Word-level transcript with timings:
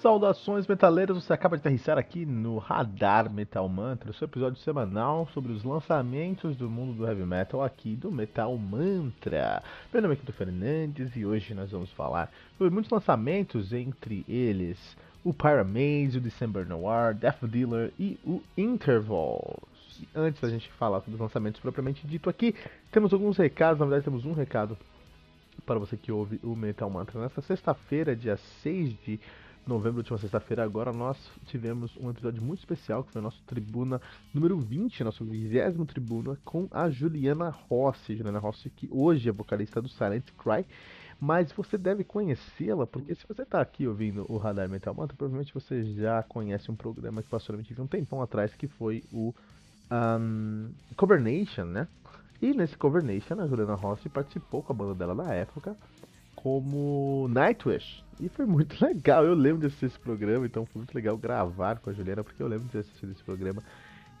Saudações 0.00 0.66
metaleiros, 0.66 1.22
você 1.22 1.32
acaba 1.34 1.58
de 1.58 1.60
aterrissar 1.60 1.98
aqui 1.98 2.24
no 2.24 2.56
Radar 2.56 3.30
Metal 3.30 3.68
Mantra, 3.68 4.14
seu 4.14 4.24
episódio 4.24 4.58
semanal 4.58 5.28
sobre 5.34 5.52
os 5.52 5.62
lançamentos 5.62 6.56
do 6.56 6.70
mundo 6.70 6.94
do 6.94 7.06
heavy 7.06 7.26
metal 7.26 7.62
aqui 7.62 7.96
do 7.96 8.10
Metal 8.10 8.56
Mantra. 8.56 9.62
Meu 9.92 10.00
nome 10.00 10.14
é 10.14 10.16
Quinto 10.16 10.32
Fernandes 10.32 11.14
e 11.14 11.26
hoje 11.26 11.52
nós 11.52 11.70
vamos 11.70 11.92
falar 11.92 12.32
sobre 12.56 12.72
muitos 12.72 12.90
lançamentos, 12.90 13.74
entre 13.74 14.24
eles 14.26 14.78
o 15.22 15.34
Pyramaze, 15.34 16.16
o 16.16 16.20
December 16.22 16.66
Noir, 16.66 17.14
Death 17.14 17.44
Dealer 17.44 17.92
e 18.00 18.18
o 18.24 18.42
Intervals. 18.56 20.00
E 20.00 20.08
antes 20.14 20.40
da 20.40 20.48
gente 20.48 20.72
falar 20.78 21.00
sobre 21.00 21.16
os 21.16 21.20
lançamentos 21.20 21.60
propriamente 21.60 22.06
dito 22.06 22.30
aqui, 22.30 22.54
temos 22.90 23.12
alguns 23.12 23.36
recados, 23.36 23.78
na 23.78 23.84
verdade 23.84 24.06
temos 24.06 24.24
um 24.24 24.32
recado 24.32 24.78
para 25.66 25.78
você 25.78 25.94
que 25.94 26.10
ouve 26.10 26.40
o 26.42 26.56
Metal 26.56 26.88
Mantra. 26.88 27.20
Nesta 27.20 27.42
sexta-feira, 27.42 28.16
dia 28.16 28.38
6 28.62 28.94
de 29.04 29.20
novembro, 29.66 29.98
última 29.98 30.18
sexta-feira, 30.18 30.64
agora 30.64 30.92
nós 30.92 31.16
tivemos 31.46 31.96
um 31.96 32.10
episódio 32.10 32.42
muito 32.42 32.60
especial, 32.60 33.04
que 33.04 33.12
foi 33.12 33.20
o 33.20 33.24
nosso 33.24 33.42
Tribuna 33.46 34.00
número 34.34 34.58
20, 34.58 35.04
nosso 35.04 35.24
20 35.24 35.84
Tribuna, 35.86 36.36
com 36.44 36.66
a 36.70 36.90
Juliana 36.90 37.50
Rossi. 37.50 38.16
Juliana 38.16 38.38
Rossi, 38.38 38.70
que 38.70 38.88
hoje 38.90 39.28
é 39.28 39.32
vocalista 39.32 39.80
do 39.80 39.88
Silent 39.88 40.24
Cry, 40.38 40.64
mas 41.20 41.52
você 41.52 41.76
deve 41.76 42.02
conhecê-la, 42.02 42.86
porque 42.86 43.14
se 43.14 43.26
você 43.28 43.42
está 43.42 43.60
aqui 43.60 43.86
ouvindo 43.86 44.24
o 44.28 44.38
Radar 44.38 44.68
Metal 44.68 44.94
Mantra, 44.94 45.16
provavelmente 45.16 45.52
você 45.52 45.84
já 45.94 46.22
conhece 46.22 46.70
um 46.70 46.76
programa 46.76 47.22
que 47.22 47.28
passou 47.28 47.54
na 47.54 47.60
MTV 47.60 47.82
um 47.82 47.86
tempão 47.86 48.22
atrás, 48.22 48.54
que 48.54 48.66
foi 48.66 49.04
o 49.12 49.34
um, 49.90 50.70
Cover 50.96 51.20
Nation, 51.20 51.64
né? 51.64 51.86
E 52.40 52.54
nesse 52.54 52.76
Cover 52.76 53.04
Nation, 53.04 53.38
a 53.38 53.46
Juliana 53.46 53.74
Rossi 53.74 54.08
participou 54.08 54.62
com 54.62 54.72
a 54.72 54.76
banda 54.76 54.94
dela 54.94 55.14
na 55.14 55.34
época, 55.34 55.76
como 56.42 57.28
Nightwish. 57.28 58.02
E 58.18 58.28
foi 58.28 58.46
muito 58.46 58.76
legal. 58.84 59.24
Eu 59.24 59.34
lembro 59.34 59.60
de 59.60 59.66
assistir 59.66 59.86
esse 59.86 59.98
programa, 59.98 60.46
então 60.46 60.64
foi 60.66 60.80
muito 60.80 60.94
legal 60.94 61.16
gravar 61.16 61.78
com 61.78 61.90
a 61.90 61.92
Juliana, 61.92 62.24
porque 62.24 62.42
eu 62.42 62.48
lembro 62.48 62.68
de 62.68 62.78
assistir 62.78 63.08
esse 63.10 63.22
programa 63.22 63.62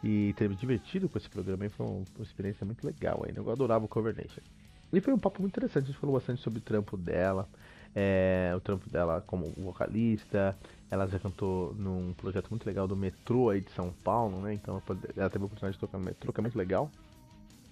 e 0.02 0.34
ter 0.36 0.48
me 0.48 0.54
divertido 0.54 1.08
com 1.08 1.18
esse 1.18 1.28
programa. 1.28 1.66
E 1.66 1.68
foi 1.68 1.86
uma, 1.86 2.04
uma 2.16 2.22
experiência 2.22 2.64
muito 2.64 2.86
legal 2.86 3.22
ainda. 3.26 3.40
Eu 3.40 3.50
adorava 3.50 3.84
o 3.84 3.88
Cover 3.88 4.14
Nation. 4.14 4.42
E 4.92 5.00
foi 5.00 5.14
um 5.14 5.18
papo 5.18 5.40
muito 5.40 5.52
interessante. 5.52 5.84
A 5.84 5.86
gente 5.86 5.98
falou 5.98 6.16
bastante 6.16 6.42
sobre 6.42 6.58
o 6.58 6.62
trampo 6.62 6.96
dela, 6.96 7.48
é, 7.94 8.52
o 8.56 8.60
trampo 8.60 8.88
dela 8.90 9.22
como 9.26 9.52
vocalista. 9.56 10.56
Ela 10.90 11.06
já 11.06 11.18
cantou 11.18 11.74
num 11.74 12.12
projeto 12.12 12.50
muito 12.50 12.66
legal 12.66 12.88
do 12.88 12.96
metrô 12.96 13.50
aí 13.50 13.60
de 13.60 13.70
São 13.70 13.92
Paulo, 14.04 14.40
né? 14.40 14.54
Então 14.54 14.82
ela 15.16 15.30
teve 15.30 15.44
a 15.44 15.46
oportunidade 15.46 15.74
de 15.74 15.78
tocar 15.78 15.98
no 15.98 16.04
metrô, 16.04 16.32
que 16.32 16.40
é 16.40 16.42
muito 16.42 16.58
legal. 16.58 16.90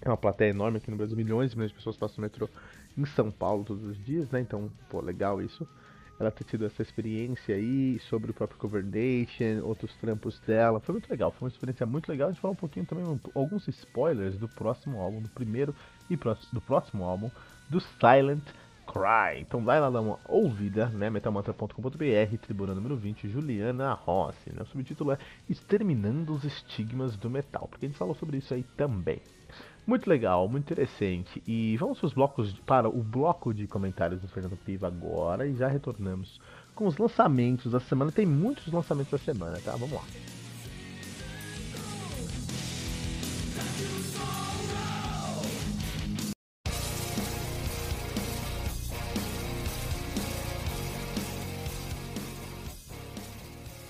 É 0.01 0.09
uma 0.09 0.15
plateia 0.15 0.51
enorme 0.51 0.77
aqui 0.77 0.89
no 0.89 0.95
Brasil, 0.95 1.17
milhões 1.17 1.51
e 1.51 1.55
milhões 1.55 1.71
de 1.71 1.75
pessoas 1.75 1.97
passam 1.97 2.17
no 2.17 2.21
metrô 2.21 2.47
em 2.99 3.05
São 3.05 3.31
Paulo 3.31 3.63
todos 3.63 3.83
os 3.83 4.03
dias, 4.03 4.29
né? 4.29 4.41
Então, 4.41 4.69
pô, 4.89 4.99
legal 5.01 5.41
isso. 5.41 5.67
Ela 6.19 6.29
ter 6.29 6.43
tido 6.43 6.65
essa 6.65 6.81
experiência 6.81 7.55
aí 7.55 7.97
sobre 8.09 8.31
o 8.31 8.33
próprio 8.33 8.59
Cover 8.59 8.83
Nation, 8.83 9.63
outros 9.63 9.95
trampos 9.95 10.37
dela. 10.41 10.81
Foi 10.81 10.91
muito 10.91 11.09
legal, 11.09 11.31
foi 11.31 11.47
uma 11.47 11.51
experiência 11.51 11.85
muito 11.85 12.09
legal. 12.09 12.27
A 12.27 12.31
gente 12.31 12.41
falou 12.41 12.53
um 12.53 12.59
pouquinho 12.59 12.85
também, 12.85 13.05
alguns 13.33 13.65
spoilers 13.69 14.37
do 14.37 14.49
próximo 14.49 14.99
álbum, 14.99 15.21
do 15.21 15.29
primeiro 15.29 15.73
e 16.09 16.17
do 16.17 16.59
próximo 16.59 17.05
álbum, 17.05 17.31
do 17.69 17.79
Silent 17.79 18.43
Cry. 18.85 19.39
Então 19.39 19.63
vai 19.63 19.79
lá 19.79 19.89
dar 19.89 20.01
uma 20.01 20.19
ouvida, 20.27 20.87
né? 20.87 21.09
metalmantra.com.br, 21.09 22.37
tribuna 22.41 22.75
número 22.75 22.97
20, 22.97 23.29
Juliana 23.29 23.93
Rossi. 23.93 24.51
Né? 24.51 24.61
O 24.61 24.65
subtítulo 24.65 25.13
é 25.13 25.17
Exterminando 25.49 26.33
os 26.33 26.43
Estigmas 26.43 27.15
do 27.15 27.29
Metal, 27.29 27.65
porque 27.69 27.85
a 27.85 27.89
gente 27.89 27.97
falou 27.97 28.15
sobre 28.15 28.37
isso 28.37 28.53
aí 28.53 28.63
também. 28.75 29.21
Muito 29.85 30.07
legal, 30.07 30.47
muito 30.47 30.71
interessante. 30.71 31.41
E 31.47 31.75
vamos 31.77 31.99
para 31.99 32.07
os 32.07 32.13
blocos 32.13 32.53
para 32.65 32.87
o 32.87 33.01
bloco 33.01 33.53
de 33.53 33.65
comentários 33.67 34.21
do 34.21 34.27
Fernando 34.27 34.57
Piva 34.57 34.87
agora 34.87 35.47
e 35.47 35.55
já 35.55 35.67
retornamos 35.67 36.39
com 36.75 36.85
os 36.85 36.97
lançamentos 36.97 37.71
da 37.71 37.79
semana. 37.79 38.11
Tem 38.11 38.25
muitos 38.25 38.71
lançamentos 38.71 39.11
da 39.11 39.17
semana, 39.17 39.59
tá? 39.63 39.71
Vamos 39.71 39.91
lá. 39.91 40.03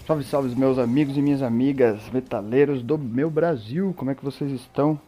Salve, 0.09 0.23
salve, 0.23 0.55
meus 0.55 0.79
amigos 0.79 1.15
e 1.17 1.21
minhas 1.21 1.43
amigas 1.43 2.01
metaleiros 2.11 2.81
do 2.81 2.97
meu 2.97 3.29
Brasil. 3.29 3.93
Como 3.95 4.09
é 4.09 4.15
que 4.15 4.25
vocês 4.25 4.51
estão? 4.51 4.99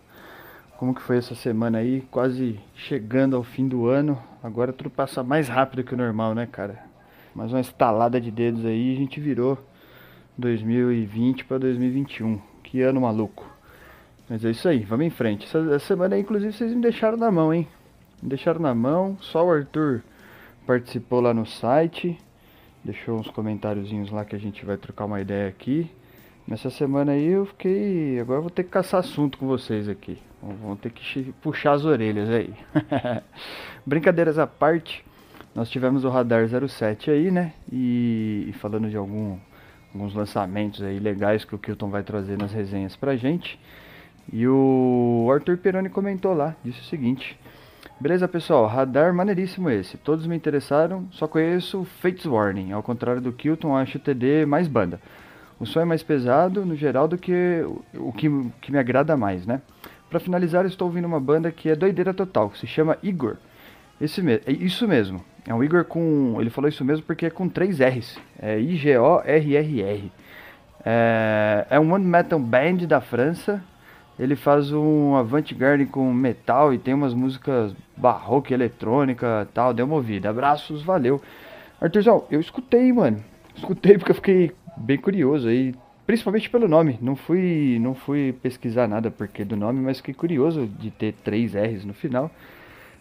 Como 0.81 0.95
que 0.95 1.01
foi 1.03 1.17
essa 1.17 1.35
semana 1.35 1.77
aí, 1.77 2.01
quase 2.09 2.59
chegando 2.73 3.35
ao 3.35 3.43
fim 3.43 3.67
do 3.67 3.85
ano. 3.85 4.17
Agora 4.41 4.73
tudo 4.73 4.89
passa 4.89 5.21
mais 5.21 5.47
rápido 5.47 5.83
que 5.83 5.93
o 5.93 5.97
normal, 5.97 6.33
né, 6.33 6.47
cara? 6.47 6.79
Mais 7.35 7.53
uma 7.53 7.61
estalada 7.61 8.19
de 8.19 8.31
dedos 8.31 8.65
aí, 8.65 8.89
e 8.89 8.95
a 8.95 8.97
gente 8.97 9.19
virou 9.19 9.59
2020 10.39 11.45
para 11.45 11.59
2021. 11.59 12.41
Que 12.63 12.81
ano 12.81 13.01
maluco. 13.01 13.45
Mas 14.27 14.43
é 14.43 14.49
isso 14.49 14.67
aí, 14.67 14.79
vamos 14.79 15.05
em 15.05 15.11
frente. 15.11 15.45
Essa, 15.45 15.59
essa 15.59 15.85
semana 15.85 16.15
aí, 16.15 16.21
inclusive, 16.21 16.51
vocês 16.51 16.73
me 16.73 16.81
deixaram 16.81 17.15
na 17.15 17.29
mão, 17.29 17.53
hein? 17.53 17.67
Me 18.19 18.29
deixaram 18.29 18.59
na 18.59 18.73
mão. 18.73 19.15
Só 19.21 19.45
o 19.45 19.51
Arthur 19.51 20.01
participou 20.65 21.21
lá 21.21 21.31
no 21.31 21.45
site. 21.45 22.17
Deixou 22.83 23.19
uns 23.19 23.29
comentáriozinhos 23.29 24.09
lá 24.09 24.25
que 24.25 24.35
a 24.35 24.39
gente 24.39 24.65
vai 24.65 24.77
trocar 24.77 25.05
uma 25.05 25.21
ideia 25.21 25.47
aqui. 25.47 25.91
Nessa 26.47 26.71
semana 26.71 27.11
aí 27.11 27.27
eu 27.27 27.45
fiquei. 27.45 28.19
Agora 28.19 28.39
eu 28.39 28.41
vou 28.41 28.49
ter 28.49 28.63
que 28.63 28.71
caçar 28.71 28.99
assunto 28.99 29.37
com 29.37 29.45
vocês 29.45 29.87
aqui. 29.87 30.17
Vão 30.41 30.75
ter 30.75 30.91
que 30.91 31.31
puxar 31.41 31.73
as 31.73 31.85
orelhas 31.85 32.29
aí. 32.29 32.53
Brincadeiras 33.85 34.39
à 34.39 34.47
parte, 34.47 35.05
nós 35.53 35.69
tivemos 35.69 36.03
o 36.03 36.09
Radar 36.09 36.47
07 36.47 37.11
aí, 37.11 37.29
né? 37.29 37.53
E, 37.71 38.47
e, 38.49 38.53
falando 38.53 38.89
de 38.89 38.97
algum, 38.97 39.37
alguns 39.93 40.15
lançamentos 40.15 40.81
aí 40.81 40.99
legais 40.99 41.45
que 41.45 41.53
o 41.53 41.59
Kilton 41.59 41.89
vai 41.89 42.01
trazer 42.01 42.37
nas 42.37 42.51
resenhas 42.51 42.95
pra 42.95 43.15
gente. 43.15 43.59
E 44.31 44.47
o 44.47 45.29
Arthur 45.31 45.57
Peroni 45.57 45.89
comentou 45.89 46.33
lá, 46.33 46.55
disse 46.63 46.79
o 46.79 46.85
seguinte: 46.85 47.37
Beleza, 47.99 48.27
pessoal, 48.27 48.65
radar 48.65 49.13
maneiríssimo 49.13 49.69
esse. 49.69 49.95
Todos 49.97 50.25
me 50.25 50.35
interessaram, 50.35 51.07
só 51.11 51.27
conheço 51.27 51.85
Fates 52.01 52.25
Warning. 52.25 52.71
Ao 52.71 52.81
contrário 52.81 53.21
do 53.21 53.31
Kilton, 53.31 53.77
acho 53.77 53.99
o 53.99 54.01
TD 54.01 54.45
mais 54.45 54.67
banda. 54.67 54.99
O 55.59 55.67
som 55.67 55.81
é 55.81 55.85
mais 55.85 56.01
pesado, 56.01 56.65
no 56.65 56.75
geral, 56.75 57.07
do 57.07 57.15
que 57.15 57.63
o 57.93 58.11
que, 58.11 58.27
que 58.59 58.71
me 58.71 58.79
agrada 58.79 59.15
mais, 59.15 59.45
né? 59.45 59.61
Para 60.11 60.19
finalizar, 60.19 60.65
estou 60.65 60.89
ouvindo 60.89 61.05
uma 61.05 61.21
banda 61.21 61.49
que 61.53 61.69
é 61.69 61.75
doideira 61.75 62.13
total, 62.13 62.49
que 62.49 62.59
se 62.59 62.67
chama 62.67 62.97
Igor. 63.01 63.37
Esse 63.99 64.21
me 64.21 64.41
é 64.45 64.51
isso 64.51 64.85
mesmo. 64.85 65.23
É 65.47 65.53
um 65.53 65.63
Igor 65.63 65.85
com. 65.85 66.35
Ele 66.37 66.49
falou 66.49 66.67
isso 66.67 66.83
mesmo 66.83 67.05
porque 67.05 67.27
é 67.27 67.29
com 67.29 67.47
três 67.47 67.79
R's. 67.79 68.19
É 68.37 68.59
I-G-O-R-R-R. 68.59 70.11
É, 70.83 71.67
é 71.69 71.79
um 71.79 71.93
one 71.93 72.03
metal 72.03 72.37
band 72.37 72.85
da 72.87 72.99
França. 72.99 73.63
Ele 74.19 74.35
faz 74.35 74.73
um 74.73 75.15
avant-garde 75.15 75.85
com 75.85 76.11
metal 76.13 76.73
e 76.73 76.77
tem 76.77 76.93
umas 76.93 77.13
músicas 77.13 77.73
barroca, 77.95 78.53
eletrônica 78.53 79.47
tal. 79.53 79.73
Deu 79.73 79.85
uma 79.85 79.95
ouvida. 79.95 80.29
Abraços, 80.29 80.83
valeu. 80.83 81.21
Arthurzão, 81.79 82.25
eu 82.29 82.41
escutei, 82.41 82.91
mano. 82.91 83.23
Escutei 83.55 83.97
porque 83.97 84.11
eu 84.11 84.15
fiquei 84.15 84.51
bem 84.75 84.97
curioso 84.97 85.47
aí 85.47 85.73
principalmente 86.05 86.49
pelo 86.49 86.67
nome. 86.67 86.97
Não 87.01 87.15
fui, 87.15 87.77
não 87.79 87.93
fui 87.95 88.33
pesquisar 88.41 88.87
nada 88.87 89.11
porque 89.11 89.43
do 89.43 89.55
nome, 89.55 89.79
mas 89.79 89.97
fiquei 89.97 90.13
curioso 90.13 90.67
de 90.67 90.91
ter 90.91 91.13
três 91.23 91.53
R's 91.53 91.85
no 91.85 91.93
final. 91.93 92.31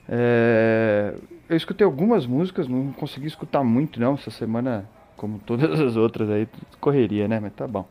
É, 0.08 1.14
eu 1.48 1.56
escutei 1.56 1.84
algumas 1.84 2.26
músicas, 2.26 2.66
não 2.66 2.92
consegui 2.92 3.26
escutar 3.26 3.62
muito 3.62 4.00
não 4.00 4.14
essa 4.14 4.30
semana, 4.30 4.84
como 5.16 5.38
todas 5.38 5.80
as 5.80 5.96
outras 5.96 6.28
aí, 6.30 6.48
correria, 6.80 7.28
né? 7.28 7.38
Mas 7.40 7.52
tá 7.52 7.66
bom. 7.66 7.86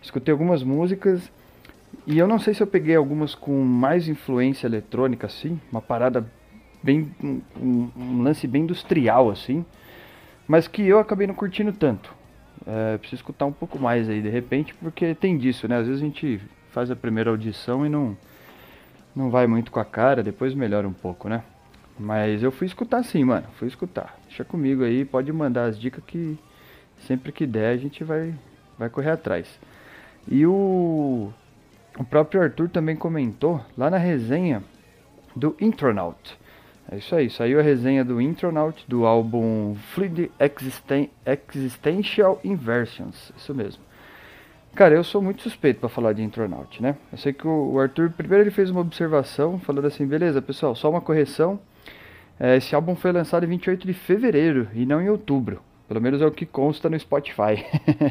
Escutei 0.00 0.32
algumas 0.32 0.62
músicas 0.62 1.30
e 2.06 2.18
eu 2.18 2.28
não 2.28 2.38
sei 2.38 2.54
se 2.54 2.62
eu 2.62 2.66
peguei 2.66 2.94
algumas 2.94 3.34
com 3.34 3.62
mais 3.64 4.08
influência 4.08 4.66
eletrônica 4.66 5.26
assim, 5.26 5.60
uma 5.70 5.80
parada 5.80 6.24
bem 6.82 7.10
um, 7.22 7.40
um 7.96 8.22
lance 8.22 8.46
bem 8.46 8.62
industrial 8.62 9.30
assim, 9.30 9.64
mas 10.46 10.68
que 10.68 10.82
eu 10.82 10.98
acabei 10.98 11.26
não 11.26 11.34
curtindo 11.34 11.72
tanto. 11.72 12.14
É, 12.66 12.98
preciso 12.98 13.20
escutar 13.20 13.46
um 13.46 13.52
pouco 13.52 13.78
mais 13.78 14.08
aí 14.08 14.20
de 14.20 14.28
repente, 14.28 14.74
porque 14.74 15.14
tem 15.14 15.38
disso, 15.38 15.68
né? 15.68 15.78
Às 15.78 15.86
vezes 15.86 16.02
a 16.02 16.04
gente 16.04 16.40
faz 16.70 16.90
a 16.90 16.96
primeira 16.96 17.30
audição 17.30 17.86
e 17.86 17.88
não, 17.88 18.16
não 19.14 19.30
vai 19.30 19.46
muito 19.46 19.70
com 19.70 19.78
a 19.78 19.84
cara, 19.84 20.22
depois 20.22 20.52
melhora 20.54 20.86
um 20.86 20.92
pouco, 20.92 21.28
né? 21.28 21.42
Mas 21.98 22.42
eu 22.42 22.52
fui 22.52 22.66
escutar 22.66 23.02
sim, 23.02 23.24
mano. 23.24 23.46
Fui 23.54 23.68
escutar. 23.68 24.18
Deixa 24.26 24.44
comigo 24.44 24.84
aí, 24.84 25.04
pode 25.04 25.32
mandar 25.32 25.66
as 25.66 25.78
dicas 25.78 26.04
que 26.04 26.38
sempre 27.06 27.32
que 27.32 27.46
der 27.46 27.72
a 27.72 27.76
gente 27.76 28.04
vai, 28.04 28.34
vai 28.78 28.90
correr 28.90 29.10
atrás. 29.10 29.58
E 30.28 30.44
o, 30.46 31.32
o 31.98 32.04
próprio 32.04 32.42
Arthur 32.42 32.68
também 32.68 32.96
comentou 32.96 33.64
lá 33.76 33.88
na 33.88 33.96
resenha 33.96 34.62
do 35.34 35.56
Intronaut. 35.60 36.38
É 36.90 36.98
isso 36.98 37.14
aí, 37.16 37.28
saiu 37.28 37.58
a 37.58 37.62
resenha 37.62 38.04
do 38.04 38.20
Intronaut 38.20 38.84
do 38.86 39.06
álbum 39.06 39.74
Fluid 39.92 40.30
Existen 40.38 41.10
Existential 41.26 42.40
Inversions, 42.44 43.32
isso 43.36 43.52
mesmo. 43.54 43.82
Cara, 44.74 44.94
eu 44.94 45.02
sou 45.02 45.22
muito 45.22 45.42
suspeito 45.42 45.80
para 45.80 45.88
falar 45.88 46.12
de 46.12 46.22
Intronaut, 46.22 46.82
né? 46.82 46.96
Eu 47.10 47.18
sei 47.18 47.32
que 47.32 47.48
o 47.48 47.80
Arthur, 47.80 48.10
primeiro 48.10 48.44
ele 48.44 48.50
fez 48.50 48.70
uma 48.70 48.82
observação, 48.82 49.58
falando 49.58 49.86
assim, 49.86 50.06
beleza, 50.06 50.40
pessoal, 50.42 50.74
só 50.74 50.90
uma 50.90 51.00
correção. 51.00 51.58
É, 52.38 52.56
esse 52.56 52.74
álbum 52.74 52.94
foi 52.94 53.10
lançado 53.10 53.44
em 53.44 53.48
28 53.48 53.86
de 53.86 53.94
fevereiro 53.94 54.68
e 54.74 54.84
não 54.84 55.00
em 55.00 55.08
outubro. 55.08 55.62
Pelo 55.88 56.00
menos 56.00 56.20
é 56.20 56.26
o 56.26 56.30
que 56.30 56.44
consta 56.44 56.90
no 56.90 56.98
Spotify. 56.98 57.64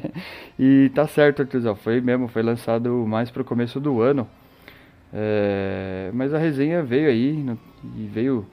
e 0.58 0.90
tá 0.96 1.08
certo, 1.08 1.42
Arthurzão, 1.42 1.76
foi 1.76 2.02
mesmo, 2.02 2.28
foi 2.28 2.42
lançado 2.42 2.90
mais 3.08 3.30
pro 3.30 3.46
começo 3.46 3.80
do 3.80 4.02
ano. 4.02 4.28
É, 5.14 6.10
mas 6.14 6.34
a 6.34 6.38
resenha 6.38 6.82
veio 6.82 7.10
aí, 7.10 7.34
no, 7.34 7.60
e 7.96 8.06
veio, 8.08 8.46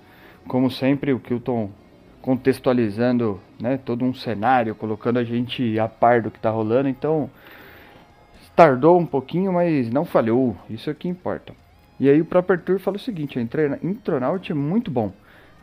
como 0.47 0.71
sempre, 0.71 1.13
o 1.13 1.21
Kilton 1.21 1.71
contextualizando 2.21 3.41
né, 3.61 3.77
todo 3.77 4.05
um 4.05 4.15
cenário, 4.15 4.75
colocando 4.75 5.19
a 5.19 5.25
gente 5.25 5.79
a 5.79 5.89
par 5.89 6.23
do 6.23 6.31
que 6.31 6.39
tá 6.39 6.51
rolando. 6.51 6.89
Então, 6.89 7.29
Tardou 8.55 8.99
um 8.99 9.07
pouquinho, 9.07 9.53
mas 9.53 9.91
não 9.91 10.05
falhou. 10.05 10.57
Isso 10.69 10.91
é 10.91 10.93
o 10.93 10.97
que 10.97 11.09
importa. 11.09 11.55
E 11.99 12.09
aí 12.09 12.21
o 12.21 12.25
próprio 12.25 12.59
Arthur 12.59 12.79
fala 12.79 12.97
o 12.97 13.01
seguinte, 13.01 13.39
a 13.39 13.43
Intronaut 13.83 14.51
é 14.51 14.55
muito 14.55 14.91
bom. 14.91 15.13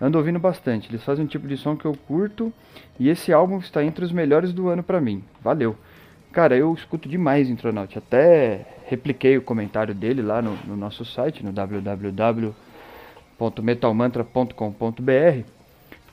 Ando 0.01 0.17
ouvindo 0.17 0.39
bastante. 0.39 0.89
Eles 0.89 1.03
fazem 1.03 1.25
um 1.25 1.27
tipo 1.27 1.47
de 1.47 1.55
som 1.55 1.75
que 1.75 1.85
eu 1.85 1.95
curto. 2.07 2.51
E 2.99 3.09
esse 3.09 3.31
álbum 3.31 3.59
está 3.59 3.83
entre 3.83 4.03
os 4.03 4.11
melhores 4.11 4.53
do 4.53 4.69
ano 4.69 4.81
para 4.81 4.99
mim. 4.99 5.23
Valeu. 5.41 5.75
Cara, 6.31 6.57
eu 6.57 6.73
escuto 6.73 7.07
demais 7.07 7.49
Intronaut. 7.49 7.95
Até 7.95 8.65
repliquei 8.87 9.37
o 9.37 9.41
comentário 9.41 9.93
dele 9.93 10.21
lá 10.21 10.41
no, 10.41 10.57
no 10.65 10.75
nosso 10.75 11.05
site, 11.05 11.43
no 11.45 11.51
www.metalmantra.com.br 13.39 15.43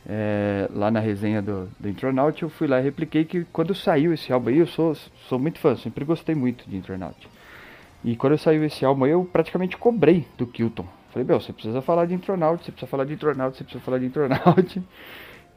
é, 0.08 0.68
lá 0.72 0.90
na 0.90 1.00
resenha 1.00 1.42
do, 1.42 1.68
do 1.80 1.88
Intronaut, 1.88 2.40
eu 2.40 2.48
fui 2.48 2.68
lá 2.68 2.78
e 2.78 2.82
repliquei 2.82 3.24
que 3.24 3.44
quando 3.52 3.74
saiu 3.74 4.14
esse 4.14 4.32
álbum 4.32 4.50
aí, 4.50 4.58
eu 4.58 4.66
sou, 4.66 4.94
sou 5.28 5.38
muito 5.38 5.58
fã, 5.58 5.76
sempre 5.76 6.04
gostei 6.04 6.34
muito 6.34 6.68
de 6.68 6.76
Intronaut. 6.76 7.28
E 8.04 8.14
quando 8.14 8.38
saiu 8.38 8.64
esse 8.64 8.84
álbum 8.84 9.04
aí, 9.04 9.10
eu 9.10 9.24
praticamente 9.24 9.76
cobrei 9.76 10.24
do 10.38 10.46
Kilton. 10.46 10.86
Falei, 11.10 11.26
meu, 11.26 11.40
você 11.40 11.52
precisa 11.52 11.82
falar 11.82 12.06
de 12.06 12.14
Intronaut, 12.14 12.64
você 12.64 12.70
precisa 12.70 12.88
falar 12.88 13.04
de 13.04 13.14
Intronaut, 13.14 13.56
você 13.56 13.64
precisa 13.64 13.84
falar 13.84 13.98
de 13.98 14.06
Intronaut. 14.06 14.82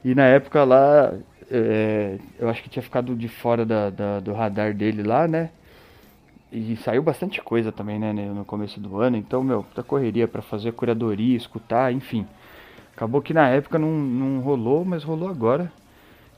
E 0.02 0.14
na 0.14 0.24
época 0.24 0.64
lá, 0.64 1.12
é, 1.50 2.16
eu 2.38 2.48
acho 2.48 2.62
que 2.62 2.70
tinha 2.70 2.82
ficado 2.82 3.14
de 3.14 3.28
fora 3.28 3.66
da, 3.66 3.90
da, 3.90 4.18
do 4.18 4.32
radar 4.32 4.72
dele 4.72 5.02
lá, 5.02 5.28
né? 5.28 5.50
E 6.52 6.76
saiu 6.78 7.02
bastante 7.02 7.40
coisa 7.40 7.70
também, 7.70 7.98
né, 7.98 8.12
no 8.12 8.44
começo 8.44 8.80
do 8.80 8.98
ano. 9.00 9.16
Então, 9.16 9.42
meu, 9.42 9.62
puta 9.62 9.82
correria 9.82 10.26
para 10.26 10.42
fazer 10.42 10.72
curadoria, 10.72 11.36
escutar, 11.36 11.92
enfim. 11.92 12.26
Acabou 12.94 13.22
que 13.22 13.32
na 13.32 13.48
época 13.48 13.78
não, 13.78 13.92
não 13.92 14.40
rolou, 14.40 14.84
mas 14.84 15.04
rolou 15.04 15.28
agora. 15.28 15.72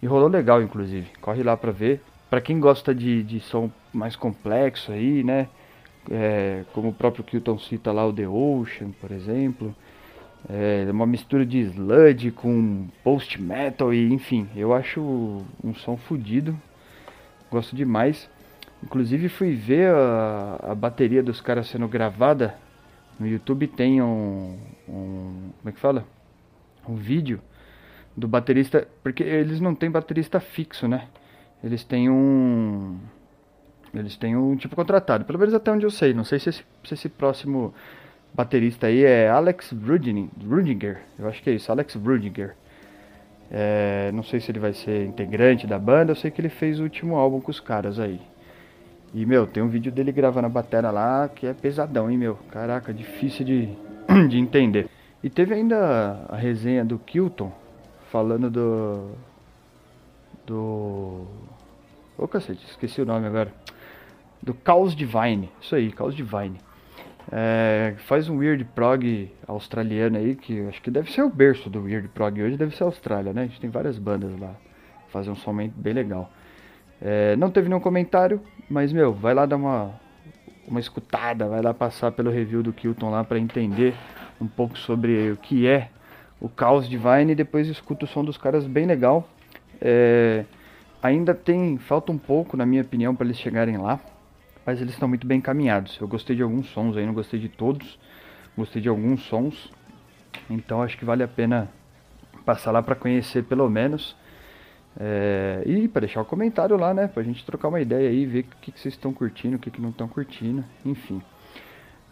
E 0.03 0.07
rolou 0.07 0.29
legal, 0.29 0.63
inclusive. 0.63 1.07
Corre 1.21 1.43
lá 1.43 1.57
pra 1.57 1.73
ver. 1.73 2.03
Pra 2.29 2.41
quem 2.41 2.61
gosta 2.61 2.95
de, 2.95 3.23
de 3.23 3.41
som 3.41 3.71
mais 3.93 4.15
complexo 4.15 4.93
aí, 4.93 5.25
né? 5.25 5.49
É, 6.11 6.65
como 6.73 6.89
o 6.89 6.93
próprio 6.93 7.25
Kilton 7.25 7.59
cita 7.59 7.93
lá, 7.93 8.07
o 8.07 8.13
The 8.13 8.29
Ocean, 8.29 8.91
por 9.01 9.11
exemplo. 9.13 9.75
É 10.49 10.89
uma 10.91 11.07
mistura 11.07 11.47
de 11.47 11.59
sludge 11.61 12.33
com 12.33 12.89
post 13.05 13.41
metal 13.41 13.95
e 13.95 14.13
enfim, 14.13 14.49
eu 14.57 14.75
acho 14.75 15.01
um 15.63 15.75
som 15.75 15.97
fodido. 15.97 16.57
Gosto 17.51 17.77
demais. 17.77 18.29
Inclusive 18.83 19.29
fui 19.29 19.55
ver 19.55 19.95
a, 19.95 20.59
a 20.71 20.75
bateria 20.75 21.23
dos 21.23 21.41
caras 21.41 21.69
sendo 21.69 21.87
gravada 21.89 22.55
no 23.19 23.27
YouTube 23.27 23.69
tem 23.69 24.03
um, 24.03 24.59
um 24.89 25.51
como 25.61 25.69
é 25.69 25.73
que 25.73 25.79
fala? 25.79 26.05
um 26.89 26.95
vídeo 26.95 27.41
do 28.17 28.29
baterista, 28.29 28.87
porque 29.03 29.23
eles 29.23 29.61
não 29.61 29.75
têm 29.75 29.91
baterista 29.91 30.41
fixo, 30.41 30.87
né? 30.87 31.09
Eles 31.63 31.85
têm 31.85 32.11
um 32.11 32.99
eles 33.95 34.17
têm 34.17 34.37
um 34.37 34.57
tipo 34.57 34.75
contratado, 34.75 35.25
pelo 35.25 35.39
menos 35.39 35.55
até 35.55 35.71
onde 35.71 35.85
eu 35.85 35.91
sei. 35.91 36.15
Não 36.15 36.25
sei 36.25 36.39
se 36.39 36.49
esse, 36.49 36.65
se 36.85 36.95
esse 36.95 37.09
próximo 37.09 37.75
baterista 38.33 38.87
aí 38.87 39.05
é 39.05 39.29
Alex 39.29 39.73
Rudinger, 39.73 41.03
eu 41.19 41.29
acho 41.29 41.43
que 41.43 41.51
é 41.51 41.55
isso, 41.55 41.71
Alex 41.71 41.95
Rudinger. 41.95 42.57
É, 43.51 44.11
não 44.13 44.23
sei 44.23 44.41
se 44.41 44.51
ele 44.51 44.59
vai 44.59 44.73
ser 44.73 45.05
integrante 45.05 45.67
da 45.67 45.79
banda, 45.79 46.13
eu 46.13 46.17
sei 46.17 46.31
que 46.31 46.41
ele 46.41 46.49
fez 46.49 46.81
o 46.81 46.85
último 46.85 47.17
álbum 47.17 47.39
com 47.39 47.51
os 47.51 47.61
caras 47.61 47.99
aí. 47.99 48.19
E, 49.15 49.27
meu, 49.27 49.47
tem 49.47 49.63
um 49.63 49.69
vídeo 49.69 49.93
dele 49.93 50.11
gravando 50.11 50.47
a 50.47 50.51
bateria 50.51 50.91
lá 50.91 51.29
que 51.29 51.47
é 51.47 51.53
pesadão, 51.53 52.11
hein, 52.11 52.17
meu? 52.17 52.37
Caraca, 52.51 52.95
difícil 52.95 53.45
de, 53.45 53.69
de 54.29 54.39
entender. 54.39 54.89
E 55.23 55.29
teve 55.29 55.55
ainda 55.55 56.27
a 56.29 56.37
resenha 56.37 56.85
do 56.85 56.99
Kilton, 56.99 57.53
falando 58.11 58.51
do. 58.51 59.11
Do. 60.47 61.27
Ô 62.17 62.27
cacete, 62.27 62.65
esqueci 62.67 63.01
o 63.03 63.07
nome 63.07 63.27
agora. 63.27 63.53
Do 64.43 64.57
Chaos 64.65 64.97
Divine. 64.97 65.51
Isso 65.61 65.75
aí, 65.75 65.93
Chaos 65.97 66.15
Divine. 66.15 66.59
É, 67.31 67.95
faz 67.99 68.29
um 68.29 68.39
Weird 68.39 68.65
Prog 68.75 69.31
australiano 69.47 70.17
aí, 70.17 70.35
que 70.35 70.67
acho 70.67 70.83
que 70.83 70.91
deve 70.91 71.13
ser 71.13 71.23
o 71.23 71.31
berço 71.31 71.71
do 71.71 71.83
Weird 71.83 72.09
Prog 72.09 72.43
hoje, 72.43 72.57
deve 72.57 72.75
ser 72.75 72.83
a 72.83 72.87
Austrália, 72.87 73.33
né? 73.33 73.43
A 73.43 73.47
gente 73.47 73.61
tem 73.61 73.71
várias 73.71 73.99
bandas 73.99 74.37
lá. 74.41 74.55
Fazer 75.11 75.31
um 75.31 75.37
bem 75.77 75.93
legal. 75.93 76.31
É, 77.05 77.35
não 77.35 77.51
teve 77.51 77.69
nenhum 77.69 77.81
comentário, 77.81 78.41
mas 78.71 78.93
meu, 78.93 79.13
vai 79.13 79.35
lá 79.35 79.45
dar 79.45 79.57
uma, 79.57 79.93
uma 80.69 80.79
escutada, 80.79 81.49
vai 81.49 81.61
lá 81.61 81.75
passar 81.75 82.13
pelo 82.13 82.31
review 82.31 82.63
do 82.63 82.73
Kilton 82.73 83.11
lá 83.11 83.25
para 83.25 83.41
entender 83.41 83.95
um 84.41 84.47
pouco 84.47 84.79
sobre 84.79 85.33
o 85.33 85.37
que 85.37 85.67
é 85.67 85.91
o 86.41 86.49
Caos 86.49 86.89
Divine 86.89 87.33
e 87.33 87.35
depois 87.35 87.67
escuto 87.67 88.05
o 88.05 88.09
som 88.09 88.25
dos 88.25 88.37
caras 88.37 88.67
bem 88.67 88.87
legal. 88.87 89.29
É, 89.81 90.45
ainda 91.03 91.35
tem, 91.35 91.77
falta 91.77 92.13
um 92.13 92.19
pouco 92.19 92.57
na 92.57 92.65
minha 92.65 92.83
opinião 92.83 93.17
para 93.17 93.27
eles 93.27 93.39
chegarem 93.39 93.77
lá, 93.77 93.99
mas 94.65 94.81
eles 94.81 94.95
estão 94.95 95.09
muito 95.09 95.27
bem 95.27 95.39
encaminhados. 95.39 95.99
Eu 96.01 96.07
gostei 96.07 96.37
de 96.37 96.43
alguns 96.43 96.69
sons 96.69 96.97
aí, 96.97 97.05
não 97.05 97.15
gostei 97.15 97.41
de 97.41 97.49
todos, 97.49 97.99
gostei 98.57 98.81
de 98.81 98.89
alguns 98.89 99.23
sons, 99.25 99.73
então 100.49 100.81
acho 100.83 100.97
que 100.97 101.05
vale 101.05 101.25
a 101.25 101.29
pena 101.29 101.69
passar 102.45 102.71
lá 102.71 102.83
para 102.83 102.95
conhecer 102.95 103.43
pelo 103.45 103.69
menos. 103.69 104.17
É, 104.99 105.63
e 105.65 105.89
para 105.89 106.01
deixar 106.01 106.21
o 106.21 106.23
um 106.23 106.27
comentário 106.27 106.77
lá, 106.77 106.93
né? 106.93 107.09
Pra 107.09 107.23
gente 107.23 107.45
trocar 107.45 107.69
uma 107.69 107.81
ideia 107.81 108.09
aí, 108.09 108.27
ver 108.27 108.41
o 108.41 108.45
que, 108.61 108.73
que 108.73 108.81
vocês 108.81 108.95
estão 108.95 109.13
curtindo, 109.13 109.57
o 109.57 109.59
que, 109.59 109.71
que 109.71 109.81
não 109.81 109.91
estão 109.91 110.07
curtindo, 110.07 110.65
enfim. 110.85 111.23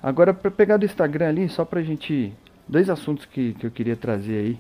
Agora, 0.03 0.33
para 0.33 0.51
pegar 0.51 0.77
do 0.79 0.85
Instagram 0.85 1.29
ali, 1.29 1.49
só 1.49 1.65
pra 1.65 1.83
gente. 1.83 2.33
Dois 2.67 2.89
assuntos 2.89 3.27
que, 3.27 3.53
que 3.55 3.67
eu 3.67 3.71
queria 3.71 3.97
trazer 3.97 4.39
aí. 4.39 4.59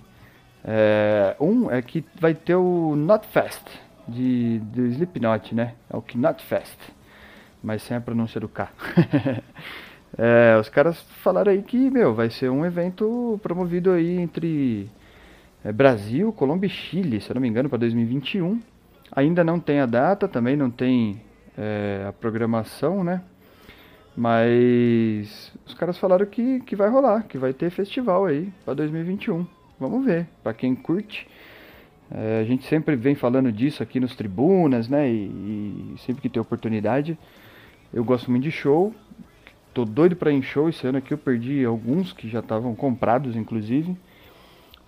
É, 0.64 1.37
um 1.40 1.71
é 1.71 1.80
que 1.80 2.04
vai 2.21 2.35
ter 2.35 2.56
o 2.56 2.94
Not 2.94 3.26
Fest 3.28 3.64
de, 4.06 4.59
do 4.59 4.87
Slipknot, 4.87 5.54
né? 5.54 5.75
É 5.88 5.97
o 5.97 6.04
Not 6.16 6.44
Fest, 6.44 6.78
mas 7.62 7.83
sem 7.83 7.97
a 7.97 8.00
pronúncia 8.00 8.40
do 8.40 8.49
K. 8.49 8.68
é, 10.18 10.59
os 10.61 10.68
caras 10.68 11.00
falaram 11.23 11.52
aí 11.52 11.62
que, 11.62 11.90
meu, 11.90 12.14
vai 12.14 12.28
ser 12.30 12.50
um 12.50 12.66
evento 12.66 13.38
promovido 13.42 13.92
aí 13.92 14.18
entre 14.18 14.90
é, 15.64 15.73
Brasil, 15.73 16.33
Colômbia 16.33 16.67
e 16.67 16.71
Chile, 16.71 17.21
se 17.21 17.31
eu 17.31 17.35
não 17.35 17.43
me 17.43 17.49
engano, 17.49 17.69
para 17.69 17.79
2021. 17.79 18.61
Ainda 19.12 19.43
não 19.43 19.59
tem 19.59 19.81
a 19.81 19.87
data, 19.87 20.29
também 20.29 20.57
não 20.57 20.71
tem 20.71 21.21
é, 21.57 22.05
a 22.09 22.12
programação, 22.12 23.02
né? 23.05 23.23
Mas 24.17 25.52
os 25.67 25.75
caras 25.75 25.99
falaram 25.99 26.26
que, 26.26 26.61
que 26.61 26.76
vai 26.76 26.88
rolar, 26.88 27.23
que 27.25 27.38
vai 27.38 27.52
ter 27.52 27.71
festival 27.71 28.26
aí 28.26 28.52
para 28.64 28.75
2021. 28.75 29.47
Vamos 29.79 30.05
ver, 30.05 30.26
para 30.43 30.52
quem 30.52 30.75
curte. 30.75 31.26
É, 32.11 32.40
a 32.40 32.45
gente 32.45 32.67
sempre 32.67 32.97
vem 32.97 33.14
falando 33.14 33.52
disso 33.52 33.83
aqui 33.83 34.00
nos 34.00 34.17
tribunas, 34.17 34.88
né? 34.88 35.09
E, 35.09 35.95
e, 35.95 35.95
sempre 35.99 36.23
que 36.23 36.29
tem 36.29 36.40
oportunidade. 36.40 37.17
Eu 37.93 38.05
gosto 38.05 38.31
muito 38.31 38.45
de 38.45 38.50
show. 38.50 38.95
Tô 39.73 39.85
doido 39.85 40.17
para 40.17 40.33
ir 40.33 40.37
em 40.37 40.43
show. 40.43 40.69
Esse 40.69 40.87
ano 40.87 40.99
aqui 40.99 41.14
eu 41.14 41.19
perdi 41.19 41.64
alguns 41.64 42.12
que 42.12 42.29
já 42.29 42.40
estavam 42.40 42.75
comprados, 42.75 43.37
inclusive. 43.37 43.97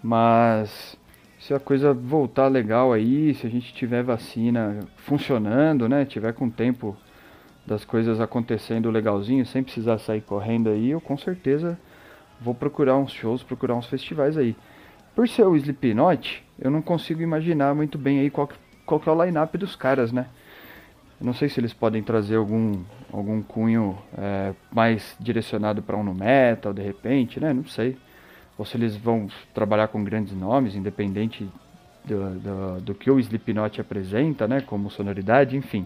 Mas 0.02 0.99
se 1.38 1.54
a 1.54 1.61
coisa 1.61 1.92
voltar 1.92 2.49
legal 2.49 2.92
aí, 2.92 3.35
se 3.35 3.47
a 3.47 3.50
gente 3.50 3.73
tiver 3.75 4.02
vacina 4.02 4.80
funcionando, 4.97 5.88
né? 5.88 6.04
Tiver 6.04 6.32
com 6.32 6.50
tempo 6.50 6.97
das 7.66 7.85
coisas 7.85 8.21
acontecendo 8.21 8.90
legalzinho, 8.90 9.47
sem 9.47 9.62
precisar 9.62 9.99
sair 9.99 10.21
correndo 10.21 10.68
aí, 10.68 10.90
eu 10.90 11.00
com 11.00 11.16
certeza 11.16 11.78
vou 12.40 12.54
procurar 12.54 12.97
uns 12.97 13.12
shows, 13.12 13.42
procurar 13.42 13.75
uns 13.75 13.87
festivais 13.87 14.37
aí. 14.37 14.56
Por 15.14 15.28
ser 15.28 15.44
o 15.44 15.54
Slipknot, 15.54 16.44
eu 16.59 16.71
não 16.71 16.82
consigo 16.82 17.23
imaginar 17.23 17.75
muito 17.75 17.99
bem 17.99 18.21
aí 18.21 18.30
qual, 18.30 18.49
qual 18.85 18.99
que 18.99 19.09
é 19.09 19.12
o 19.12 19.25
line-up 19.25 19.56
dos 19.59 19.76
caras, 19.76 20.11
né? 20.11 20.26
Não 21.21 21.32
sei 21.32 21.49
se 21.49 21.61
eles 21.61 21.73
podem 21.73 22.02
trazer 22.02 22.37
algum, 22.37 22.82
algum 23.12 23.40
cunho 23.42 23.97
é, 24.18 24.52
mais 24.73 25.16
direcionado 25.21 25.80
para 25.80 25.97
um 25.97 26.02
no 26.02 26.14
metal, 26.14 26.73
de 26.73 26.82
repente, 26.82 27.38
né? 27.38 27.52
Não 27.52 27.64
sei. 27.64 27.97
Ou 28.62 28.66
se 28.66 28.76
eles 28.76 28.95
vão 28.95 29.26
trabalhar 29.52 29.88
com 29.88 30.04
grandes 30.04 30.33
nomes, 30.33 30.76
independente 30.76 31.49
do, 32.04 32.38
do, 32.38 32.81
do 32.81 32.95
que 32.95 33.11
o 33.11 33.19
Slipknot 33.19 33.81
apresenta, 33.81 34.47
né? 34.47 34.61
Como 34.61 34.88
sonoridade, 34.88 35.57
enfim. 35.57 35.85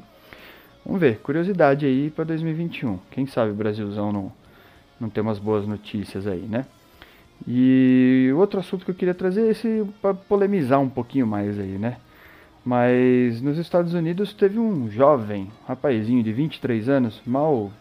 Vamos 0.84 1.00
ver, 1.00 1.20
curiosidade 1.20 1.86
aí 1.86 2.10
para 2.10 2.24
2021. 2.24 2.98
Quem 3.10 3.26
sabe 3.26 3.50
o 3.50 3.54
Brasilzão 3.54 4.12
não, 4.12 4.30
não 5.00 5.08
tem 5.08 5.22
umas 5.22 5.38
boas 5.38 5.66
notícias 5.66 6.26
aí, 6.26 6.42
né? 6.42 6.66
E 7.48 8.30
outro 8.36 8.60
assunto 8.60 8.84
que 8.84 8.90
eu 8.90 8.94
queria 8.94 9.14
trazer 9.14 9.46
é 9.46 9.50
esse 9.52 9.82
para 10.02 10.12
polemizar 10.12 10.78
um 10.78 10.90
pouquinho 10.90 11.26
mais 11.26 11.58
aí, 11.58 11.78
né? 11.78 11.96
Mas 12.62 13.40
nos 13.40 13.56
Estados 13.56 13.94
Unidos 13.94 14.34
teve 14.34 14.58
um 14.58 14.90
jovem, 14.90 15.50
rapazinho 15.66 16.22
de 16.22 16.30
23 16.30 16.90
anos, 16.90 17.22
mal 17.24 17.72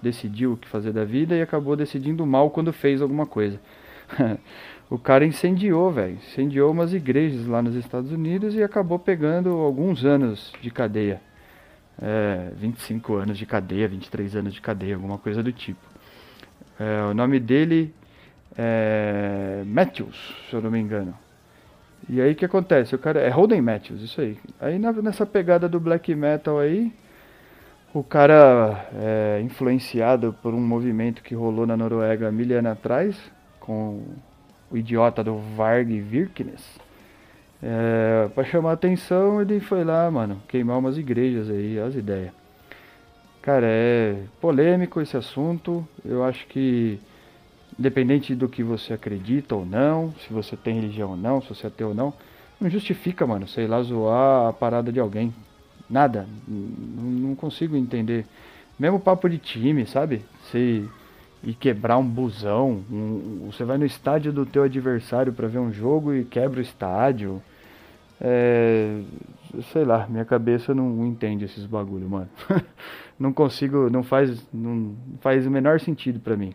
decidiu 0.00 0.52
o 0.52 0.56
que 0.56 0.68
fazer 0.68 0.92
da 0.92 1.04
vida 1.04 1.34
e 1.34 1.42
acabou 1.42 1.74
decidindo 1.74 2.24
mal 2.24 2.50
quando 2.50 2.72
fez 2.72 3.02
alguma 3.02 3.26
coisa. 3.26 3.58
o 4.90 4.98
cara 4.98 5.24
incendiou, 5.24 5.90
velho. 5.90 6.14
Incendiou 6.14 6.70
umas 6.70 6.92
igrejas 6.94 7.46
lá 7.46 7.62
nos 7.62 7.74
Estados 7.74 8.12
Unidos 8.12 8.54
e 8.54 8.62
acabou 8.62 8.98
pegando 8.98 9.50
alguns 9.50 10.04
anos 10.04 10.52
de 10.60 10.70
cadeia. 10.70 11.20
É, 12.00 12.52
25 12.56 13.14
anos 13.14 13.36
de 13.36 13.44
cadeia, 13.44 13.88
23 13.88 14.36
anos 14.36 14.54
de 14.54 14.60
cadeia, 14.60 14.94
alguma 14.94 15.18
coisa 15.18 15.42
do 15.42 15.52
tipo. 15.52 15.80
É, 16.78 17.02
o 17.10 17.14
nome 17.14 17.40
dele 17.40 17.92
é 18.56 19.62
Matthews, 19.66 20.34
se 20.48 20.54
eu 20.54 20.62
não 20.62 20.70
me 20.70 20.78
engano. 20.78 21.14
E 22.08 22.20
aí 22.20 22.32
o 22.32 22.34
que 22.36 22.44
acontece? 22.44 22.94
O 22.94 22.98
cara 22.98 23.20
é 23.20 23.28
Holden 23.28 23.60
Matthews, 23.60 24.00
isso 24.00 24.20
aí. 24.20 24.38
Aí 24.60 24.78
na, 24.78 24.92
nessa 24.92 25.26
pegada 25.26 25.68
do 25.68 25.80
black 25.80 26.14
metal 26.14 26.58
aí, 26.58 26.92
o 27.92 28.02
cara 28.02 28.88
é 28.94 29.40
influenciado 29.42 30.34
por 30.42 30.54
um 30.54 30.60
movimento 30.60 31.22
que 31.22 31.34
rolou 31.34 31.66
na 31.66 31.76
Noruega 31.76 32.30
mil 32.30 32.56
anos 32.56 32.72
atrás, 32.72 33.16
com 33.68 34.02
o 34.70 34.78
idiota 34.78 35.22
do 35.22 35.36
Varg 35.54 36.00
Virknes. 36.00 36.64
É, 37.62 38.30
pra 38.34 38.42
chamar 38.42 38.72
atenção, 38.72 39.42
ele 39.42 39.60
foi 39.60 39.84
lá, 39.84 40.10
mano, 40.10 40.40
queimar 40.48 40.78
umas 40.78 40.96
igrejas 40.96 41.50
aí, 41.50 41.78
as 41.78 41.94
ideias. 41.94 42.32
Cara, 43.42 43.66
é 43.68 44.22
polêmico 44.40 45.02
esse 45.02 45.18
assunto. 45.18 45.86
Eu 46.02 46.24
acho 46.24 46.46
que, 46.46 46.98
independente 47.78 48.34
do 48.34 48.48
que 48.48 48.62
você 48.62 48.94
acredita 48.94 49.54
ou 49.54 49.66
não, 49.66 50.14
se 50.26 50.32
você 50.32 50.56
tem 50.56 50.76
religião 50.76 51.10
ou 51.10 51.16
não, 51.16 51.42
se 51.42 51.50
você 51.50 51.66
é 51.66 51.68
ateu 51.68 51.88
ou 51.88 51.94
não, 51.94 52.14
não 52.58 52.70
justifica, 52.70 53.26
mano, 53.26 53.46
sei 53.46 53.66
lá, 53.66 53.82
zoar 53.82 54.48
a 54.48 54.52
parada 54.54 54.90
de 54.90 54.98
alguém. 54.98 55.34
Nada. 55.90 56.26
Não 56.46 57.34
consigo 57.34 57.76
entender. 57.76 58.24
Mesmo 58.78 58.98
papo 58.98 59.28
de 59.28 59.36
time, 59.36 59.86
sabe? 59.86 60.22
Você 60.44 60.84
ir 61.42 61.54
quebrar 61.54 61.98
um 61.98 62.06
busão. 62.06 62.82
Um, 62.90 63.48
você 63.50 63.64
vai 63.64 63.78
no 63.78 63.84
estádio 63.84 64.32
do 64.32 64.44
teu 64.44 64.62
adversário 64.62 65.32
para 65.32 65.48
ver 65.48 65.58
um 65.58 65.72
jogo 65.72 66.14
e 66.14 66.24
quebra 66.24 66.58
o 66.58 66.62
estádio. 66.62 67.42
É, 68.20 69.00
sei 69.72 69.84
lá, 69.84 70.06
minha 70.08 70.24
cabeça 70.24 70.74
não 70.74 71.06
entende 71.06 71.44
esses 71.44 71.64
bagulho, 71.64 72.08
mano. 72.08 72.28
não 73.18 73.32
consigo, 73.32 73.88
não 73.88 74.02
faz, 74.02 74.46
não 74.52 74.94
faz 75.20 75.46
o 75.46 75.50
menor 75.50 75.80
sentido 75.80 76.20
para 76.20 76.36
mim. 76.36 76.52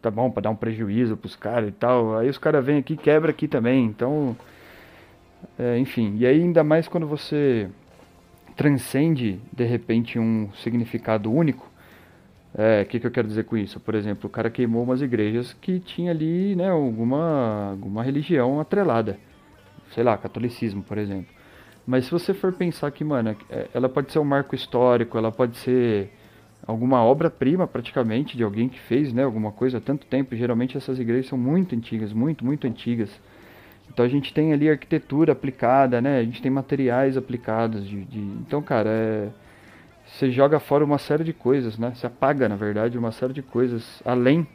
Tá 0.00 0.10
bom, 0.10 0.30
para 0.30 0.42
dar 0.42 0.50
um 0.50 0.56
prejuízo 0.56 1.16
pros 1.16 1.36
caras 1.36 1.68
e 1.68 1.72
tal. 1.72 2.18
Aí 2.18 2.28
os 2.28 2.38
caras 2.38 2.64
vêm 2.64 2.78
aqui 2.78 2.96
quebra 2.96 3.30
aqui 3.30 3.46
também. 3.46 3.84
Então, 3.84 4.36
é, 5.58 5.78
enfim. 5.78 6.16
E 6.18 6.26
aí 6.26 6.42
ainda 6.42 6.64
mais 6.64 6.88
quando 6.88 7.06
você 7.06 7.68
transcende 8.56 9.40
de 9.52 9.64
repente 9.64 10.18
um 10.18 10.50
significado 10.54 11.32
único. 11.32 11.71
O 12.54 12.60
é, 12.60 12.84
que, 12.84 13.00
que 13.00 13.06
eu 13.06 13.10
quero 13.10 13.26
dizer 13.26 13.44
com 13.44 13.56
isso? 13.56 13.80
Por 13.80 13.94
exemplo, 13.94 14.26
o 14.26 14.30
cara 14.30 14.50
queimou 14.50 14.82
umas 14.82 15.00
igrejas 15.00 15.54
que 15.54 15.80
tinha 15.80 16.10
ali 16.10 16.54
né, 16.54 16.68
alguma, 16.68 17.70
alguma 17.70 18.02
religião 18.02 18.60
atrelada. 18.60 19.18
Sei 19.94 20.04
lá, 20.04 20.16
catolicismo, 20.18 20.82
por 20.82 20.98
exemplo. 20.98 21.32
Mas 21.86 22.04
se 22.04 22.10
você 22.10 22.34
for 22.34 22.52
pensar 22.52 22.90
que, 22.90 23.02
mano, 23.02 23.36
é, 23.50 23.68
ela 23.72 23.88
pode 23.88 24.12
ser 24.12 24.18
um 24.18 24.24
marco 24.24 24.54
histórico, 24.54 25.16
ela 25.16 25.32
pode 25.32 25.56
ser 25.58 26.10
alguma 26.66 27.02
obra-prima 27.02 27.66
praticamente 27.66 28.36
de 28.36 28.44
alguém 28.44 28.68
que 28.68 28.78
fez 28.80 29.12
né, 29.12 29.24
alguma 29.24 29.50
coisa 29.50 29.78
há 29.78 29.80
tanto 29.80 30.06
tempo. 30.06 30.36
Geralmente 30.36 30.76
essas 30.76 30.98
igrejas 30.98 31.28
são 31.28 31.38
muito 31.38 31.74
antigas, 31.74 32.12
muito, 32.12 32.44
muito 32.44 32.66
antigas. 32.66 33.10
Então 33.92 34.04
a 34.04 34.08
gente 34.08 34.32
tem 34.32 34.52
ali 34.52 34.70
arquitetura 34.70 35.32
aplicada, 35.32 36.00
né? 36.00 36.18
A 36.18 36.24
gente 36.24 36.40
tem 36.40 36.50
materiais 36.50 37.16
aplicados. 37.16 37.86
De, 37.86 38.04
de... 38.04 38.18
Então, 38.18 38.62
cara, 38.62 38.88
é... 38.88 39.28
você 40.12 40.30
joga 40.30 40.60
fora 40.60 40.84
uma 40.84 40.98
série 40.98 41.24
de 41.24 41.32
coisas, 41.32 41.78
né? 41.78 41.92
Você 41.94 42.06
apaga, 42.06 42.46
na 42.48 42.54
verdade, 42.54 42.98
uma 42.98 43.12
série 43.12 43.32
de 43.32 43.40
coisas 43.40 44.02
além 44.04 44.46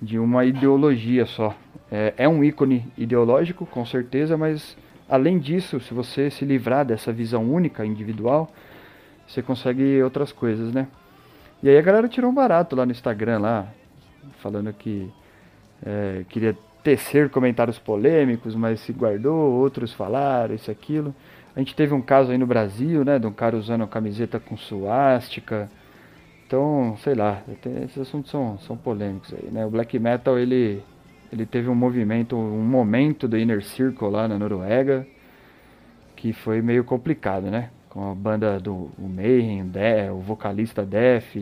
de 0.00 0.18
uma 0.18 0.44
ideologia 0.44 1.26
só. 1.26 1.54
É, 1.92 2.14
é 2.16 2.28
um 2.28 2.42
ícone 2.42 2.90
ideológico, 2.96 3.66
com 3.66 3.84
certeza, 3.84 4.36
mas 4.36 4.76
além 5.08 5.38
disso, 5.38 5.78
se 5.78 5.92
você 5.92 6.30
se 6.30 6.44
livrar 6.44 6.86
dessa 6.86 7.12
visão 7.12 7.44
única, 7.44 7.84
individual, 7.84 8.50
você 9.26 9.42
consegue 9.42 10.02
outras 10.02 10.32
coisas, 10.32 10.72
né? 10.72 10.88
E 11.62 11.68
aí 11.68 11.76
a 11.76 11.82
galera 11.82 12.08
tirou 12.08 12.30
um 12.30 12.34
barato 12.34 12.74
lá 12.74 12.86
no 12.86 12.92
Instagram, 12.92 13.38
lá, 13.38 13.68
falando 14.40 14.72
que 14.72 15.10
é, 15.84 16.24
queria 16.30 16.56
tecer 16.82 17.28
comentários 17.28 17.78
polêmicos, 17.78 18.54
mas 18.54 18.80
se 18.80 18.92
guardou, 18.92 19.52
outros 19.52 19.92
falaram 19.92 20.54
isso 20.54 20.70
aquilo. 20.70 21.14
A 21.54 21.60
gente 21.60 21.74
teve 21.74 21.94
um 21.94 22.02
caso 22.02 22.32
aí 22.32 22.38
no 22.38 22.46
Brasil, 22.46 23.04
né, 23.04 23.18
de 23.18 23.26
um 23.26 23.32
cara 23.32 23.56
usando 23.56 23.82
uma 23.82 23.86
camiseta 23.86 24.40
com 24.40 24.56
suástica. 24.56 25.70
Então, 26.46 26.96
sei 26.98 27.14
lá, 27.14 27.42
esses 27.84 27.98
assuntos 27.98 28.30
são, 28.30 28.58
são 28.58 28.76
polêmicos 28.76 29.32
aí, 29.32 29.50
né? 29.50 29.64
O 29.64 29.70
black 29.70 29.98
metal, 29.98 30.38
ele, 30.38 30.82
ele 31.32 31.46
teve 31.46 31.68
um 31.68 31.74
movimento, 31.74 32.36
um 32.36 32.62
momento 32.62 33.28
do 33.28 33.38
Inner 33.38 33.64
Circle 33.64 34.10
lá 34.10 34.26
na 34.26 34.38
Noruega, 34.38 35.06
que 36.16 36.32
foi 36.32 36.60
meio 36.60 36.84
complicado, 36.84 37.44
né? 37.44 37.70
Com 37.88 38.10
a 38.10 38.14
banda 38.14 38.58
do 38.58 38.90
Mayhem, 38.98 39.62
o, 39.62 40.16
o 40.16 40.20
vocalista 40.20 40.84
Def, 40.84 41.36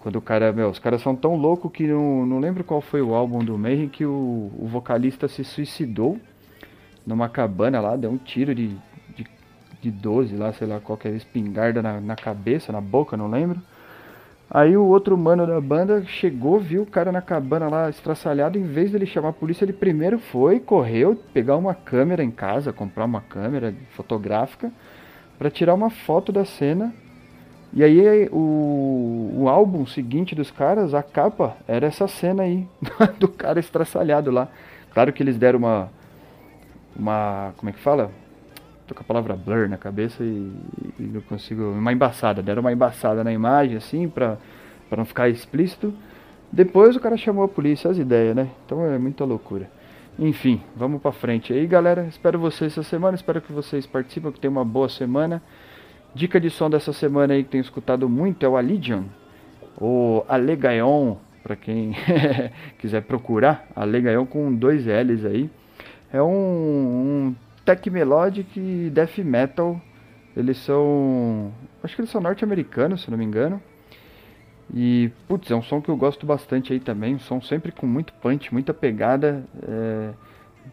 quando 0.00 0.16
o 0.16 0.20
cara, 0.20 0.52
meu, 0.52 0.68
os 0.68 0.78
caras 0.78 1.00
são 1.00 1.16
tão 1.16 1.34
loucos 1.34 1.72
que 1.72 1.86
não, 1.86 2.26
não 2.26 2.38
lembro 2.38 2.62
qual 2.62 2.82
foi 2.82 3.00
o 3.00 3.14
álbum 3.14 3.38
do 3.42 3.56
Mayhem 3.56 3.88
que 3.88 4.04
o, 4.04 4.50
o 4.58 4.68
vocalista 4.70 5.28
se 5.28 5.42
suicidou 5.42 6.20
numa 7.06 7.26
cabana 7.28 7.80
lá, 7.80 7.96
deu 7.96 8.10
um 8.10 8.18
tiro 8.18 8.54
de, 8.54 8.76
de, 9.84 9.90
de 9.90 9.90
12 9.90 10.36
lá, 10.36 10.52
sei 10.52 10.66
lá, 10.66 10.80
qualquer 10.80 11.14
espingarda 11.14 11.82
na, 11.82 12.00
na 12.00 12.16
cabeça, 12.16 12.72
na 12.72 12.80
boca, 12.80 13.16
não 13.16 13.28
lembro. 13.28 13.60
Aí 14.50 14.76
o 14.76 14.84
outro 14.84 15.16
mano 15.16 15.46
da 15.46 15.60
banda 15.60 16.04
chegou, 16.04 16.60
viu 16.60 16.82
o 16.82 16.86
cara 16.86 17.10
na 17.10 17.22
cabana 17.22 17.68
lá 17.68 17.90
estraçalhado, 17.90 18.58
em 18.58 18.62
vez 18.62 18.90
dele 18.90 19.06
chamar 19.06 19.30
a 19.30 19.32
polícia, 19.32 19.64
ele 19.64 19.72
primeiro 19.72 20.18
foi, 20.18 20.60
correu, 20.60 21.16
pegar 21.32 21.56
uma 21.56 21.74
câmera 21.74 22.22
em 22.22 22.30
casa, 22.30 22.72
comprar 22.72 23.04
uma 23.04 23.20
câmera 23.20 23.74
fotográfica 23.90 24.70
para 25.38 25.50
tirar 25.50 25.74
uma 25.74 25.90
foto 25.90 26.30
da 26.30 26.44
cena 26.44 26.92
e 27.76 27.82
aí 27.82 28.28
o, 28.30 29.32
o 29.34 29.48
álbum 29.48 29.84
seguinte 29.84 30.32
dos 30.32 30.48
caras, 30.48 30.94
a 30.94 31.02
capa, 31.02 31.56
era 31.66 31.88
essa 31.88 32.06
cena 32.06 32.44
aí, 32.44 32.68
do 33.18 33.26
cara 33.26 33.58
estraçalhado 33.58 34.30
lá. 34.30 34.48
Claro 34.92 35.12
que 35.12 35.20
eles 35.20 35.36
deram 35.36 35.58
uma. 35.58 35.90
Uma. 36.94 37.52
Como 37.56 37.70
é 37.70 37.72
que 37.72 37.80
fala? 37.80 38.12
Tô 38.86 38.94
com 38.94 39.00
a 39.00 39.04
palavra 39.04 39.34
blur 39.34 39.68
na 39.68 39.78
cabeça 39.78 40.22
e, 40.22 40.52
e 40.98 41.02
não 41.02 41.20
consigo. 41.22 41.70
Uma 41.70 41.92
embaçada. 41.92 42.42
Deram 42.42 42.60
uma 42.60 42.72
embaçada 42.72 43.24
na 43.24 43.32
imagem, 43.32 43.76
assim, 43.76 44.08
pra, 44.08 44.36
pra 44.88 44.98
não 44.98 45.04
ficar 45.04 45.28
explícito. 45.28 45.94
Depois 46.52 46.94
o 46.94 47.00
cara 47.00 47.16
chamou 47.16 47.44
a 47.44 47.48
polícia, 47.48 47.90
as 47.90 47.98
ideias, 47.98 48.36
né? 48.36 48.50
Então 48.64 48.84
é 48.84 48.98
muita 48.98 49.24
loucura. 49.24 49.68
Enfim, 50.18 50.62
vamos 50.76 51.02
pra 51.02 51.12
frente 51.12 51.52
aí, 51.52 51.66
galera. 51.66 52.06
Espero 52.08 52.38
vocês 52.38 52.72
essa 52.72 52.82
semana. 52.82 53.16
Espero 53.16 53.40
que 53.40 53.52
vocês 53.52 53.86
participem, 53.86 54.30
que 54.30 54.38
tenham 54.38 54.52
uma 54.52 54.64
boa 54.64 54.88
semana. 54.88 55.42
Dica 56.14 56.38
de 56.38 56.48
som 56.48 56.70
dessa 56.70 56.92
semana 56.92 57.34
aí 57.34 57.42
que 57.42 57.50
tenho 57.50 57.62
escutado 57.62 58.08
muito 58.08 58.46
é 58.46 58.48
o 58.48 58.56
Allegion, 58.56 59.02
ou 59.76 60.24
Alegaion, 60.28 61.16
para 61.42 61.56
quem 61.56 61.92
quiser 62.78 63.02
procurar, 63.02 63.66
Alegaion 63.74 64.24
com 64.24 64.54
dois 64.54 64.86
L's 64.86 65.24
aí. 65.24 65.50
É 66.12 66.22
um, 66.22 66.28
um 66.28 67.34
tech 67.64 67.88
melodic 67.90 68.58
e 68.58 68.90
death 68.90 69.18
metal. 69.18 69.80
Eles 70.36 70.58
são, 70.58 71.52
acho 71.82 71.94
que 71.94 72.00
eles 72.02 72.10
são 72.10 72.20
norte-americanos, 72.20 73.02
se 73.02 73.10
não 73.10 73.16
me 73.16 73.24
engano. 73.24 73.62
E, 74.72 75.10
putz, 75.28 75.50
é 75.50 75.54
um 75.54 75.62
som 75.62 75.80
que 75.80 75.88
eu 75.88 75.96
gosto 75.96 76.26
bastante 76.26 76.72
aí 76.72 76.80
também. 76.80 77.14
Um 77.14 77.20
som 77.20 77.40
sempre 77.40 77.70
com 77.70 77.86
muito 77.86 78.12
punch, 78.14 78.52
muita 78.52 78.74
pegada. 78.74 79.44
É... 79.62 80.10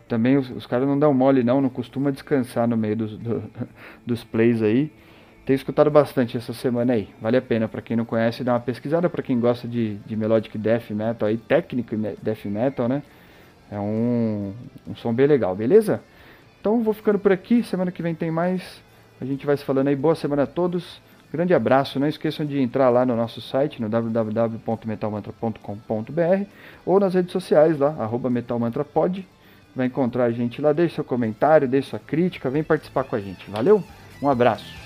Também 0.08 0.38
os, 0.38 0.50
os 0.50 0.66
caras 0.66 0.88
não 0.88 0.98
dão 0.98 1.14
mole 1.14 1.44
não, 1.44 1.60
não 1.60 1.70
costuma 1.70 2.12
descansar 2.12 2.68
no 2.68 2.78
meio 2.78 2.96
dos, 2.96 3.18
do, 3.18 3.44
dos 4.06 4.24
plays 4.24 4.62
aí. 4.62 4.92
Tenho 5.46 5.56
escutado 5.56 5.92
bastante 5.92 6.38
essa 6.38 6.54
semana 6.54 6.94
aí. 6.94 7.10
Vale 7.22 7.38
a 7.38 7.42
pena 7.42 7.68
para 7.68 7.82
quem 7.82 7.98
não 7.98 8.06
conhece 8.06 8.44
dar 8.44 8.54
uma 8.54 8.60
pesquisada, 8.60 9.10
para 9.10 9.22
quem 9.22 9.40
gosta 9.40 9.68
de, 9.68 9.96
de 10.06 10.16
melodic 10.16 10.58
death 10.58 10.92
metal 10.92 11.28
aí, 11.28 11.38
técnico 11.38 11.96
death 12.22 12.46
metal, 12.46 12.88
né? 12.88 13.04
É 13.70 13.80
um, 13.80 14.54
um 14.88 14.96
som 14.96 15.14
bem 15.14 15.28
legal, 15.28 15.56
beleza? 15.56 16.02
Então 16.62 16.82
vou 16.84 16.94
ficando 16.94 17.18
por 17.18 17.32
aqui, 17.32 17.64
semana 17.64 17.92
que 17.92 18.04
vem 18.04 18.14
tem 18.14 18.30
mais. 18.30 18.84
A 19.20 19.26
gente 19.26 19.48
vai 19.48 19.58
se 19.58 19.66
falando 19.66 19.88
aí. 19.88 19.96
Boa 19.96 20.14
semana 20.14 20.44
a 20.44 20.48
todos. 20.48 21.02
Grande 21.34 21.56
abraço. 21.56 22.00
Não 22.00 22.08
esqueçam 22.08 22.46
de 22.46 22.60
entrar 22.60 22.88
lá 22.90 23.04
no 23.04 23.16
nosso 23.16 23.42
site, 23.42 23.82
no 23.82 23.90
www.metalmantra.com.br 23.90 26.46
ou 26.86 27.00
nas 27.00 27.16
redes 27.16 27.32
sociais 27.32 27.80
lá, 27.80 27.96
arroba 27.98 28.30
metalmantrapod. 28.30 29.28
Vai 29.76 29.88
encontrar 29.88 30.26
a 30.26 30.32
gente 30.32 30.62
lá. 30.62 30.72
Deixe 30.72 30.94
seu 30.94 31.04
comentário, 31.04 31.68
deixe 31.68 31.90
sua 31.90 32.00
crítica, 32.00 32.48
vem 32.48 32.64
participar 32.64 33.06
com 33.06 33.16
a 33.16 33.20
gente. 33.20 33.50
Valeu? 33.50 33.84
Um 34.22 34.30
abraço. 34.30 34.81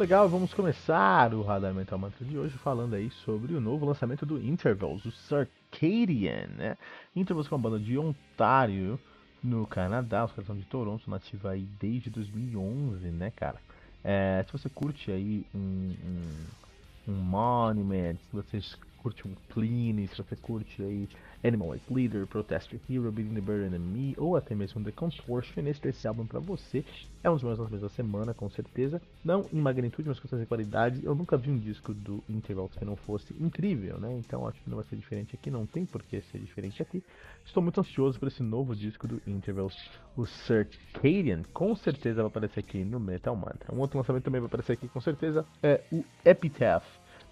Legal, 0.00 0.26
vamos 0.30 0.54
começar 0.54 1.34
o 1.34 1.42
Radar 1.42 1.74
Mental 1.74 1.98
Mantra 1.98 2.24
de 2.24 2.38
hoje 2.38 2.56
falando 2.56 2.94
aí 2.94 3.10
sobre 3.10 3.54
o 3.54 3.60
novo 3.60 3.84
lançamento 3.84 4.24
do 4.24 4.42
Intervals, 4.42 5.04
o 5.04 5.12
Circadian, 5.12 6.46
né? 6.56 6.78
Intervals 7.14 7.52
é 7.52 7.54
uma 7.54 7.60
banda 7.60 7.78
de 7.78 7.98
Ontário, 7.98 8.98
no 9.44 9.66
Canadá, 9.66 10.24
os 10.24 10.30
caras 10.30 10.46
são 10.46 10.56
de 10.56 10.64
Toronto, 10.64 11.10
nativa 11.10 11.50
aí 11.50 11.68
desde 11.78 12.08
2011, 12.08 13.08
né, 13.08 13.30
cara? 13.36 13.58
É, 14.02 14.42
se 14.46 14.50
você 14.50 14.70
curte 14.70 15.12
aí 15.12 15.44
um, 15.54 15.94
um, 16.02 17.12
um 17.12 17.16
Monument, 17.16 18.16
se 18.16 18.32
você 18.32 18.58
curte 19.02 19.26
um 19.26 19.34
Pliny, 19.48 20.06
se 20.08 20.16
você 20.16 20.36
curte 20.36 20.82
aí 20.82 21.08
Animal 21.42 21.72
as 21.72 21.80
Leader, 21.88 22.26
Protester 22.26 22.78
Hero, 22.88 23.10
Beating 23.10 23.34
the 23.34 23.40
Bird 23.40 23.74
and 23.74 23.78
Me, 23.78 24.14
ou 24.18 24.36
até 24.36 24.54
mesmo 24.54 24.82
The 24.84 24.92
Contortionist, 24.92 25.84
esse 25.86 26.06
álbum 26.06 26.26
para 26.26 26.38
você 26.38 26.84
é 27.22 27.30
um 27.30 27.34
dos 27.34 27.42
meus 27.42 27.58
lançamentos 27.58 27.88
da 27.90 27.94
semana, 27.94 28.34
com 28.34 28.48
certeza. 28.50 29.00
Não 29.24 29.46
em 29.52 29.60
magnitude, 29.60 30.08
mas 30.08 30.20
questões 30.20 30.40
de 30.40 30.46
qualidade. 30.46 31.04
Eu 31.04 31.14
nunca 31.14 31.36
vi 31.36 31.50
um 31.50 31.58
disco 31.58 31.94
do 31.94 32.22
Interval 32.28 32.68
que 32.68 32.84
não 32.84 32.96
fosse 32.96 33.34
incrível, 33.40 33.98
né? 33.98 34.12
Então 34.18 34.46
acho 34.46 34.60
que 34.60 34.68
não 34.68 34.76
vai 34.76 34.86
ser 34.86 34.96
diferente 34.96 35.34
aqui, 35.34 35.50
não 35.50 35.66
tem 35.66 35.86
por 35.86 36.02
que 36.02 36.20
ser 36.20 36.38
diferente 36.38 36.82
aqui. 36.82 37.02
Estou 37.44 37.62
muito 37.62 37.80
ansioso 37.80 38.18
por 38.18 38.28
esse 38.28 38.42
novo 38.42 38.76
disco 38.76 39.08
do 39.08 39.20
Intervals, 39.26 39.76
o 40.16 40.26
Circadian. 40.26 41.42
Com 41.52 41.74
certeza 41.74 42.22
vai 42.22 42.26
aparecer 42.26 42.60
aqui 42.60 42.84
no 42.84 43.00
Metal 43.00 43.34
Mantra. 43.34 43.74
Um 43.74 43.78
outro 43.78 43.98
lançamento 43.98 44.24
também 44.24 44.40
vai 44.40 44.48
aparecer 44.48 44.72
aqui, 44.72 44.88
com 44.88 45.00
certeza, 45.00 45.44
é 45.62 45.82
o 45.90 46.04
Epitaph 46.24 46.84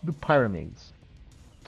do 0.03 0.13
Pyramids 0.13 0.98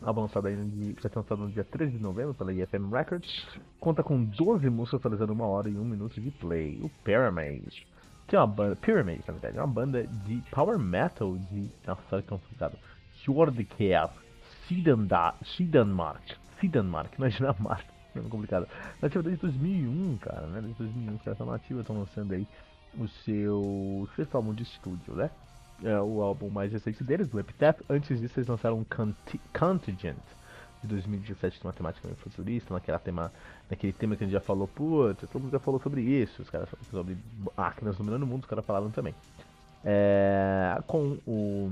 álbum 0.03 0.23
lançado 0.23 0.47
aí 0.47 0.57
no 0.57 0.95
já 1.01 1.11
lançado 1.15 1.43
no 1.43 1.51
dia 1.51 1.65
13 1.65 1.93
de 1.93 2.03
novembro 2.03 2.35
pela 2.35 2.53
EFM 2.53 2.91
Records, 2.91 3.47
conta 3.79 4.03
com 4.03 4.23
12 4.25 4.69
músicas 4.71 5.01
totalizando 5.01 5.33
uma 5.33 5.47
hora 5.47 5.69
e 5.69 5.77
um 5.77 5.85
minuto 5.85 6.21
de 6.21 6.31
play. 6.31 6.79
O 6.83 6.89
Pyramid, 7.05 7.87
que 8.27 8.37
é 8.37 8.39
uma 8.39 8.47
banda, 8.47 8.77
Pyramid 8.77 9.23
na 9.27 9.33
verdade, 9.33 9.59
é 9.59 9.61
uma 9.61 9.73
banda 9.73 10.07
de 10.07 10.43
power 10.51 10.79
metal 10.79 11.37
de, 11.51 11.71
nossa, 11.87 12.03
olha 12.13 12.23
que 12.23 12.29
complicado, 12.29 12.79
Fjordkær, 13.25 14.11
Sidanmark, 14.67 16.37
Sidanmark, 16.61 17.19
na 17.19 17.29
Dinamarca, 17.29 17.93
é 18.15 18.21
complicado. 18.21 18.67
Nativa 19.01 19.23
desde 19.23 19.43
2001, 19.43 20.19
cara, 20.19 20.47
né, 20.47 20.61
desde 20.61 20.79
2001 20.79 21.15
os 21.15 21.23
caras 21.23 21.41
estão 21.41 21.47
nativos, 21.47 21.81
estão 21.81 21.99
lançando 21.99 22.33
aí 22.33 22.47
o 22.99 23.07
seu 23.25 24.09
sexto 24.17 24.35
álbum 24.35 24.55
de 24.55 24.63
estúdio, 24.63 25.15
né? 25.15 25.31
É 25.85 26.01
o 26.01 26.23
álbum 26.23 26.49
mais 26.51 26.73
recente 26.73 27.03
deles, 27.03 27.29
do 27.29 27.39
Epitaph. 27.39 27.81
Antes 27.89 28.21
disso, 28.21 28.39
eles 28.39 28.49
lançaram 28.49 28.79
um 28.79 28.87
Contingent 29.59 30.17
de 30.83 30.89
2017 30.89 31.61
com 31.61 31.69
uma 31.69 31.75
temática 31.75 32.07
meio 32.07 32.19
futurista, 32.19 32.73
naquela 32.73 32.99
tema, 32.99 33.33
naquele 33.69 33.93
tema 33.93 34.17
que 34.17 34.25
a 34.25 34.27
gente 34.27 34.33
já 34.33 34.41
falou, 34.41 34.67
puta, 34.67 35.27
todo 35.27 35.43
mundo 35.43 35.53
já 35.53 35.59
falou 35.59 35.81
sobre 35.81 36.01
isso, 36.01 36.41
os 36.41 36.49
caras 36.49 36.69
falaram 36.69 36.91
sobre 36.91 37.19
máquinas 37.57 37.97
dominando 37.97 38.23
o 38.23 38.27
mundo, 38.27 38.43
os 38.43 38.49
caras 38.49 38.65
falaram 38.65 38.91
também. 38.91 39.15
É, 39.85 40.79
com 40.87 41.19
o 41.27 41.71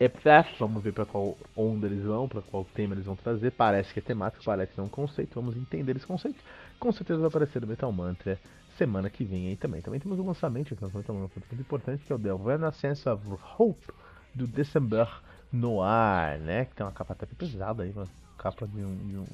Epitaph, 0.00 0.58
vamos 0.58 0.82
ver 0.82 0.92
para 0.92 1.04
qual 1.04 1.36
onda 1.56 1.86
eles 1.86 2.04
vão, 2.04 2.28
para 2.28 2.42
qual 2.42 2.64
tema 2.64 2.94
eles 2.94 3.06
vão 3.06 3.14
trazer. 3.14 3.52
Parece 3.52 3.92
que 3.92 4.00
é 4.00 4.02
temático, 4.02 4.44
parece 4.44 4.72
que 4.72 4.80
é 4.80 4.82
um 4.82 4.88
conceito, 4.88 5.34
vamos 5.34 5.56
entender 5.56 5.96
esse 5.96 6.06
conceito. 6.06 6.40
Com 6.80 6.90
certeza 6.90 7.20
vai 7.20 7.28
aparecer 7.28 7.60
no 7.60 7.68
Metal 7.68 7.92
Mantra 7.92 8.38
semana 8.76 9.10
que 9.10 9.24
vem 9.24 9.48
aí 9.48 9.56
também. 9.56 9.80
Também 9.80 10.00
temos 10.00 10.18
um 10.18 10.26
lançamento, 10.26 10.74
que 10.74 10.84
um 10.84 10.86
lançamento 10.86 11.12
muito 11.12 11.60
importante, 11.60 12.04
que 12.04 12.12
é 12.12 12.16
o 12.16 12.18
The 12.18 12.32
Renaissance 12.32 13.08
of 13.08 13.22
Hope, 13.58 13.92
do 14.34 14.46
December 14.46 15.08
Noir, 15.52 16.40
né? 16.40 16.64
Que 16.64 16.74
tem 16.74 16.86
uma 16.86 16.92
capa 16.92 17.12
até 17.12 17.26
pesada 17.26 17.82
aí, 17.82 17.90
uma 17.90 18.08
capa 18.38 18.66
de 18.66 18.80
um, 18.80 18.96
de 19.08 19.16
um 19.16 19.26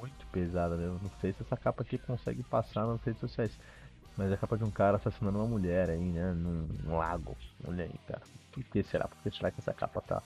muito 0.00 0.26
pesada? 0.26 0.74
Eu 0.76 0.98
não 1.02 1.10
sei 1.20 1.32
se 1.32 1.42
essa 1.42 1.56
capa 1.56 1.82
aqui 1.82 1.98
consegue 1.98 2.42
passar 2.42 2.86
nas 2.86 3.02
redes 3.02 3.20
sociais. 3.20 3.58
Mas 4.16 4.30
é 4.30 4.34
a 4.34 4.36
capa 4.36 4.58
de 4.58 4.64
um 4.64 4.70
cara 4.70 4.98
assassinando 4.98 5.38
uma 5.38 5.46
mulher 5.46 5.88
aí, 5.88 5.98
né? 5.98 6.32
Num, 6.32 6.68
num 6.84 6.96
lago. 6.98 7.36
Olha 7.66 7.84
aí, 7.84 7.94
cara. 8.06 8.22
Por 8.52 8.62
que 8.64 8.82
será? 8.82 9.08
Por 9.08 9.16
que 9.22 9.36
será 9.36 9.50
que 9.50 9.60
essa 9.60 9.72
capa 9.72 10.00
tá. 10.02 10.22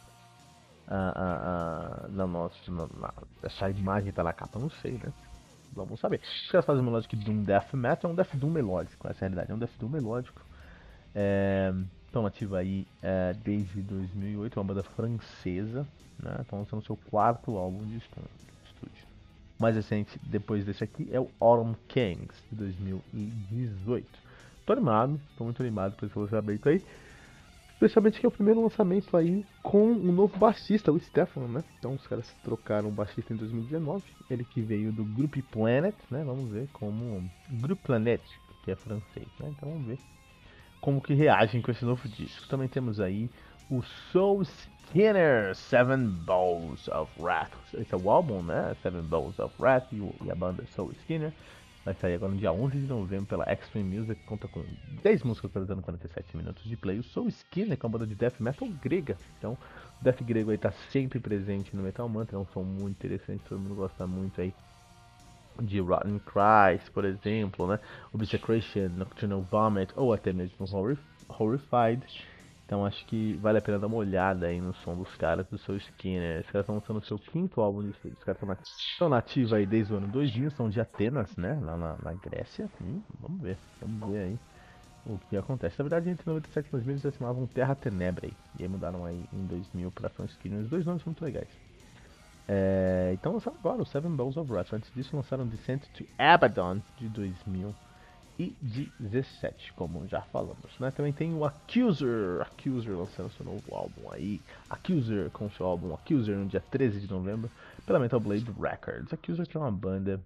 Ah, 0.89 1.13
ah, 1.15 2.05
ah, 2.05 2.09
na 2.09 2.27
nossa. 2.27 2.57
Na, 2.69 2.89
na, 2.99 3.13
essa 3.43 3.71
imagem 3.71 4.13
tá 4.13 4.25
na 4.25 4.33
capa? 4.33 4.59
Não 4.59 4.71
sei, 4.71 4.93
né? 4.93 5.13
Vamos 5.77 6.01
saber. 6.01 6.21
Os 6.45 6.51
caras 6.51 6.65
fazem 6.65 6.83
melódico 6.83 7.15
de 7.15 7.31
um 7.31 7.43
death 7.43 7.75
metal, 7.75 8.11
é 8.11 8.13
um 8.13 8.17
death 8.17 8.35
doom 8.35 8.51
melódico, 8.51 9.07
essa 9.09 9.25
é 9.25 9.27
a 9.27 9.29
realidade, 9.29 9.53
é 9.53 9.55
um 9.55 9.59
death 9.59 9.79
doom 9.79 9.91
melódico. 9.91 10.41
É, 11.15 11.73
estão 12.07 12.27
ativa 12.27 12.59
aí 12.59 12.87
é, 13.03 13.35
desde 13.45 13.83
2008, 13.83 14.59
é 14.59 14.63
uma 14.63 14.69
banda 14.69 14.83
francesa, 14.83 15.87
né? 16.23 16.37
Estão 16.41 16.61
lançando 16.61 16.85
seu 16.85 16.97
quarto 17.11 17.57
álbum 17.57 17.85
de 17.85 17.99
estúdio. 17.99 19.07
Mais 19.59 19.75
recente, 19.75 20.19
depois 20.23 20.65
desse 20.65 20.85
aqui, 20.85 21.09
é 21.11 21.21
o 21.21 21.31
Autumn 21.41 21.75
Kings, 21.89 22.43
de 22.51 22.57
2018. 22.57 24.07
Tô 24.67 24.73
animado, 24.73 25.21
tô 25.37 25.45
muito 25.45 25.63
animado 25.63 25.95
por 25.97 26.07
esse 26.07 26.19
lançamento 26.19 26.69
aí. 26.69 26.83
Especialmente 27.77 28.19
que 28.19 28.25
é 28.25 28.29
o 28.29 28.33
primeiro 28.33 28.63
lançamento 28.63 29.15
aí 29.19 29.45
com 29.63 29.93
um 29.93 30.11
novo 30.11 30.39
baixista, 30.39 30.91
o 30.91 30.99
Stefano, 30.99 31.47
né? 31.47 31.63
Então 31.79 31.93
os 31.93 32.07
caras 32.07 32.35
trocaram 32.43 32.89
o 32.89 32.93
baixista 32.93 33.35
em 33.35 33.37
2019. 33.37 34.03
Ele 34.31 34.45
que 34.45 34.63
veio 34.63 34.91
do 34.91 35.05
Group 35.05 35.37
Planet, 35.53 35.95
né? 36.11 36.25
Vamos 36.25 36.51
ver 36.51 36.69
como. 36.73 37.23
Group 37.51 37.81
Planet, 37.83 38.23
que 38.65 38.71
é 38.71 38.77
francês, 38.77 39.29
né? 39.39 39.51
Então 39.55 39.69
vamos 39.69 39.87
ver 39.87 39.99
como 40.81 41.03
que 41.03 41.13
reagem 41.13 41.61
com 41.61 41.71
esse 41.71 41.85
novo 41.85 42.09
disco. 42.09 42.49
Também 42.49 42.67
temos 42.67 42.99
aí 42.99 43.29
o 43.71 43.83
Soul 44.11 44.43
Skinner, 44.43 45.55
Seven 45.55 46.09
Balls 46.25 46.89
of 46.89 47.13
Wrath. 47.21 47.53
Esse 47.75 47.95
é 47.95 47.99
o 47.99 48.11
álbum, 48.11 48.43
né? 48.43 48.75
Seven 48.83 49.03
Balls 49.03 49.39
of 49.39 49.55
Wrath 49.59 49.93
e 49.93 50.31
a 50.31 50.35
banda 50.35 50.65
Soul 50.75 50.93
Skinner. 50.93 51.33
Vai 51.87 51.95
sair 51.95 52.15
agora 52.17 52.33
no 52.33 52.39
dia 52.39 52.51
11 52.51 52.81
de 52.81 52.87
novembro 52.89 53.27
pela 53.27 53.45
Extreme 53.45 53.99
Music, 53.99 54.21
conta 54.25 54.49
com 54.49 54.61
10 55.05 55.23
músicas 55.23 55.53
totalizando 55.53 55.83
47 55.83 56.37
minutos 56.37 56.65
de 56.65 56.77
play. 56.77 56.99
O 56.99 57.03
Soul 57.05 57.29
Skinner, 57.29 57.79
que 57.79 57.87
é 57.87 57.89
uma 57.89 57.93
banda 57.93 58.09
de 58.09 58.17
death 58.17 58.41
metal 58.41 58.69
grega. 58.83 59.17
Então, 59.39 59.53
o 60.01 60.05
death 60.05 60.21
grego 60.25 60.51
aí 60.51 60.59
tá 60.59 60.73
sempre 60.91 61.21
presente 61.21 61.77
no 61.77 61.85
Metal 61.85 62.09
Mantra, 62.09 62.35
é 62.35 62.41
um 62.41 62.47
som 62.47 62.65
muito 62.65 62.97
interessante, 62.97 63.41
todo 63.49 63.61
mundo 63.61 63.77
gosta 63.77 64.05
muito 64.05 64.41
aí 64.41 64.53
de 65.63 65.79
Rotten 65.79 66.19
Christ, 66.19 66.91
por 66.91 67.05
exemplo, 67.05 67.69
né? 67.69 67.79
Obsecration, 68.13 68.89
Nocturnal 68.89 69.43
Vomit 69.43 69.93
ou 69.95 70.13
até 70.13 70.33
mesmo 70.33 70.67
Horrified. 71.29 72.03
Então 72.67 72.85
acho 72.85 73.07
que 73.07 73.35
vale 73.35 73.59
a 73.59 73.63
pena 73.63 73.79
dar 73.79 73.87
uma 73.87 73.97
olhada 73.97 74.47
aí 74.47 74.61
no 74.61 74.75
som 74.75 74.97
dos 74.97 75.15
caras 75.15 75.47
do 75.47 75.57
seu 75.57 75.77
Skinner. 75.77 76.41
Os 76.41 76.47
caras 76.47 76.65
estão 76.65 76.75
lançando 76.75 76.99
o 76.99 77.05
seu 77.05 77.17
quinto 77.17 77.61
álbum 77.61 77.83
de 77.83 77.91
estúdio. 77.91 78.19
Os 78.19 78.25
caras 78.25 78.43
estão 78.91 79.09
nativos 79.09 79.53
aí 79.53 79.65
desde 79.65 79.95
o 79.95 79.97
ano 79.99 80.09
2000, 80.09 80.51
são 80.51 80.69
de 80.69 80.81
Atenas, 80.81 81.37
né? 81.37 81.57
Lá 81.63 81.77
na, 81.77 81.97
na 82.03 82.13
Grécia. 82.15 82.69
Hum, 82.83 83.01
vamos 83.21 83.41
ver, 83.41 83.57
vamos 83.81 84.11
ver 84.11 84.19
aí 84.19 84.39
o 85.07 85.17
que 85.31 85.37
acontece. 85.37 85.79
Na 85.79 85.85
verdade, 85.85 86.11
entre 86.11 86.27
97 86.27 86.67
e 86.67 86.71
2000 86.73 86.97
eles 87.05 87.17
chamavam 87.17 87.47
Terra 87.47 87.77
Tenebrae. 87.77 88.37
E 88.59 88.65
aí 88.65 88.69
mudaram 88.69 89.05
aí 89.05 89.25
em 89.33 89.47
2000 89.47 89.93
para 89.93 90.11
São 90.11 90.27
Skinner. 90.27 90.63
Os 90.63 90.69
dois 90.69 90.85
nomes 90.85 91.05
são 91.05 91.13
muito 91.13 91.25
legais. 91.25 91.49
É, 92.49 93.11
então 93.13 93.33
lançaram 93.33 93.57
agora 93.59 93.83
o 93.83 93.87
Seven 93.87 94.17
Balls 94.17 94.37
of 94.37 94.51
Wrath. 94.51 94.73
Antes 94.73 94.93
disso 94.93 95.15
lançaram 95.15 95.47
Descent 95.47 95.85
to 95.97 96.05
Abaddon 96.19 96.81
de 96.99 97.09
2000 97.09 97.73
e 98.39 98.55
17, 99.01 99.73
como 99.73 100.07
já 100.07 100.21
falamos. 100.21 100.79
Né? 100.79 100.91
Também 100.91 101.13
tem 101.13 101.35
o 101.35 101.45
Accuser, 101.45 102.43
Accuser 102.43 102.97
lançando 102.97 103.31
seu 103.31 103.47
novo 103.47 103.75
álbum 103.75 104.11
aí. 104.11 104.41
Accuser 104.69 105.31
com 105.31 105.49
seu 105.51 105.67
álbum 105.67 105.95
Accuser 105.95 106.37
no 106.37 106.47
dia 106.47 106.61
13 106.61 107.01
de 107.01 107.11
novembro 107.11 107.51
pela 107.87 107.99
Metal 107.99 108.21
Blade 108.21 108.47
Records. 108.61 109.13
Accuser 109.13 109.47
que 109.47 109.57
é 109.57 109.61
uma 109.61 109.73
banda 109.73 110.21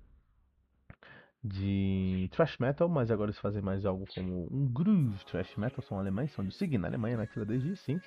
de 1.42 2.28
thrash 2.32 2.58
metal, 2.58 2.88
mas 2.88 3.10
agora 3.10 3.30
eles 3.30 3.40
fazem 3.40 3.62
mais 3.62 3.86
algo 3.86 4.04
como 4.14 4.48
um 4.50 4.66
groove 4.66 5.24
thrash 5.24 5.56
metal. 5.56 5.82
São 5.82 5.98
alemães, 5.98 6.32
são 6.32 6.44
de 6.44 6.52
Siegen, 6.52 6.78
na 6.78 6.88
Alemanha, 6.88 7.16
naquela 7.16 7.46
desde 7.46 7.76
sim 7.76 8.00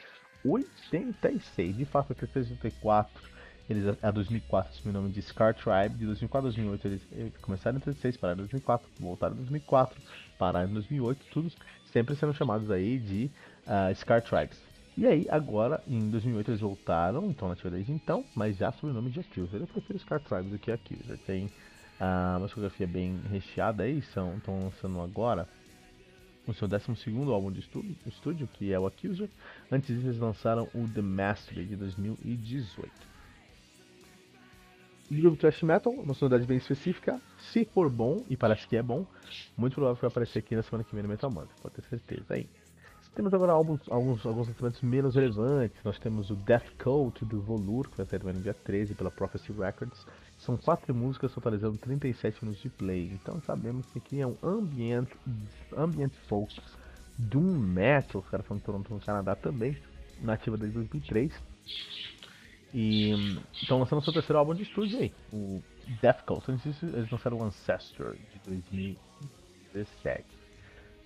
86. 0.45 1.77
De 1.77 1.85
fato, 1.85 2.11
até 2.11 2.27
64 2.27 3.32
eles, 3.69 3.97
a 4.01 4.11
2004 4.11 4.71
assumiu 4.71 4.97
o 4.97 5.01
nome 5.01 5.13
de 5.13 5.21
Scar 5.21 5.53
Tribe. 5.53 5.97
De 5.97 6.05
2004 6.05 6.49
a 6.49 6.51
2008 6.51 6.87
eles, 6.87 7.01
começaram 7.41 7.77
em 7.77 7.79
2006, 7.79 8.17
pararam 8.17 8.39
em 8.39 8.43
2004, 8.43 8.89
voltaram 8.99 9.33
em 9.35 9.37
2004, 9.37 10.01
pararam 10.37 10.69
em 10.69 10.73
2008, 10.73 11.25
tudo 11.31 11.51
sempre 11.91 12.15
sendo 12.15 12.33
chamados 12.33 12.69
aí 12.71 12.97
de 12.97 13.29
uh, 13.67 13.95
Scar 13.95 14.21
Tribes. 14.21 14.59
E 14.97 15.07
aí, 15.07 15.27
agora, 15.29 15.81
em 15.87 16.09
2008 16.09 16.51
eles 16.51 16.61
voltaram, 16.61 17.25
então 17.29 17.47
na 17.47 17.55
desde 17.55 17.91
então, 17.91 18.23
mas 18.35 18.57
já 18.57 18.71
sob 18.71 18.91
o 18.91 18.93
nome 18.93 19.09
de 19.09 19.19
Accuser. 19.19 19.61
Eu 19.61 19.67
prefiro 19.67 19.97
Scar 19.99 20.19
Tribes 20.19 20.51
do 20.51 20.59
que 20.59 20.71
Accuser. 20.71 21.17
Tem 21.25 21.45
uh, 21.45 22.37
uma 22.37 22.45
discografia 22.45 22.85
bem 22.85 23.19
recheada 23.31 23.83
aí, 23.83 23.99
estão 23.99 24.39
lançando 24.47 24.99
agora 24.99 25.47
o 26.45 26.53
seu 26.53 26.67
12 26.67 26.85
álbum 27.31 27.51
de 27.51 27.61
estúdio, 27.61 27.95
estúdio, 28.05 28.49
que 28.53 28.73
é 28.73 28.79
o 28.79 28.85
Accuser. 28.85 29.29
Antes 29.71 29.95
disso, 29.95 30.07
eles 30.07 30.19
lançaram 30.19 30.67
o 30.73 30.87
The 30.87 31.01
Mastery 31.01 31.65
de 31.65 31.75
2018. 31.75 33.12
Groove 35.13 35.37
Thrash 35.37 35.61
Metal, 35.63 35.91
uma 35.93 36.13
sonoridade 36.13 36.47
bem 36.47 36.57
específica. 36.57 37.21
Se 37.39 37.65
for 37.65 37.89
bom, 37.89 38.23
e 38.29 38.35
parece 38.35 38.67
que 38.67 38.75
é 38.75 38.83
bom, 38.83 39.05
muito 39.57 39.75
provável 39.75 39.95
que 39.95 40.01
vai 40.01 40.09
aparecer 40.09 40.39
aqui 40.39 40.55
na 40.55 40.63
semana 40.63 40.83
que 40.83 40.93
vem 40.93 41.03
no 41.03 41.09
Metal 41.09 41.31
Mantra, 41.31 41.55
pode 41.61 41.75
ter 41.75 41.83
certeza 41.83 42.33
aí. 42.33 42.47
Temos 43.15 43.31
agora 43.31 43.51
alguns, 43.51 43.79
alguns, 43.89 44.23
lançamentos 44.23 44.81
menos 44.81 45.13
relevantes. 45.13 45.77
Nós 45.83 45.99
temos 45.99 46.31
o 46.31 46.35
Death 46.35 46.65
Cult 46.83 47.23
do 47.25 47.39
Volur, 47.41 47.87
que 47.87 47.97
vai 47.97 48.07
sair 48.07 48.23
no 48.23 48.41
dia 48.41 48.55
13 48.55 48.95
pela 48.95 49.11
Prophecy 49.11 49.51
Records. 49.51 50.03
São 50.39 50.57
quatro 50.57 50.95
músicas 50.95 51.31
totalizando 51.31 51.77
37 51.77 52.43
minutos 52.43 52.63
de 52.63 52.69
play. 52.69 53.11
Então 53.13 53.39
sabemos 53.41 53.85
que 53.87 53.99
aqui 53.99 54.19
é 54.19 54.25
um 54.25 54.35
ambient, 54.41 55.07
ambient 55.77 56.11
folk 56.27 56.59
Doom 57.17 57.59
Metal, 57.59 58.21
os 58.21 58.27
caras 58.27 58.47
são 58.47 58.57
de 58.57 58.63
Toronto 58.63 58.91
no 58.91 58.99
Canadá 58.99 59.35
também, 59.35 59.77
nativa 60.21 60.57
desde 60.57 60.75
2003. 60.75 61.31
E 62.73 63.37
estão 63.53 63.79
lançando 63.79 64.03
seu 64.03 64.11
terceiro 64.11 64.39
álbum 64.39 64.55
de 64.55 64.63
estúdio 64.63 64.99
aí, 64.99 65.13
o 65.31 65.61
Death 66.01 66.25
Cult. 66.25 66.49
Eles 66.49 67.11
lançaram 67.11 67.37
o 67.37 67.43
Ancestor 67.43 68.15
de 68.15 68.39
2017. 68.47 70.25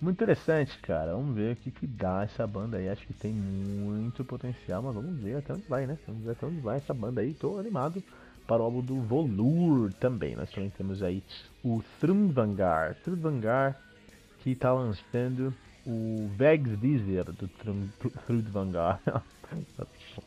Muito 0.00 0.16
interessante, 0.16 0.78
cara. 0.78 1.12
Vamos 1.12 1.34
ver 1.34 1.54
o 1.54 1.56
que, 1.56 1.70
que 1.70 1.86
dá 1.86 2.22
essa 2.22 2.46
banda 2.46 2.78
aí. 2.78 2.88
Acho 2.88 3.04
que 3.06 3.12
tem 3.12 3.32
muito 3.32 4.24
potencial, 4.24 4.82
mas 4.82 4.94
vamos 4.94 5.20
ver 5.20 5.36
até 5.36 5.52
onde 5.52 5.68
vai, 5.68 5.86
né? 5.86 5.98
Vamos 6.06 6.22
ver 6.22 6.30
até 6.32 6.46
onde 6.46 6.60
vai 6.60 6.76
essa 6.76 6.94
banda 6.94 7.20
aí. 7.20 7.34
Tô 7.34 7.58
animado 7.58 8.02
para 8.46 8.62
o 8.62 8.64
álbum 8.64 8.80
do 8.80 9.02
Volur 9.02 9.92
também. 9.94 10.36
Nós 10.36 10.50
também 10.50 10.70
temos 10.70 11.02
aí 11.02 11.22
o 11.64 11.82
Thrumvangar. 12.00 12.94
Thrumvangar 13.04 13.76
que 14.38 14.50
está 14.50 14.72
lançando 14.72 15.52
o 15.84 16.30
Vegs 16.36 16.76
Vizier 16.76 17.24
do 17.24 17.48
Thrumvangar. 18.26 19.00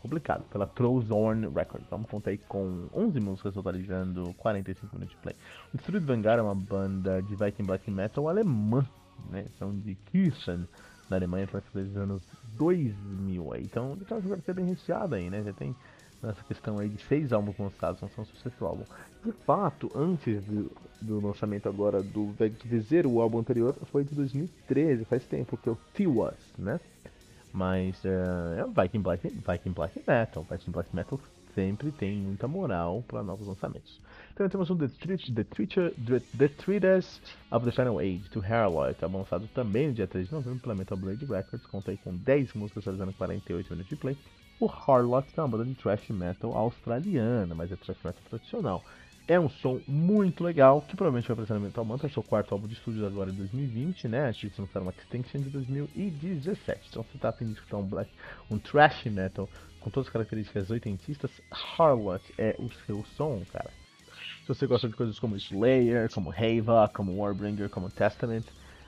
complicado, 0.01 0.43
pela 0.51 0.67
Trollzorn 0.67 1.47
Records. 1.49 1.87
Vamos 1.89 2.09
contar 2.09 2.31
aí 2.31 2.37
com 2.37 2.87
11 2.93 3.19
músicas 3.19 3.53
totalizando 3.53 4.33
45 4.35 4.95
minutos 4.95 5.15
de 5.15 5.21
play. 5.21 5.35
O 5.73 5.77
Thrumvangar 5.77 6.39
é 6.39 6.41
uma 6.41 6.55
banda 6.55 7.21
de 7.21 7.35
Viking 7.35 7.63
Black 7.63 7.89
Metal 7.89 8.27
alemã 8.27 8.85
né? 9.29 9.45
São 9.59 9.77
de 9.77 9.95
Kirchen, 9.95 10.67
na 11.09 11.17
Alemanha, 11.17 11.47
dos 11.73 11.97
anos 11.97 12.21
2000 12.57 13.53
aí. 13.53 13.63
Então, 13.63 13.97
então 13.99 14.19
vai 14.21 14.39
ser 14.41 14.53
bem 14.53 14.65
recheado 14.65 15.15
aí, 15.15 15.29
né? 15.29 15.43
Já 15.43 15.53
tem 15.53 15.75
nessa 16.23 16.43
questão 16.43 16.79
aí 16.79 16.87
de 16.87 17.01
seis 17.03 17.33
álbuns 17.33 17.57
lançados, 17.57 18.01
não 18.01 18.09
são 18.09 18.23
sucesso 18.25 18.65
álbum. 18.65 18.83
De 19.25 19.31
fato, 19.31 19.91
antes 19.95 20.43
do, 20.45 20.71
do 21.01 21.27
lançamento 21.27 21.67
agora 21.67 22.01
do 22.01 22.31
Vegdizer, 22.31 23.07
o 23.07 23.21
álbum 23.21 23.39
anterior 23.39 23.75
foi 23.91 24.03
de 24.03 24.15
2013, 24.15 25.05
faz 25.05 25.25
tempo, 25.25 25.57
que 25.57 25.67
é 25.67 25.71
o 25.71 25.77
Tiwas, 25.93 26.37
né? 26.57 26.79
Mas 27.53 28.03
uh, 28.03 28.07
é 28.57 28.81
Viking 28.81 29.01
Black, 29.01 29.27
Viking 29.27 29.71
Black 29.71 30.01
Metal, 30.07 30.45
Viking 30.49 30.71
Black 30.71 30.95
Metal 30.95 31.19
sempre 31.53 31.91
tem 31.91 32.17
muita 32.17 32.47
moral 32.47 33.03
para 33.07 33.23
novos 33.23 33.47
lançamentos. 33.47 33.99
Então 34.33 34.47
temos 34.47 34.69
um 34.69 34.77
The, 34.77 34.87
Treacher, 35.43 35.93
The, 35.95 36.19
The 36.19 36.99
of 37.51 37.65
the 37.65 37.71
Final 37.71 37.99
Age, 37.99 38.29
do 38.31 38.41
Harlow, 38.41 38.93
tá 38.93 39.07
lançado 39.07 39.47
também 39.53 39.87
no 39.87 39.93
dia 39.93 40.07
3 40.07 40.27
de 40.27 40.33
novembro 40.33 40.59
pela 40.59 40.75
Metal 40.75 40.97
Blade 40.97 41.25
Records, 41.25 41.65
conta 41.67 41.91
aí 41.91 41.97
com 41.97 42.15
10 42.15 42.53
músicas 42.53 42.85
realizando 42.85 43.13
48 43.13 43.69
minutos 43.69 43.89
de 43.89 43.95
play. 43.95 44.17
O 44.59 44.67
Harlock 44.67 45.27
é 45.35 45.41
uma 45.41 45.47
banda 45.47 45.65
de 45.65 45.73
thrash 45.73 46.09
metal 46.09 46.55
australiana, 46.55 47.55
mas 47.55 47.71
é 47.71 47.75
thrash 47.75 47.97
metal 48.03 48.21
tradicional. 48.29 48.83
É 49.31 49.39
um 49.39 49.47
som 49.47 49.79
muito 49.87 50.43
legal, 50.43 50.81
que 50.81 50.93
provavelmente 50.93 51.25
vai 51.25 51.35
aparecer 51.35 51.53
no 51.53 51.61
Metal 51.61 51.85
Mantra, 51.85 52.07
é 52.07 52.09
seu 52.09 52.21
quarto 52.21 52.53
álbum 52.53 52.67
de 52.67 52.73
estúdio 52.73 53.07
agora 53.07 53.29
em 53.29 53.33
2020, 53.33 54.09
né? 54.09 54.25
A 54.25 54.31
gente 54.33 54.59
lançaram 54.59 54.85
uma 54.85 54.91
Extinction 54.91 55.39
de 55.39 55.49
2017. 55.49 56.89
Então 56.89 57.01
você 57.01 57.17
tá 57.17 57.31
de 57.31 57.53
escutar 57.53 57.77
um 57.77 57.85
black, 57.85 58.11
um 58.49 58.59
thrash 58.59 59.05
metal 59.05 59.47
com 59.79 59.89
todas 59.89 60.07
as 60.07 60.11
características 60.11 60.69
oitentistas, 60.69 61.31
Harlock 61.49 62.21
é 62.37 62.57
o 62.59 62.69
seu 62.85 63.05
som, 63.15 63.41
cara. 63.53 63.71
Se 64.41 64.49
você 64.49 64.67
gosta 64.67 64.89
de 64.89 64.95
coisas 64.95 65.17
como 65.17 65.37
Slayer, 65.37 66.11
como 66.13 66.29
Hava, 66.29 66.91
como 66.93 67.15
Warbringer, 67.15 67.69
como 67.69 67.89
Testament, 67.89 68.43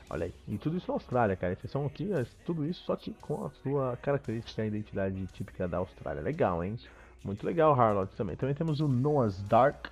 olha 0.10 0.26
aí. 0.26 0.34
E 0.50 0.58
tudo 0.58 0.76
isso 0.76 0.90
na 0.90 0.96
Austrália, 0.96 1.38
cara. 1.38 1.54
Esse 1.54 1.70
som 1.70 1.86
aqui 1.86 2.12
é 2.12 2.26
tudo 2.46 2.66
isso 2.66 2.84
só 2.84 2.98
que 2.98 3.14
com 3.22 3.46
a 3.46 3.50
sua 3.64 3.96
característica 3.96 4.66
e 4.66 4.68
identidade 4.68 5.26
típica 5.28 5.70
da 5.70 5.78
Austrália. 5.78 6.22
Legal, 6.22 6.62
hein? 6.62 6.78
Muito 7.24 7.46
legal 7.46 7.80
Harlock 7.80 8.14
também. 8.18 8.36
Também 8.36 8.54
temos 8.54 8.82
o 8.82 8.90
Noah's 8.90 9.42
Dark 9.44 9.88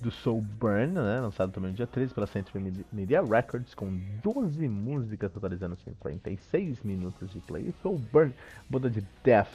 do 0.00 0.10
Soul 0.10 0.42
Burn, 0.42 0.92
né, 0.92 1.20
lançado 1.20 1.52
também 1.52 1.70
no 1.70 1.76
dia 1.76 1.86
13 1.86 2.12
pela 2.12 2.26
Century 2.26 2.84
Media 2.92 3.22
Records, 3.22 3.74
com 3.74 3.98
12 4.22 4.68
músicas 4.68 5.32
totalizando 5.32 5.76
56 5.76 6.82
minutos 6.82 7.32
de 7.32 7.40
play. 7.40 7.74
Soul 7.82 7.98
Burn, 8.12 8.34
banda 8.68 8.90
de 8.90 9.02
death 9.24 9.50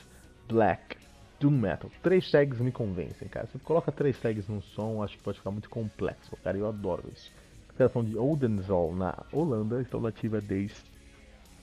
Black, 0.49 0.97
Doom 1.39 1.51
Metal. 1.51 1.89
Três 2.01 2.30
tags 2.30 2.60
me 2.60 2.71
convencem, 2.71 3.27
cara. 3.27 3.47
Você 3.47 3.60
coloca 3.60 3.91
três 3.91 4.19
tags 4.19 4.47
num 4.47 4.62
som, 4.62 5.04
acho 5.04 5.17
que 5.17 5.23
pode 5.23 5.38
ficar 5.38 5.51
muito 5.51 5.69
complexo, 5.69 6.36
cara. 6.43 6.58
Eu 6.58 6.67
adoro 6.67 7.04
isso. 7.13 7.32
Criação 7.75 8.04
de 8.04 8.17
Oldenzal 8.17 8.93
na 8.93 9.15
Holanda, 9.32 9.82
estão 9.82 10.01
nativa 10.01 10.41
desde 10.41 10.91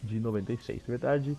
de 0.03 0.21
96. 0.21 0.81
Na 0.83 0.87
verdade, 0.87 1.37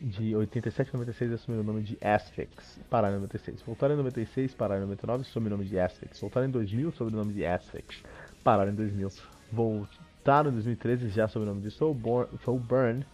de 0.00 0.34
87 0.34 0.90
a 0.90 0.92
96 0.94 1.32
assumiram 1.32 1.62
o 1.62 1.66
nome 1.66 1.82
de 1.82 1.98
Asphyx, 2.00 2.80
parar 2.88 3.10
em 3.10 3.14
96. 3.16 3.62
Voltaram 3.62 3.94
em 3.94 3.98
96, 3.98 4.54
parar 4.54 4.78
em 4.78 4.80
99, 4.80 5.24
sob 5.24 5.46
o 5.46 5.50
nome 5.50 5.64
de 5.66 5.78
Asphyx. 5.78 6.20
Voltaram 6.20 6.46
em 6.46 6.50
2000, 6.50 6.92
sob 6.92 7.12
o 7.12 7.16
nome 7.16 7.34
de 7.34 7.44
Asphyx, 7.44 8.02
pararam 8.42 8.72
em 8.72 8.74
2000. 8.74 9.08
Voltaram 9.52 10.50
em 10.50 10.54
2013, 10.54 11.08
já 11.10 11.28
sob 11.28 11.44
o 11.44 11.48
nome 11.48 11.60
de 11.60 11.70
Soul, 11.70 11.96
Soul 12.44 12.58
Burn, 12.58 13.04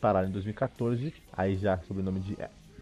pararam 0.00 0.28
em 0.28 0.32
2014, 0.32 1.12
aí 1.32 1.56
já 1.56 1.78
sob 1.78 2.00
o 2.00 2.04
nome 2.04 2.20
de 2.20 2.36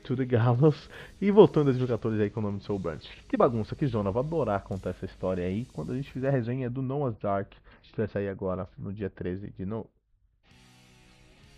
to 0.05 0.17
the 0.17 0.25
Gallows. 0.25 0.91
E 1.21 1.31
voltou 1.31 1.63
em 1.63 1.67
2014 1.67 2.23
aí 2.23 2.31
com 2.31 2.41
o 2.41 2.43
nome 2.43 2.59
de 2.59 2.65
Soul 2.65 2.79
Burn. 2.79 2.99
Que 3.27 3.37
bagunça, 3.37 3.75
que 3.75 3.87
zona. 3.87 4.11
Vou 4.11 4.21
adorar 4.21 4.63
contar 4.65 4.91
essa 4.91 5.07
história 5.07 5.45
aí 5.45 5.65
quando 5.73 5.93
a 5.93 5.97
gente 5.97 6.13
fizer 6.13 6.29
a 6.29 6.33
resenha 6.33 6.69
do 6.69 6.83
Noah's 6.83 7.17
Dark, 7.19 7.53
que 7.83 7.97
vai 7.97 8.07
sair 8.07 8.29
agora 8.29 8.69
no 8.77 8.93
dia 8.93 9.09
13 9.09 9.51
de 9.57 9.65
novembro. 9.65 9.91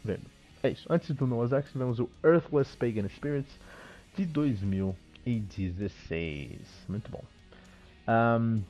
Vendo. 0.05 0.42
É 0.63 0.71
isso. 0.71 0.91
Antes 0.91 1.15
do 1.15 1.27
Noah's 1.27 1.53
Ark, 1.53 1.71
tivemos 1.71 1.99
o 1.99 2.09
Earthless 2.23 2.75
Pagan 2.77 3.07
Spirits 3.09 3.59
de 4.17 4.25
2016. 4.25 6.87
Muito 6.89 7.11
bom. 7.11 7.25
Um, 8.09 8.63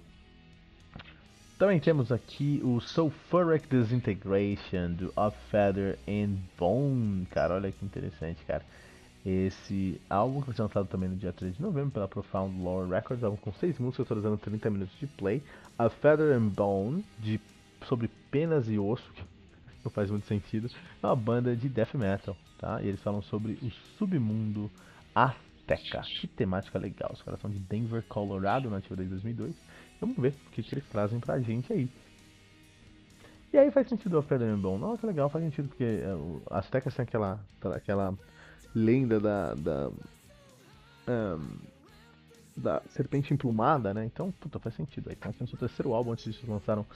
também 1.59 1.79
temos 1.79 2.11
aqui 2.11 2.63
o 2.65 2.81
Sulfuric 2.81 3.69
Disintegration 3.69 4.95
do 4.95 5.13
Of 5.17 5.37
Feather 5.51 5.99
and 6.09 6.39
Bone. 6.59 7.27
Cara, 7.27 7.55
olha 7.55 7.71
que 7.71 7.85
interessante, 7.85 8.43
cara. 8.45 8.65
Esse 9.25 10.01
álbum 10.11 10.41
que 10.41 10.53
foi 10.53 10.65
lançado 10.65 10.89
também 10.89 11.09
no 11.09 11.17
dia 11.17 11.33
3 11.33 11.55
de 11.55 11.63
novembro 11.63 11.93
pela 11.93 12.09
Profound 12.09 12.61
Lore 12.61 12.91
Records, 12.91 13.23
álbum 13.23 13.37
com 13.37 13.53
6 13.53 13.79
músicas, 13.79 14.09
totalizando 14.09 14.37
30 14.39 14.69
minutos 14.71 14.99
de 14.99 15.07
play. 15.07 15.41
A 15.79 15.89
Feather 15.89 16.37
and 16.37 16.49
Bone, 16.49 17.05
de, 17.21 17.41
sobre 17.87 18.11
penas 18.31 18.69
e 18.69 18.79
osso, 18.79 19.09
que 19.13 19.23
não 19.85 19.91
faz 19.91 20.11
muito 20.11 20.27
sentido. 20.27 20.71
É 21.03 21.07
uma 21.07 21.17
banda 21.17 21.55
de 21.57 21.69
death 21.69 21.95
metal, 21.95 22.37
tá? 22.59 22.81
E 22.83 22.89
eles 22.89 23.01
falam 23.01 23.23
sobre 23.23 23.59
o 23.63 23.71
submundo 23.99 24.71
Azteca. 25.15 26.03
Que 26.03 26.27
temática 26.27 26.79
legal. 26.79 27.11
Os 27.13 27.23
caras 27.23 27.41
são 27.41 27.51
de 27.51 27.59
Denver, 27.59 28.03
Colorado, 28.09 28.71
nativa 28.71 28.97
desde 28.97 29.15
2002. 29.15 29.55
Vamos 30.01 30.17
ver 30.17 30.35
o 30.47 30.51
que, 30.51 30.63
que 30.63 30.75
eles 30.75 30.89
trazem 30.89 31.21
pra 31.21 31.41
gente 31.41 31.73
aí. 31.73 31.89
E 33.53 33.59
aí 33.59 33.71
faz 33.71 33.87
sentido 33.89 34.19
o 34.19 34.35
and 34.35 34.59
Bone. 34.59 34.81
Nossa, 34.81 35.07
legal, 35.07 35.29
faz 35.29 35.45
sentido, 35.45 35.69
porque 35.69 35.85
é, 35.85 36.15
o 36.15 36.41
Aztecas 36.51 36.95
tem 36.95 37.03
aquela, 37.03 37.39
aquela 37.75 38.15
lenda 38.75 39.21
da, 39.21 39.55
da, 39.55 39.91
um, 41.07 41.39
da 42.57 42.83
serpente 42.89 43.35
emplumada, 43.35 43.93
né? 43.93 44.07
Então, 44.07 44.33
puta, 44.33 44.59
faz 44.59 44.75
sentido 44.75 45.11
aí. 45.11 45.17
Então, 45.19 45.33
o 45.53 45.57
terceiro 45.57 45.93
álbum 45.93 46.13
antes 46.13 46.25
disso 46.25 46.51
lançaram 46.51 46.87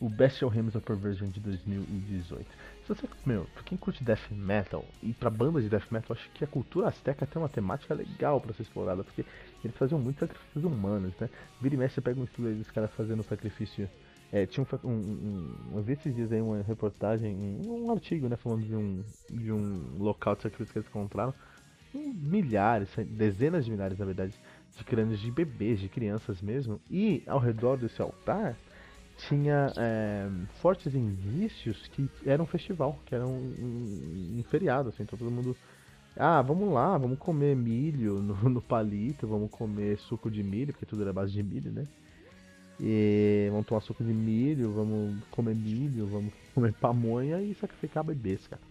o 0.00 0.08
Bestial 0.08 0.50
of 0.50 0.80
Perversion 0.80 1.28
de 1.28 1.40
2018. 1.40 2.46
Se 2.86 2.88
você, 2.88 3.08
meu, 3.26 3.46
pra 3.52 3.62
quem 3.64 3.76
curte 3.76 4.04
death 4.04 4.30
metal 4.30 4.84
e 5.02 5.12
pra 5.12 5.28
bandas 5.28 5.64
de 5.64 5.68
death 5.68 5.90
metal, 5.90 6.16
acho 6.16 6.30
que 6.30 6.44
a 6.44 6.46
cultura 6.46 6.88
azteca 6.88 7.26
tem 7.26 7.40
uma 7.42 7.48
temática 7.48 7.94
legal 7.94 8.40
para 8.40 8.52
ser 8.54 8.62
explorada, 8.62 9.02
porque 9.02 9.24
eles 9.64 9.76
faziam 9.76 10.00
muitos 10.00 10.20
sacrifícios 10.20 10.64
humanos, 10.64 11.12
né? 11.20 11.28
Vira 11.60 11.74
e 11.74 11.78
mexe, 11.78 11.96
você 11.96 12.00
pega 12.00 12.20
um 12.20 12.24
estudo 12.24 12.48
aí 12.48 12.54
dos 12.54 12.70
caras 12.70 12.90
fazendo 12.92 13.22
sacrifício. 13.24 13.88
É, 14.30 14.46
tinha 14.46 14.64
um, 14.84 14.88
um, 14.88 15.56
um, 15.74 15.82
vi 15.82 15.94
esses 15.94 16.14
dias 16.14 16.30
aí 16.30 16.40
uma 16.40 16.62
reportagem, 16.62 17.34
um, 17.66 17.90
artigo, 17.90 18.28
né, 18.28 18.36
falando 18.36 18.62
de 18.62 18.74
um, 18.74 19.02
de 19.30 19.50
um 19.50 19.96
local 19.98 20.36
de 20.36 20.42
sacrifício 20.42 20.72
que 20.72 20.78
eles 20.78 20.88
encontraram. 20.88 21.34
Milhares, 21.94 22.90
dezenas 23.08 23.64
de 23.64 23.70
milhares, 23.70 23.98
na 23.98 24.04
verdade, 24.04 24.34
de 24.76 24.84
crânios 24.84 25.18
de 25.18 25.30
bebês, 25.30 25.80
de 25.80 25.88
crianças 25.88 26.42
mesmo, 26.42 26.78
e 26.90 27.22
ao 27.26 27.38
redor 27.38 27.78
desse 27.78 28.00
altar 28.02 28.54
tinha 29.18 29.72
é, 29.76 30.28
fortes 30.60 30.94
indícios 30.94 31.88
que 31.88 32.08
era 32.24 32.42
um 32.42 32.46
festival, 32.46 32.98
que 33.04 33.14
era 33.14 33.26
um, 33.26 33.36
um, 33.36 34.38
um, 34.38 34.44
feriado, 34.48 34.88
assim, 34.90 35.02
então 35.02 35.18
todo 35.18 35.30
mundo. 35.30 35.56
Ah, 36.16 36.42
vamos 36.42 36.72
lá, 36.72 36.96
vamos 36.96 37.18
comer 37.18 37.54
milho 37.54 38.20
no, 38.20 38.34
no, 38.48 38.62
palito, 38.62 39.26
vamos 39.26 39.50
comer 39.50 39.98
suco 39.98 40.30
de 40.30 40.42
milho, 40.42 40.72
porque 40.72 40.86
tudo 40.86 41.02
era 41.02 41.12
base 41.12 41.32
de 41.32 41.42
milho, 41.42 41.70
né? 41.70 41.84
E 42.80 43.48
vamos 43.50 43.66
tomar 43.66 43.80
suco 43.80 44.04
de 44.04 44.12
milho, 44.12 44.70
vamos 44.72 45.16
comer 45.30 45.54
milho, 45.54 46.06
vamos 46.06 46.32
comer 46.54 46.72
pamonha 46.74 47.40
e 47.42 47.54
sacrificar 47.54 48.04
bebês, 48.04 48.46
cara. 48.46 48.62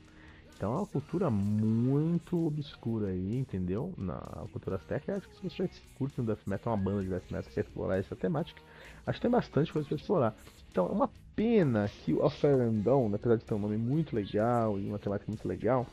Então 0.55 0.73
é 0.73 0.77
uma 0.77 0.87
cultura 0.87 1.29
muito 1.29 2.47
obscura 2.47 3.09
aí, 3.09 3.37
entendeu? 3.37 3.93
Na 3.95 4.17
cultura 4.51 4.77
azteca, 4.77 5.15
acho 5.15 5.29
que 5.29 5.35
se 5.35 5.43
você 5.43 5.69
curte 5.97 6.19
um 6.19 6.25
death 6.25 6.39
metal, 6.47 6.73
uma 6.73 6.83
banda 6.83 7.03
de 7.03 7.09
death 7.09 7.29
metal, 7.29 7.51
quer 7.53 7.61
explorar 7.61 7.97
essa 7.97 8.15
temática, 8.15 8.59
acho 9.07 9.17
que 9.17 9.21
tem 9.21 9.31
bastante 9.31 9.73
coisa 9.73 9.87
para 9.87 9.97
explorar. 9.97 10.35
Então 10.69 10.85
é 10.85 10.91
uma 10.91 11.09
pena 11.35 11.89
que 12.03 12.13
o 12.13 12.23
Oferandão, 12.23 13.09
apesar 13.13 13.37
de 13.37 13.45
ter 13.45 13.53
um 13.53 13.59
nome 13.59 13.77
muito 13.77 14.15
legal 14.15 14.77
e 14.77 14.85
uma 14.87 14.99
temática 14.99 15.31
muito 15.31 15.47
legal, 15.47 15.87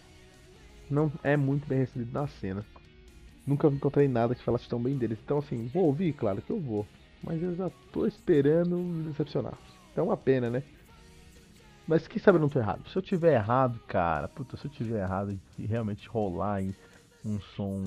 não 0.90 1.10
é 1.22 1.36
muito 1.36 1.66
bem 1.66 1.78
recebido 1.78 2.12
na 2.12 2.26
cena. 2.26 2.64
Nunca 3.46 3.68
encontrei 3.68 4.08
nada 4.08 4.34
que 4.34 4.42
falasse 4.42 4.68
tão 4.68 4.82
bem 4.82 4.96
deles. 4.96 5.18
Então 5.24 5.38
assim, 5.38 5.66
vou 5.72 5.84
ouvir, 5.84 6.12
claro 6.12 6.42
que 6.42 6.50
eu 6.50 6.60
vou. 6.60 6.86
Mas 7.22 7.42
eu 7.42 7.54
já 7.54 7.70
tô 7.92 8.06
esperando 8.06 8.76
me 8.76 9.04
decepcionar. 9.04 9.54
Então 9.92 10.04
é 10.04 10.08
uma 10.08 10.16
pena, 10.16 10.50
né? 10.50 10.62
Mas 11.86 12.08
quem 12.08 12.20
sabe 12.20 12.36
eu 12.36 12.42
não 12.42 12.48
tô 12.48 12.58
errado. 12.58 12.88
Se 12.88 12.96
eu 12.96 13.02
tiver 13.02 13.34
errado, 13.34 13.78
cara, 13.86 14.26
puta, 14.26 14.56
se 14.56 14.66
eu 14.66 14.70
tiver 14.70 15.02
errado 15.02 15.38
e 15.58 15.66
realmente 15.66 16.08
rolar 16.08 16.54
aí 16.54 16.74
um 17.24 17.38
som 17.40 17.82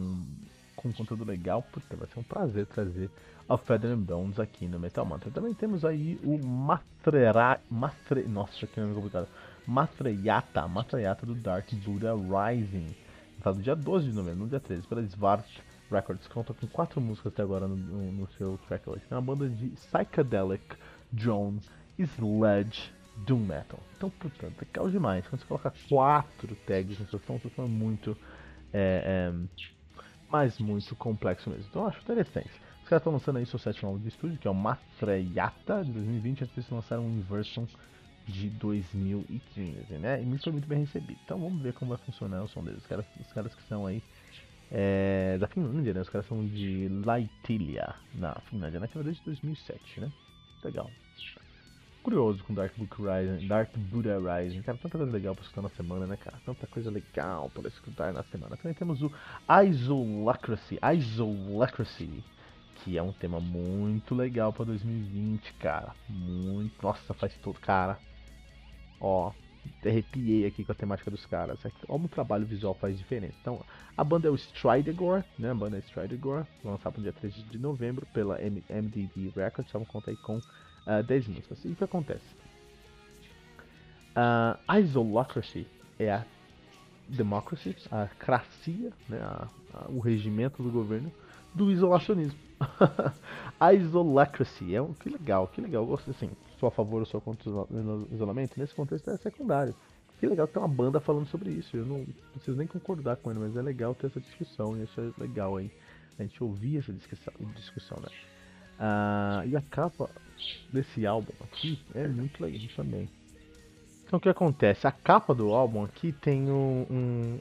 com 0.78 0.94
conteúdo 0.94 1.26
legal, 1.26 1.64
puta, 1.64 1.96
vai 1.98 2.08
ser 2.08 2.20
um 2.20 2.24
prazer 2.24 2.66
trazer 2.68 3.10
a 3.50 3.58
Feather 3.58 3.92
and 3.92 4.02
Bones 4.02 4.40
aqui 4.40 4.68
no 4.68 4.80
Metal 4.80 5.06
Mantra. 5.06 5.32
Também 5.32 5.54
temos 5.54 5.84
aí 5.84 6.20
o 6.24 6.38
Matrera... 6.46 7.60
Matre... 7.70 8.24
Nossa, 8.24 8.68
que 8.68 8.80
nome 8.80 8.94
complicado. 8.94 9.28
Matreyata, 9.66 10.68
Matreyata 10.68 11.26
do 11.26 11.34
Dark 11.34 11.68
Buddha 11.74 12.14
Rising. 12.14 12.96
Tá 13.42 13.52
no 13.52 13.62
dia 13.62 13.76
12 13.76 14.10
de 14.10 14.14
novembro, 14.14 14.44
no 14.44 14.50
dia 14.50 14.60
13, 14.60 14.88
pela 14.88 15.02
Svart 15.02 15.46
Records. 15.90 16.28
Conta 16.28 16.54
com 16.54 16.68
quatro 16.68 17.02
músicas 17.02 17.34
até 17.34 17.42
agora 17.42 17.68
no, 17.68 17.76
no, 17.76 18.12
no 18.12 18.28
seu 18.38 18.60
tracklist. 18.68 19.06
É 19.10 19.16
uma 19.16 19.22
banda 19.22 19.50
de 19.50 19.70
Psychedelic, 19.70 20.76
Drone, 21.12 21.60
Sledge, 21.98 22.94
Doom 23.26 23.40
Metal. 23.40 23.80
Então, 23.96 24.10
puta, 24.10 24.52
legal 24.60 24.90
demais. 24.90 25.28
Quando 25.28 25.42
você 25.42 25.48
coloca 25.48 25.74
quatro 25.90 26.56
tags 26.68 27.00
no 27.00 27.08
seu 27.08 27.20
som, 27.20 27.40
você 27.40 27.50
som 27.56 27.68
muito... 27.68 28.16
É, 28.74 29.32
é, 29.34 29.68
mas 30.30 30.60
muito 30.60 30.96
complexo 30.96 31.50
mesmo. 31.50 31.66
Então 31.70 31.84
eu 31.84 31.88
acho 31.90 32.02
interessante. 32.02 32.52
Os 32.84 32.90
caras 32.90 33.02
estão 33.02 33.14
lançando 33.14 33.38
aí 33.38 33.46
seu 33.46 33.60
sétimo 33.60 33.90
álbum 33.90 34.02
de 34.02 34.08
estúdio, 34.08 34.38
que 34.38 34.48
é 34.48 34.52
o 34.52 34.56
Matreyata 34.56 35.84
de 35.84 35.92
2020, 35.92 36.44
antes 36.44 36.58
eles 36.58 36.70
lançaram 36.70 37.06
um 37.06 37.18
Inversion 37.18 37.66
de 38.26 38.50
2015, 38.50 39.94
né? 39.96 40.22
E 40.22 40.26
me 40.26 40.38
foi 40.38 40.52
muito 40.52 40.68
bem 40.68 40.80
recebido. 40.80 41.20
Então 41.24 41.40
vamos 41.40 41.62
ver 41.62 41.74
como 41.74 41.90
vai 41.90 42.06
funcionar 42.06 42.44
o 42.44 42.48
som 42.48 42.64
deles. 42.64 42.82
Os 42.82 42.88
caras, 42.88 43.06
os 43.20 43.34
caras 43.34 43.56
que 43.56 43.64
são 43.64 43.86
aí 43.86 44.02
é, 44.72 45.38
da 45.40 45.48
Finlândia, 45.48 45.94
né? 45.94 46.02
Os 46.02 46.10
caras 46.10 46.28
são 46.28 46.46
de 46.46 46.90
Laitilia, 47.06 47.96
na 48.16 48.36
Finlândia, 48.50 48.80
na 48.80 48.88
verdade 48.88 49.18
de 49.18 49.24
2007, 49.24 50.02
né? 50.02 50.12
Legal. 50.64 50.92
Curioso 52.08 52.42
com 52.46 52.54
Dark 52.54 52.72
Book 52.78 52.96
Rising, 53.02 53.50
Dark 53.50 53.70
Buddha 53.76 54.18
Rising. 54.18 54.62
Cara, 54.62 54.78
tanta 54.78 54.98
coisa 54.98 55.12
legal 55.12 55.36
pra 55.36 55.44
escutar 55.44 55.62
na 55.62 55.68
semana, 55.68 56.08
né, 56.08 56.16
cara? 56.16 56.38
Tanta 56.46 56.66
coisa 56.66 56.90
legal 56.90 57.50
para 57.50 57.68
escutar 57.68 58.14
na 58.14 58.24
semana. 58.24 58.56
Também 58.56 58.74
temos 58.74 59.02
o 59.02 59.12
Isolacracy, 59.66 60.80
Isolacracy, 60.96 62.24
que 62.76 62.98
é 62.98 63.04
um 63.04 63.12
tema 63.12 63.42
muito 63.42 64.16
legal 64.16 64.54
para 64.54 64.64
2020, 64.64 65.52
cara. 65.56 65.94
Muito, 66.08 66.82
nossa, 66.82 67.14
faz 67.14 67.36
todo, 67.40 67.60
cara. 67.60 68.00
Ó, 69.02 69.34
arrepiei 69.86 70.46
aqui 70.46 70.64
com 70.64 70.72
a 70.72 70.76
temática 70.76 71.10
dos 71.12 71.26
caras. 71.26 71.60
Como 71.86 72.06
o 72.06 72.10
trabalho 72.10 72.46
visual 72.46 72.74
faz 72.74 72.98
diferença. 72.98 73.36
Então, 73.42 73.64
a 73.96 74.04
banda 74.04 74.28
é 74.28 74.32
o 74.32 74.36
Stridegore, 74.36 75.24
né? 75.38 75.52
A 75.52 75.56
banda 75.56 75.78
é 75.78 75.80
Stridegore, 75.80 76.46
lançada 76.64 76.98
no 76.98 77.04
dia 77.04 77.14
3 77.14 77.34
de 77.34 77.58
novembro 77.58 78.06
pela 78.14 78.38
MDD 78.40 79.32
Records. 79.36 79.72
Vamos 79.72 79.88
contar 79.88 80.12
aí 80.12 80.18
com 80.18 80.38
uh, 80.38 80.42
ah, 80.86 81.02
10 81.02 81.28
músicas. 81.28 81.64
E 81.66 81.70
o 81.70 81.76
que 81.76 81.84
acontece? 81.84 82.26
Uh, 84.12 84.58
a 84.68 84.80
Isolocracy 84.80 85.68
é 86.00 86.12
a 86.12 86.26
democracy, 87.08 87.76
a 87.92 88.08
cracia, 88.20 88.92
né? 89.08 89.20
A, 89.22 89.48
a, 89.74 89.86
o 89.90 90.00
regimento 90.00 90.62
do 90.62 90.70
governo 90.70 91.12
do 91.54 91.72
isolacionismo. 91.72 92.38
a 93.60 93.74
isolacracy 93.74 94.76
é 94.76 94.82
um 94.82 94.94
que 94.94 95.10
legal, 95.10 95.48
que 95.48 95.62
legal. 95.62 95.84
Eu 95.84 95.88
gosto 95.88 96.12
assim, 96.12 96.30
sou 96.60 96.68
a 96.68 96.72
favor 96.72 97.00
ou 97.00 97.06
sou 97.06 97.22
contra 97.22 97.50
o 97.50 98.08
isolamento. 98.12 98.60
Nesse 98.60 98.74
contexto 98.74 99.10
é 99.10 99.18
secundário. 99.18 99.76
Que 100.20 100.26
legal 100.26 100.48
tem 100.48 100.62
uma 100.62 100.68
banda 100.68 101.00
falando 101.00 101.28
sobre 101.28 101.52
isso. 101.52 101.78
Eu 101.78 101.86
não 101.86 102.06
preciso 102.34 102.58
nem 102.58 102.66
concordar 102.66 103.18
com 103.18 103.30
ele, 103.30 103.40
mas 103.40 103.56
é 103.56 103.62
legal 103.62 103.94
ter 103.94 104.08
essa 104.08 104.20
discussão. 104.20 104.76
E 104.76 104.84
isso 104.84 105.00
é 105.00 105.22
legal 105.22 105.58
aí. 105.58 105.72
A 106.18 106.24
gente 106.24 106.44
ouvir 106.44 106.80
essa 106.80 106.92
discussão, 106.92 107.34
discussão 107.56 107.98
né? 108.02 108.10
Ah, 108.80 109.44
e 109.46 109.56
a 109.56 109.62
capa 109.62 110.10
desse 110.72 111.06
álbum 111.06 111.34
aqui 111.42 111.80
é 111.94 112.08
muito 112.08 112.42
legal 112.44 112.68
também. 112.76 113.08
Então 114.06 114.18
o 114.18 114.22
que 114.22 114.30
acontece? 114.30 114.88
A 114.88 114.92
capa 114.92 115.36
do 115.36 115.54
álbum 115.54 115.84
aqui 115.84 116.12
tem 116.12 116.50
um. 116.50 116.86
um 116.90 117.40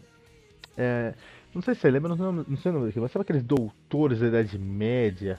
é, 0.77 1.15
não 1.55 1.63
sei 1.63 1.75
se 1.75 1.81
você 1.81 1.91
lembra, 1.91 2.15
não, 2.15 2.33
não 2.33 2.57
sei 2.59 2.71
o 2.71 2.75
nome 2.75 2.87
daquilo, 2.87 3.05
mas 3.05 3.13
sabe 3.13 3.23
aqueles 3.23 3.43
doutores 3.43 4.21
da 4.21 4.27
Idade 4.27 4.59
Média 4.59 5.39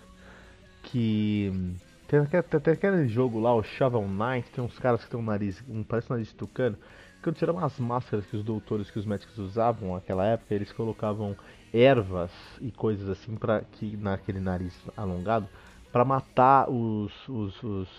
que. 0.84 1.76
Tem, 2.08 2.24
tem, 2.26 2.74
aquele 2.74 3.08
jogo 3.10 3.40
lá, 3.40 3.54
o 3.54 3.62
Shovel 3.62 4.08
Knight, 4.08 4.50
tem 4.52 4.64
uns 4.64 4.80
caras 4.80 5.04
que 5.04 5.10
tem 5.10 5.20
um 5.20 5.24
nariz, 5.24 5.62
um, 5.68 5.84
parece 5.84 6.10
um 6.10 6.16
nariz 6.16 6.30
de 6.30 6.36
tucano. 6.36 6.78
Quando 7.22 7.36
tiravam 7.36 7.64
as 7.64 7.78
máscaras 7.78 8.26
que 8.26 8.38
os 8.38 8.44
doutores, 8.44 8.90
que 8.90 8.98
os 8.98 9.06
médicos 9.06 9.38
usavam 9.38 9.94
naquela 9.94 10.26
época, 10.26 10.56
eles 10.56 10.72
colocavam 10.72 11.36
ervas 11.74 12.32
e 12.62 12.72
coisas 12.72 13.10
assim 13.10 13.36
para 13.36 13.62
que 13.62 13.98
naquele 13.98 14.40
nariz 14.40 14.74
alongado 14.96 15.50
para 15.92 16.06
matar 16.06 16.70
os, 16.70 17.12
os, 17.28 17.64
os, 17.64 17.90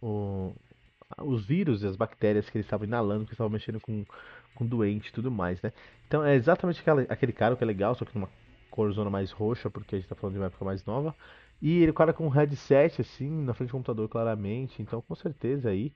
os, 0.00 0.52
os 1.18 1.46
vírus 1.46 1.82
e 1.82 1.86
as 1.86 1.96
bactérias 1.96 2.48
que 2.50 2.56
eles 2.56 2.66
estavam 2.66 2.86
inalando, 2.86 3.26
que 3.26 3.34
estavam 3.34 3.50
mexendo 3.50 3.80
com, 3.80 4.04
com 4.54 4.66
doente 4.66 5.08
e 5.08 5.12
tudo 5.12 5.30
mais, 5.30 5.62
né? 5.62 5.72
Então 6.08 6.24
é 6.24 6.34
exatamente 6.34 6.80
aquela, 6.80 7.02
aquele 7.02 7.32
cara 7.32 7.54
que 7.54 7.62
é 7.62 7.66
legal, 7.66 7.94
só 7.94 8.04
que 8.04 8.14
numa 8.14 8.28
corzona 8.72 9.10
mais 9.10 9.30
roxa, 9.30 9.70
porque 9.70 9.94
a 9.94 9.98
gente 9.98 10.08
tá 10.08 10.16
falando 10.16 10.34
de 10.34 10.40
uma 10.40 10.46
época 10.46 10.64
mais 10.64 10.84
nova. 10.84 11.14
E 11.60 11.82
ele, 11.82 11.92
cara 11.92 12.12
com 12.12 12.26
um 12.26 12.30
headset, 12.30 13.00
assim, 13.00 13.30
na 13.44 13.54
frente 13.54 13.68
do 13.68 13.72
computador 13.72 14.08
claramente. 14.08 14.82
Então, 14.82 15.00
com 15.00 15.14
certeza 15.14 15.68
aí, 15.68 15.92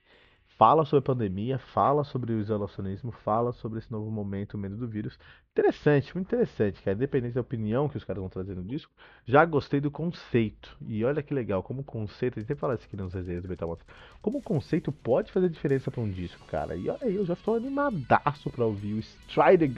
fala 0.57 0.85
sobre 0.85 0.99
a 0.99 1.13
pandemia, 1.13 1.59
fala 1.59 2.03
sobre 2.03 2.33
o 2.33 2.39
isolacionismo, 2.39 3.11
fala 3.11 3.51
sobre 3.51 3.79
esse 3.79 3.91
novo 3.91 4.09
momento, 4.09 4.53
o 4.53 4.57
medo 4.57 4.77
do 4.77 4.87
vírus. 4.87 5.19
Interessante, 5.51 6.15
muito 6.15 6.27
interessante, 6.27 6.81
cara. 6.81 6.95
Independente 6.95 7.33
da 7.33 7.41
opinião 7.41 7.89
que 7.89 7.97
os 7.97 8.03
caras 8.03 8.21
vão 8.21 8.29
trazer 8.29 8.55
no 8.55 8.63
disco, 8.63 8.91
já 9.25 9.43
gostei 9.43 9.81
do 9.81 9.91
conceito. 9.91 10.77
E 10.87 11.03
olha 11.03 11.21
que 11.21 11.33
legal, 11.33 11.61
como 11.61 11.83
conceito, 11.83 12.37
a 12.37 12.39
gente 12.39 12.47
sempre 12.47 12.61
fala 12.61 12.75
isso 12.75 12.85
aqui 12.85 12.95
nos 12.95 13.13
resenhas 13.13 13.43
do 13.43 13.49
Metal 13.49 13.77
como 14.21 14.41
conceito 14.41 14.91
pode 14.91 15.31
fazer 15.31 15.49
diferença 15.49 15.91
para 15.91 16.01
um 16.01 16.09
disco, 16.09 16.45
cara. 16.47 16.75
E 16.75 16.89
olha 16.89 16.99
aí, 17.01 17.15
eu 17.15 17.25
já 17.25 17.33
estou 17.33 17.55
animadaço 17.55 18.49
para 18.49 18.65
ouvir 18.65 18.93
o 18.93 18.99
Strider 18.99 19.69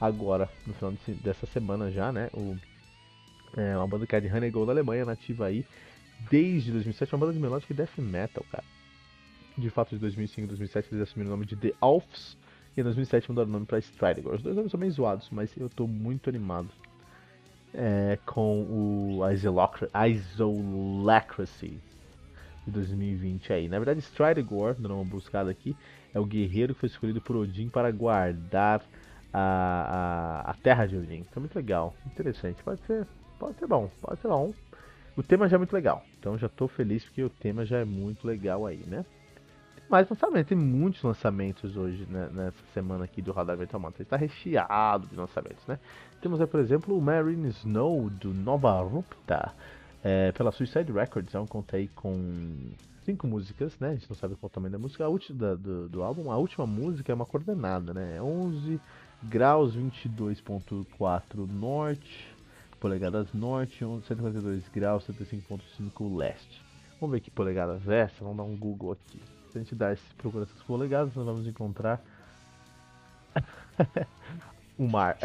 agora, 0.00 0.48
no 0.66 0.74
final 0.74 0.92
dessa 1.22 1.46
semana 1.46 1.90
já, 1.90 2.12
né? 2.12 2.28
O, 2.34 2.56
é 3.56 3.76
uma 3.76 3.86
banda 3.86 4.06
que 4.06 4.16
é 4.16 4.20
de 4.20 4.28
Honeygold 4.28 4.66
da 4.66 4.72
Alemanha, 4.72 5.04
nativa 5.04 5.46
aí 5.46 5.64
desde 6.30 6.72
2007, 6.72 7.14
uma 7.14 7.20
banda 7.20 7.32
de 7.32 7.38
melódica 7.38 7.72
e 7.72 7.76
death 7.76 7.98
metal, 7.98 8.44
cara 8.50 8.64
de 9.56 9.70
fato 9.70 9.90
de 9.90 9.98
2005 9.98 10.42
e 10.42 10.48
2007 10.48 10.88
eles 10.92 11.08
assumiram 11.08 11.32
o 11.32 11.36
nome 11.36 11.46
de 11.46 11.56
The 11.56 11.72
Alfs 11.80 12.36
e 12.76 12.80
em 12.80 12.84
2007 12.84 13.30
mudaram 13.30 13.48
o 13.48 13.52
nome 13.52 13.64
para 13.66 13.78
Stridegor. 13.78 14.34
Os 14.34 14.42
dois 14.42 14.54
nomes 14.54 14.70
são 14.70 14.78
meio 14.78 14.92
zoados, 14.92 15.28
mas 15.30 15.56
eu 15.56 15.66
estou 15.66 15.88
muito 15.88 16.28
animado 16.28 16.68
é, 17.72 18.18
com 18.26 18.64
o 18.64 19.20
Isolacracy 20.06 21.80
de 22.66 22.70
2020 22.70 23.52
aí. 23.52 23.68
Na 23.68 23.78
verdade, 23.78 24.00
Stridegor, 24.00 24.74
dando 24.74 24.94
uma 24.94 25.04
buscada 25.04 25.50
aqui, 25.50 25.74
é 26.12 26.20
o 26.20 26.26
guerreiro 26.26 26.74
que 26.74 26.80
foi 26.80 26.88
escolhido 26.88 27.22
por 27.22 27.36
Odin 27.36 27.70
para 27.70 27.90
guardar 27.90 28.84
a, 29.38 30.42
a, 30.46 30.50
a 30.50 30.54
terra 30.54 30.86
de 30.86 30.96
Odin. 30.96 31.24
Então, 31.28 31.40
muito 31.40 31.54
legal, 31.54 31.94
interessante. 32.06 32.62
Pode 32.62 32.80
ser, 32.86 33.06
pode 33.38 33.58
ser 33.58 33.66
bom, 33.66 33.90
pode 34.00 34.20
ser 34.20 34.28
bom. 34.28 34.54
O 35.16 35.22
tema 35.22 35.48
já 35.48 35.56
é 35.56 35.58
muito 35.58 35.72
legal, 35.72 36.02
então 36.18 36.38
já 36.38 36.46
estou 36.46 36.68
feliz 36.68 37.04
porque 37.04 37.22
o 37.22 37.30
tema 37.30 37.64
já 37.64 37.78
é 37.78 37.84
muito 37.84 38.26
legal 38.26 38.66
aí, 38.66 38.82
né? 38.86 39.04
mais 39.88 40.08
lançamentos. 40.08 40.48
Tem 40.48 40.58
muitos 40.58 41.02
lançamentos 41.02 41.76
hoje 41.76 42.06
né, 42.10 42.28
nessa 42.32 42.58
semana 42.74 43.04
aqui 43.04 43.22
do 43.22 43.32
Radar 43.32 43.56
Metal 43.56 43.78
Mantra. 43.78 44.02
Está 44.02 44.16
recheado 44.16 45.06
de 45.06 45.14
lançamentos, 45.14 45.64
né? 45.66 45.78
Temos 46.20 46.40
aí, 46.40 46.46
por 46.46 46.60
exemplo, 46.60 46.96
o 46.96 47.00
Marine 47.00 47.48
Snow 47.48 48.10
do 48.10 48.34
Nova 48.34 48.72
Rupta 48.82 49.52
é, 50.02 50.32
pela 50.32 50.50
Suicide 50.50 50.90
Records. 50.90 51.34
É 51.34 51.38
um 51.38 51.46
conta 51.46 51.76
aí 51.76 51.88
com 51.88 52.14
cinco 53.04 53.26
músicas, 53.26 53.78
né? 53.78 53.90
A 53.90 53.94
gente 53.94 54.08
não 54.08 54.16
sabe 54.16 54.34
qual 54.34 54.48
o 54.48 54.52
tamanho 54.52 54.72
da 54.72 54.78
música. 54.78 55.04
A 55.04 55.08
última 55.08 55.56
do, 55.56 55.88
do 55.88 56.02
álbum, 56.02 56.32
a 56.32 56.36
última 56.36 56.66
música 56.66 57.12
é 57.12 57.14
uma 57.14 57.26
coordenada, 57.26 57.94
né? 57.94 58.20
11 58.20 58.80
graus 59.28 59.76
22.4 59.76 61.48
norte, 61.48 62.34
polegadas 62.80 63.32
norte, 63.32 63.78
142 63.78 64.68
graus 64.68 65.06
75.5 65.06 66.16
leste. 66.16 66.62
Vamos 67.00 67.14
ver 67.14 67.20
que 67.20 67.30
polegadas 67.30 67.86
é 67.88 68.00
essa, 68.00 68.24
vamos 68.24 68.36
dar 68.36 68.44
um 68.44 68.56
Google 68.56 68.92
aqui 68.92 69.20
se 69.56 69.58
a 69.58 69.62
gente 69.62 69.74
dar 69.74 69.92
esse, 69.92 70.14
procura 70.16 70.44
essas 70.44 70.62
polegadas, 70.62 71.14
nós 71.14 71.24
vamos 71.24 71.46
encontrar 71.46 72.02
o 74.78 74.86
mar. 74.86 75.16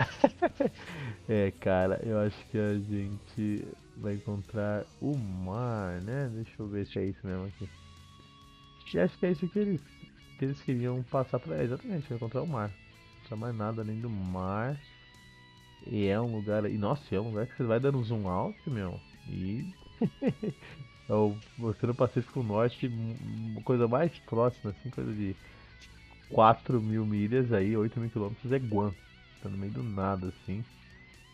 é, 1.27 1.51
cara, 1.59 1.99
eu 2.03 2.19
acho 2.19 2.37
que 2.47 2.57
a 2.57 2.73
gente 2.75 3.67
vai 3.97 4.13
encontrar 4.13 4.85
o 5.01 5.15
mar, 5.17 6.01
né? 6.01 6.29
Deixa 6.33 6.51
eu 6.59 6.67
ver 6.67 6.85
se 6.87 6.99
é 6.99 7.05
isso 7.05 7.19
mesmo 7.25 7.45
aqui. 7.45 7.69
E 8.93 8.99
acho 8.99 9.17
que 9.17 9.25
é 9.25 9.31
isso 9.31 9.47
que 9.47 9.59
eles, 9.59 9.81
que 10.37 10.45
eles 10.45 10.61
queriam 10.61 11.03
passar 11.03 11.39
pra. 11.39 11.57
É, 11.57 11.63
exatamente, 11.63 12.13
encontrar 12.13 12.41
o 12.41 12.47
mar. 12.47 12.71
Mais 13.35 13.55
nada 13.55 13.81
além 13.81 13.99
do 13.99 14.09
mar. 14.09 14.77
E 15.87 16.05
é 16.07 16.19
um 16.19 16.35
lugar. 16.35 16.65
E 16.65 16.77
nossa, 16.77 17.15
é 17.15 17.19
um 17.19 17.29
lugar 17.29 17.47
que 17.47 17.55
você 17.55 17.63
vai 17.63 17.79
dando 17.79 18.01
zoom 18.03 18.27
out, 18.27 18.57
meu. 18.69 18.99
E 19.29 19.65
É 21.09 21.13
você 21.57 21.85
no 21.85 21.93
Pacífico 21.93 22.41
Norte, 22.41 22.87
uma 22.87 23.61
coisa 23.63 23.87
mais 23.87 24.17
próxima, 24.19 24.71
assim, 24.71 24.89
coisa 24.89 25.13
de 25.13 25.35
4 26.29 26.81
mil 26.81 27.05
milhas 27.05 27.51
aí, 27.51 27.75
8 27.75 27.99
mil 27.99 28.09
quilômetros 28.09 28.51
é 28.51 28.59
Guam. 28.59 28.95
Tá 29.41 29.49
no 29.49 29.57
meio 29.57 29.73
do 29.73 29.83
nada, 29.83 30.27
assim. 30.27 30.63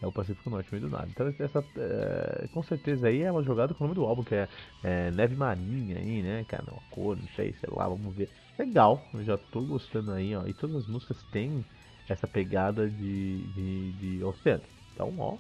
É 0.02 0.08
o 0.08 0.12
Pacífico 0.12 0.50
Norte, 0.50 0.72
no 0.72 0.80
meio 0.80 0.90
do 0.90 0.96
nada. 0.98 1.08
Então 1.10 1.34
essa 1.40 1.64
é, 1.78 2.48
com 2.50 2.64
certeza 2.64 3.08
aí 3.08 3.22
é 3.22 3.32
uma 3.32 3.44
jogada 3.44 3.74
com 3.74 3.84
o 3.84 3.88
nome 3.88 3.96
do 3.96 4.06
álbum, 4.06 4.24
que 4.24 4.36
é, 4.36 4.48
é 4.84 5.12
Neve 5.12 5.36
Marinha 5.36 5.98
aí, 5.98 6.22
né, 6.24 6.44
cara? 6.46 6.66
Uma 6.72 6.82
cor, 6.90 7.18
não 7.18 7.28
sei, 7.36 7.54
sei 7.54 7.70
lá, 7.72 7.88
vamos 7.88 8.16
ver. 8.16 8.30
legal, 8.58 9.10
eu 9.14 9.24
já 9.24 9.38
tô 9.38 9.62
gostando 9.62 10.12
aí, 10.12 10.36
ó. 10.36 10.46
E 10.48 10.54
todas 10.54 10.76
as 10.78 10.88
músicas 10.88 11.24
têm 11.32 11.64
essa 12.10 12.28
pegada 12.28 12.90
de, 12.90 13.44
de, 13.54 13.92
de 13.94 14.24
oceano. 14.24 14.64
Então, 14.94 15.14
ó. 15.18 15.38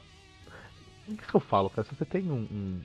O 1.07 1.15
que, 1.15 1.35
eu 1.35 1.39
falo, 1.39 1.69
cara? 1.69 1.87
Se 1.87 1.95
você 1.95 2.03
tem 2.03 2.29
um, 2.29 2.47
um, 2.51 2.81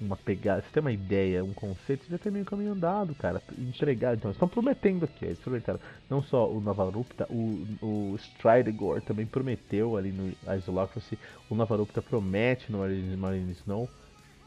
uma 0.00 0.16
pegada, 0.16 0.62
se 0.62 0.72
tem 0.72 0.80
uma 0.80 0.90
ideia, 0.90 1.44
um 1.44 1.54
conceito, 1.54 2.04
você 2.04 2.10
já 2.10 2.18
tem 2.18 2.32
meio 2.32 2.44
caminho 2.44 2.72
andado, 2.72 3.14
cara. 3.14 3.40
Entregar, 3.56 4.16
então, 4.16 4.30
estão 4.30 4.48
prometendo 4.48 5.04
aqui, 5.04 5.24
eles 5.24 5.38
prometeram. 5.38 5.78
Não 6.10 6.20
só 6.22 6.50
o 6.50 6.60
Navarupta, 6.60 7.26
o, 7.30 7.64
o 7.80 8.16
Stridegor 8.16 9.00
também 9.02 9.24
prometeu 9.24 9.96
ali 9.96 10.10
no 10.10 10.34
Isolocracy. 10.56 11.16
O 11.48 11.54
Navarupta 11.54 12.02
promete 12.02 12.72
no 12.72 12.78
Marine 13.16 13.52
Snow. 13.52 13.88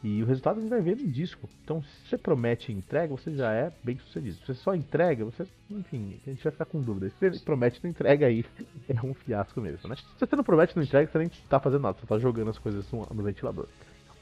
E 0.02 0.22
o 0.22 0.26
resultado 0.26 0.58
a 0.58 0.60
gente 0.60 0.70
vai 0.70 0.80
ver 0.80 0.96
no 0.96 1.06
disco. 1.06 1.48
Então, 1.62 1.82
se 1.82 2.08
você 2.08 2.18
promete 2.18 2.72
e 2.72 2.74
entrega, 2.74 3.14
você 3.14 3.34
já 3.34 3.52
é 3.52 3.70
bem 3.84 3.98
sucedido. 3.98 4.36
Se 4.38 4.46
você 4.46 4.54
só 4.54 4.74
entrega, 4.74 5.24
você, 5.26 5.46
enfim, 5.70 6.18
a 6.26 6.30
gente 6.30 6.42
vai 6.42 6.52
ficar 6.52 6.64
com 6.64 6.80
dúvida. 6.80 7.10
Se 7.10 7.30
você 7.30 7.44
promete 7.44 7.78
e 7.78 7.84
não 7.84 7.90
entrega, 7.90 8.26
aí 8.26 8.44
é 8.88 9.06
um 9.06 9.12
fiasco 9.12 9.60
mesmo, 9.60 9.88
né? 9.88 9.96
Se 9.96 10.26
você 10.26 10.34
não 10.36 10.44
promete 10.44 10.72
e 10.72 10.76
não 10.76 10.82
entrega, 10.82 11.10
você 11.10 11.18
nem 11.18 11.30
tá 11.48 11.60
fazendo 11.60 11.82
nada, 11.82 11.98
você 11.98 12.06
tá 12.06 12.18
jogando 12.18 12.48
as 12.48 12.58
coisas 12.58 12.90
no, 12.90 13.22
ventilador. 13.22 13.66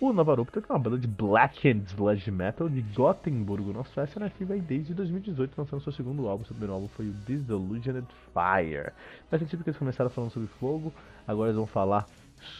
O 0.01 0.12
Navarupta 0.12 0.61
é 0.61 0.73
uma 0.73 0.79
banda 0.79 0.99
de 0.99 1.09
black 1.09 1.69
and 1.69 1.83
sludge 1.87 2.31
metal 2.31 2.69
de 2.69 2.83
Gothenburgo, 2.83 3.73
na 3.73 3.85
Suécia, 3.85 4.21
nativa 4.21 4.55
aí 4.55 4.61
desde 4.61 4.95
2018, 4.95 5.59
lançando 5.59 5.83
seu 5.83 5.93
segundo 5.93 6.29
álbum. 6.29 6.45
Seu 6.45 6.55
primeiro 6.55 6.75
álbum 6.75 6.88
foi 6.88 7.07
o 7.07 7.12
Disillusioned 7.12 8.07
Fire. 8.33 8.93
Faz 9.29 9.43
sentido 9.43 9.62
que 9.62 9.71
eles 9.71 9.79
começaram 9.79 10.11
falando 10.11 10.31
sobre 10.31 10.49
fogo, 10.61 10.93
agora 11.27 11.51
eles 11.51 11.57
vão 11.57 11.67
falar 11.67 12.07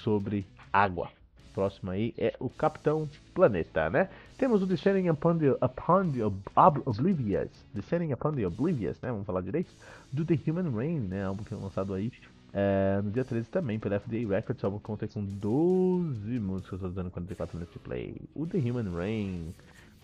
sobre 0.03 0.47
água 0.73 1.11
próximo 1.59 1.91
aí 1.91 2.15
é 2.17 2.37
o 2.39 2.49
Capitão 2.49 3.09
Planeta, 3.35 3.91
né? 3.91 4.09
Temos 4.37 4.63
o 4.63 4.67
Descending 4.67 5.09
Upon 5.09 5.39
the, 5.39 5.51
upon 5.61 6.13
the 6.13 6.25
Ob 6.25 6.83
Oblivious, 6.87 7.51
Descending 7.75 8.13
Upon 8.13 8.33
the 8.33 8.47
Oblivious, 8.47 9.01
né? 9.03 9.11
Vamos 9.11 9.27
falar 9.27 9.41
direito? 9.41 9.69
Do 10.13 10.25
The 10.25 10.39
Human 10.47 10.71
Rain, 10.71 11.01
né? 11.01 11.25
Álbum 11.25 11.43
que 11.43 11.53
é 11.53 11.57
lançado 11.57 11.95
aí 11.95 12.13
é, 12.55 13.01
no 13.03 13.11
dia 13.11 13.25
13 13.25 13.49
também 13.49 13.77
pela 13.77 13.99
FDA 13.99 14.19
Records, 14.29 14.63
álbum 14.63 14.79
que 14.79 14.85
conta 14.85 15.09
com 15.09 15.25
12 15.25 16.39
músicas, 16.39 16.81
usando 16.81 17.11
44 17.11 17.57
minutos 17.57 17.73
de 17.73 17.81
play. 17.81 18.15
O 18.37 18.47
The 18.47 18.59
Human 18.59 18.97
Rain, 18.97 19.53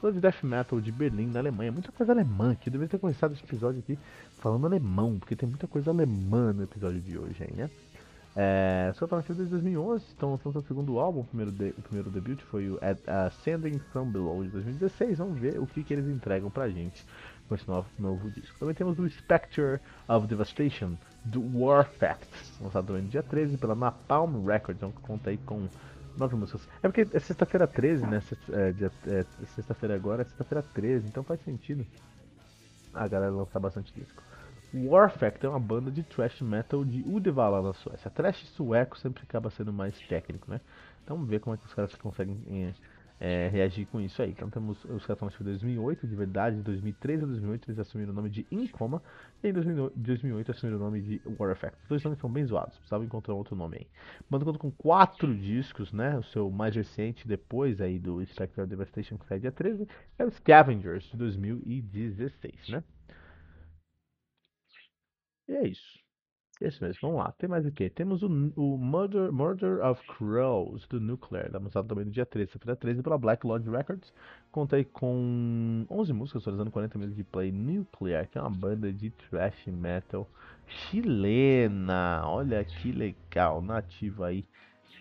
de 0.03 0.21
death 0.21 0.43
metal 0.43 0.81
de 0.81 0.91
Berlim, 0.91 1.27
na 1.29 1.39
Alemanha. 1.39 1.71
Muita 1.71 1.93
coisa 1.93 2.11
alemã 2.11 2.51
aqui. 2.51 2.69
Eu 2.69 2.73
deveria 2.73 2.91
ter 2.91 2.99
começado 2.99 3.33
esse 3.33 3.45
episódio 3.45 3.79
aqui 3.79 3.97
falando 4.41 4.67
alemão, 4.67 5.21
porque 5.21 5.37
tem 5.37 5.49
muita 5.49 5.69
coisa 5.69 5.93
alemã 5.93 6.53
no 6.53 6.65
episódio 6.65 7.01
de 7.01 7.17
hoje 7.17 7.45
aí, 7.45 7.55
né? 7.57 7.71
É, 8.37 8.91
só 8.95 9.07
tá 9.07 9.17
nascido 9.17 9.37
desde 9.37 9.53
2011, 9.53 10.05
estão 10.07 10.33
lançando 10.33 10.59
o 10.59 10.63
segundo 10.63 10.99
álbum, 10.99 11.21
o 11.21 11.25
primeiro, 11.25 11.53
de, 11.53 11.69
o 11.79 11.83
primeiro 11.83 12.11
debut 12.11 12.41
foi 12.43 12.69
o 12.69 12.81
Ascending 13.07 13.79
From 13.93 14.11
Below 14.11 14.43
de 14.43 14.51
2016. 14.51 15.19
Vamos 15.19 15.39
ver 15.39 15.59
o 15.61 15.67
que, 15.67 15.85
que 15.85 15.95
eles 15.95 16.07
entregam 16.07 16.51
pra 16.51 16.69
gente 16.69 17.07
com 17.49 17.55
esse 17.55 17.69
novo, 17.69 17.89
novo 17.99 18.31
disco. 18.31 18.59
Também 18.59 18.75
temos 18.75 18.99
o 18.99 19.09
Spectre 19.09 19.79
of 20.09 20.27
Devastation, 20.27 20.97
do 21.25 21.41
War 21.59 21.89
Facts, 21.89 22.59
lançado 22.61 22.93
no 22.93 23.03
dia 23.03 23.23
13 23.23 23.57
pela 23.57 23.75
Napalm 23.75 24.45
Records, 24.45 24.83
que 24.83 25.01
conta 25.03 25.31
aí 25.31 25.39
com 25.39 25.69
nove 26.17 26.37
músicas. 26.37 26.69
É 26.83 26.89
porque 26.89 27.03
é 27.03 27.21
sexta-feira 27.21 27.67
13, 27.67 28.07
né? 28.07 28.23
É, 28.51 28.75
é, 29.11 29.25
sexta-feira 29.55 29.95
agora 29.95 30.23
é 30.23 30.25
sexta-feira 30.25 30.65
13, 30.75 31.07
então 31.07 31.23
faz 31.23 31.41
sentido 31.45 31.87
a 32.93 33.09
galera 33.09 33.33
lançar 33.33 33.59
bastante 33.59 33.93
disco. 33.95 34.23
Warfact 34.75 35.47
é 35.47 35.49
uma 35.49 35.61
banda 35.61 35.91
de 35.91 36.03
thrash 36.03 36.41
metal 36.41 36.85
de 36.85 37.03
Uddevalla 37.07 37.63
na 37.63 37.73
Suécia. 37.73 38.11
Thrash 38.11 38.45
sueco 38.49 38.99
sempre 38.99 39.23
acaba 39.23 39.49
sendo 39.49 39.73
mais 39.73 39.97
técnico, 40.09 40.51
né? 40.51 40.61
Então 41.05 41.17
vamos 41.17 41.31
ver 41.31 41.39
como 41.39 41.55
é 41.55 41.59
que 41.59 41.65
os 41.65 41.73
caras 41.73 41.95
conseguem 41.95 42.75
é, 43.21 43.49
reagir 43.49 43.87
com 43.87 44.01
isso 44.01 44.21
aí. 44.21 44.31
Então 44.31 44.51
temos 44.51 44.85
os 44.85 45.07
caras 45.07 45.23
estão 45.23 45.29
em 45.41 45.45
2008, 45.45 46.07
de 46.07 46.17
verdade, 46.17 46.57
de 46.57 46.63
2013 46.63 47.23
a 47.23 47.27
2008 47.27 47.71
eles 47.71 47.79
assumiram 47.79 48.13
o 48.13 48.15
nome 48.15 48.29
de 48.29 48.47
Incoma 48.51 49.03
e 49.43 49.49
em 49.49 49.53
2008 49.53 50.51
assumiram 50.51 50.79
o 50.79 50.83
nome 50.83 51.01
de 51.01 51.23
Warfact. 51.39 51.79
Os 51.83 51.89
dois 51.89 52.03
nomes 52.03 52.19
são 52.19 52.31
bem 52.31 52.45
zoados, 52.45 52.77
precisava 52.77 53.05
encontrar 53.05 53.35
outro 53.35 53.55
nome 53.55 53.77
aí. 53.79 53.87
banda 54.29 54.45
conta 54.45 54.59
com 54.59 54.71
quatro 54.73 55.33
discos, 55.35 55.93
né? 55.93 56.19
O 56.19 56.23
seu 56.25 56.51
mais 56.51 56.75
recente, 56.75 57.29
depois 57.29 57.81
aí 57.81 57.99
do 57.99 58.25
Spectre 58.27 58.67
Devastation, 58.67 59.17
que 59.19 59.27
sai 59.27 59.39
dia 59.39 59.53
13, 59.53 59.87
é 60.19 60.25
o 60.25 60.31
Scavengers, 60.31 61.05
de 61.05 61.17
2016, 61.17 62.71
né? 62.71 62.83
E 65.49 65.53
é 65.53 65.69
isso. 65.69 66.05
É 66.61 66.69
isso 66.69 66.83
mesmo, 66.85 67.01
vamos 67.03 67.19
lá. 67.19 67.33
Tem 67.33 67.49
mais 67.49 67.67
o 67.67 67.73
que? 67.73 67.91
Temos 67.91 68.23
o, 68.23 68.27
o 68.27 68.79
Murder, 68.79 69.33
Murder 69.33 69.85
of 69.85 70.01
Crows 70.07 70.87
do 70.87 71.01
Nuclear, 71.01 71.51
lançado 71.53 71.89
também 71.89 72.05
no 72.05 72.13
dia 72.13 72.25
13, 72.25 72.53
feira 72.53 72.77
13, 72.77 73.03
pela 73.03 73.19
Black 73.19 73.45
Lodge 73.45 73.69
Records. 73.69 74.13
Contei 74.53 74.85
com 74.85 75.85
11 75.91 76.13
músicas, 76.13 76.45
totalizando 76.45 76.71
40 76.71 76.97
minutos 76.97 77.17
de 77.17 77.25
play. 77.25 77.51
Nuclear, 77.51 78.29
que 78.29 78.39
é 78.39 78.41
uma 78.41 78.51
banda 78.51 78.93
de 78.93 79.11
thrash 79.11 79.67
metal 79.67 80.29
chilena. 80.67 82.23
Olha 82.25 82.65
que 82.65 82.93
legal, 82.93 83.61
nativa 83.61 84.29
aí. 84.29 84.45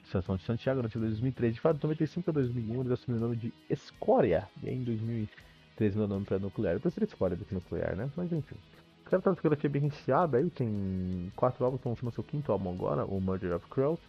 Estação 0.04 0.36
de 0.36 0.44
Santiago, 0.44 0.82
nativa 0.82 1.06
de 1.06 1.12
2003. 1.12 1.54
De 1.54 1.62
fato, 1.62 1.82
95 1.84 2.30
a 2.32 2.34
2001, 2.34 2.80
eles 2.82 2.92
assumiram 2.92 3.26
o 3.26 3.28
nome 3.30 3.40
de 3.40 3.54
Escória. 3.70 4.50
E 4.62 4.70
aí, 4.70 4.76
em 4.76 4.84
2013, 4.84 5.98
meu 5.98 6.08
nome 6.08 6.26
para 6.26 6.40
Nuclear. 6.40 6.74
Eu 6.76 6.82
prefiro 6.82 7.06
Escória 7.06 7.38
do 7.38 7.46
que 7.46 7.54
Nuclear, 7.54 7.96
né? 7.96 8.10
Mas 8.18 8.32
enfim. 8.34 8.58
Os 9.14 9.16
caras 9.16 9.22
estão 9.22 9.34
discografia 9.34 9.70
bem 9.70 9.82
recheada 9.84 10.38
aí, 10.40 10.50
tem 10.50 11.32
quatro 11.36 11.64
álbuns, 11.64 11.80
estão 11.80 11.92
lançando 11.92 12.12
seu 12.12 12.24
quinto 12.24 12.52
álbum 12.52 12.72
agora, 12.72 13.06
o 13.06 13.22
Murder 13.22 13.56
of 13.56 13.68
Crows. 13.68 14.00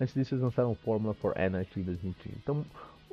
Antes 0.00 0.14
disso, 0.14 0.34
eles 0.34 0.44
lançaram 0.44 0.72
Fórmula 0.76 1.14
for 1.14 1.36
Anarchy 1.36 1.80
em 1.80 1.82
2015. 1.82 2.36
Então, 2.40 2.64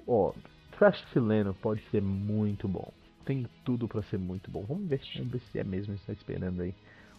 ó, 0.08 0.32
Trash 0.78 1.04
chileno 1.12 1.56
pode 1.56 1.82
ser 1.90 2.04
muito 2.04 2.68
bom. 2.68 2.94
Tem 3.26 3.48
tudo 3.66 3.88
para 3.88 4.04
ser 4.04 4.20
muito 4.20 4.52
bom. 4.52 4.64
Vamos 4.68 4.88
ver, 4.88 5.02
vamos 5.16 5.32
ver 5.32 5.40
se 5.40 5.58
é 5.58 5.64
mesmo, 5.64 5.96
está 5.96 6.14
esperando 6.14 6.62
aí 6.62 6.72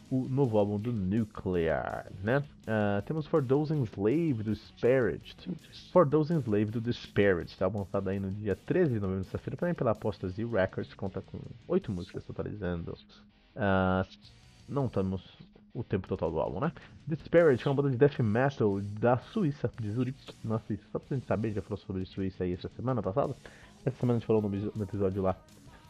o 0.09 0.29
novo 0.29 0.59
álbum 0.59 0.79
do 0.79 0.93
Nuclear, 0.93 2.07
né? 2.23 2.39
Uh, 2.39 3.03
temos 3.07 3.27
For 3.27 3.45
Those 3.45 3.75
Enslaved 3.75 4.45
do 4.45 4.53
Disparaged. 4.53 5.37
For 5.93 6.09
Those 6.09 6.33
Enslaved 6.33 6.71
do 6.71 6.81
Disparaged, 6.81 7.59
tá 7.59 7.67
lançado 7.67 8.09
aí 8.09 8.21
no 8.21 8.31
dia 8.31 8.55
13 8.55 8.95
de 8.95 9.01
novembro, 9.01 9.25
sexta-feira, 9.25 9.57
também 9.57 9.75
pela 9.75 9.91
Apostasy 9.91 10.45
Records, 10.45 10.95
conta 10.95 11.21
com 11.21 11.39
oito 11.67 11.91
músicas 11.91 12.25
totalizando 12.25 12.97
Uh, 13.57 14.07
não 14.69 14.89
temos 14.89 15.23
o 15.75 15.85
tempo 15.85 16.09
total 16.09 16.31
do 16.31 16.41
álbum, 16.41 16.61
né? 16.61 16.73
Disparate 17.07 17.67
é 17.67 17.71
uma 17.71 17.77
banda 17.77 17.91
de 17.91 17.97
death 17.97 18.19
metal 18.21 18.81
da 18.81 19.19
Suíça, 19.19 19.71
de 19.81 19.91
Zurich, 19.91 20.19
na 20.45 20.59
Suíça. 20.61 20.85
Só 20.93 20.99
pra 20.99 21.17
gente 21.17 21.27
saber, 21.27 21.53
já 21.53 21.63
falou 21.63 21.79
sobre 21.79 22.05
Suíça 22.05 22.45
aí 22.45 22.53
essa 22.53 22.69
semana 22.69 23.03
passada. 23.03 23.35
Essa 23.85 23.97
semana 23.99 24.17
a 24.17 24.21
gente 24.21 24.27
falou 24.27 24.43
no, 24.43 24.49
no 24.49 24.83
episódio 24.83 25.23
lá 25.23 25.37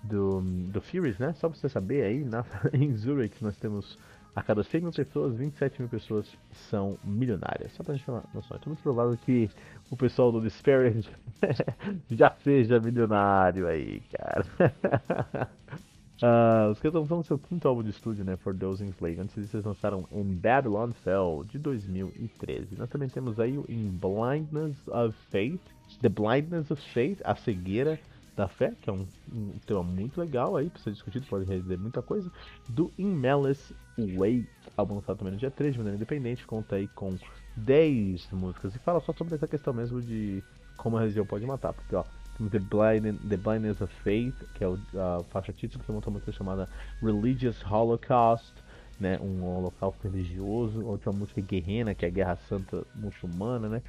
do, 0.02 0.40
do 0.40 0.80
Furies, 0.80 1.18
né? 1.18 1.32
Só 1.34 1.48
pra 1.48 1.58
você 1.58 1.68
saber 1.68 2.02
aí, 2.04 2.24
na, 2.24 2.44
em 2.72 2.94
Zurich 2.96 3.42
nós 3.42 3.56
temos 3.56 3.98
a 4.34 4.42
cada 4.42 4.62
100 4.62 4.80
mil 4.82 4.92
pessoas, 4.92 5.36
27 5.36 5.82
mil 5.82 5.88
pessoas 5.88 6.26
são 6.70 6.96
milionárias. 7.02 7.72
Só 7.72 7.82
pra 7.82 7.94
gente 7.94 8.04
ter 8.04 8.12
uma 8.12 8.24
noção. 8.32 8.56
É 8.56 8.68
muito 8.68 8.82
provável 8.82 9.16
que 9.24 9.50
o 9.90 9.96
pessoal 9.96 10.30
do 10.30 10.40
Disparate 10.40 11.10
já 12.10 12.34
seja 12.42 12.78
milionário 12.80 13.66
aí, 13.66 14.00
cara. 14.12 15.50
Uh, 16.22 16.70
os 16.70 16.78
caras 16.78 16.84
estão 16.84 17.00
lançando 17.00 17.24
seu 17.24 17.38
quinto 17.38 17.66
álbum 17.66 17.82
de 17.82 17.90
estúdio, 17.90 18.24
né? 18.24 18.36
For 18.36 18.54
Those 18.54 18.84
Enslaved. 18.84 19.20
Antes 19.20 19.34
disso, 19.36 19.56
eles 19.56 19.64
lançaram 19.64 20.06
In 20.12 20.34
Babylon 20.34 20.92
Fell, 20.92 21.44
de 21.48 21.58
2013. 21.58 22.76
Nós 22.76 22.90
também 22.90 23.08
temos 23.08 23.40
aí 23.40 23.56
o 23.56 23.64
In 23.68 23.88
Blindness 23.98 24.76
of 24.88 25.16
Faith, 25.30 25.62
The 26.02 26.10
Blindness 26.10 26.70
of 26.70 26.82
Faith, 26.92 27.20
A 27.24 27.34
Cegueira 27.34 27.98
da 28.36 28.46
Fé, 28.48 28.74
que 28.82 28.90
é 28.90 28.92
um, 28.92 29.06
um 29.32 29.52
tema 29.66 29.82
muito 29.82 30.20
legal 30.20 30.56
aí, 30.56 30.68
pra 30.68 30.80
ser 30.82 30.92
discutido, 30.92 31.26
pode 31.26 31.46
resolver 31.46 31.78
muita 31.78 32.02
coisa. 32.02 32.30
Do 32.68 32.92
In 32.98 33.14
Malice 33.14 33.74
Way, 33.98 34.46
álbum 34.76 34.96
lançado 34.96 35.18
também 35.18 35.32
no 35.32 35.38
dia 35.38 35.50
3, 35.50 35.72
de 35.72 35.78
maneira 35.78 35.96
independente, 35.96 36.46
conta 36.46 36.76
aí 36.76 36.86
com 36.88 37.16
10 37.56 38.28
músicas 38.32 38.74
e 38.74 38.78
fala 38.78 39.00
só 39.00 39.12
sobre 39.14 39.34
essa 39.34 39.48
questão 39.48 39.72
mesmo 39.72 40.00
de 40.02 40.42
como 40.76 40.96
a 40.96 41.00
religião 41.00 41.26
pode 41.26 41.44
matar, 41.46 41.72
porque 41.72 41.94
ó 41.94 42.04
The, 42.48 42.58
Blind, 42.58 43.18
The 43.28 43.36
Blindness 43.36 43.80
of 43.82 43.92
Faith, 44.02 44.34
que 44.54 44.64
é 44.64 44.66
a 44.66 45.22
faixa 45.24 45.52
título, 45.52 45.84
que 45.84 45.90
é 45.90 45.94
uma 45.94 46.00
música 46.10 46.32
chamada 46.32 46.68
Religious 47.02 47.62
Holocaust, 47.64 48.54
né, 48.98 49.18
um 49.20 49.42
holocausto 49.44 50.08
religioso, 50.08 50.84
outra 50.84 51.10
música 51.12 51.40
guerrena, 51.40 51.94
que 51.94 52.04
é 52.04 52.08
a 52.08 52.12
Guerra 52.12 52.36
Santa 52.48 52.86
Muçulmana, 52.94 53.68
né, 53.68 53.82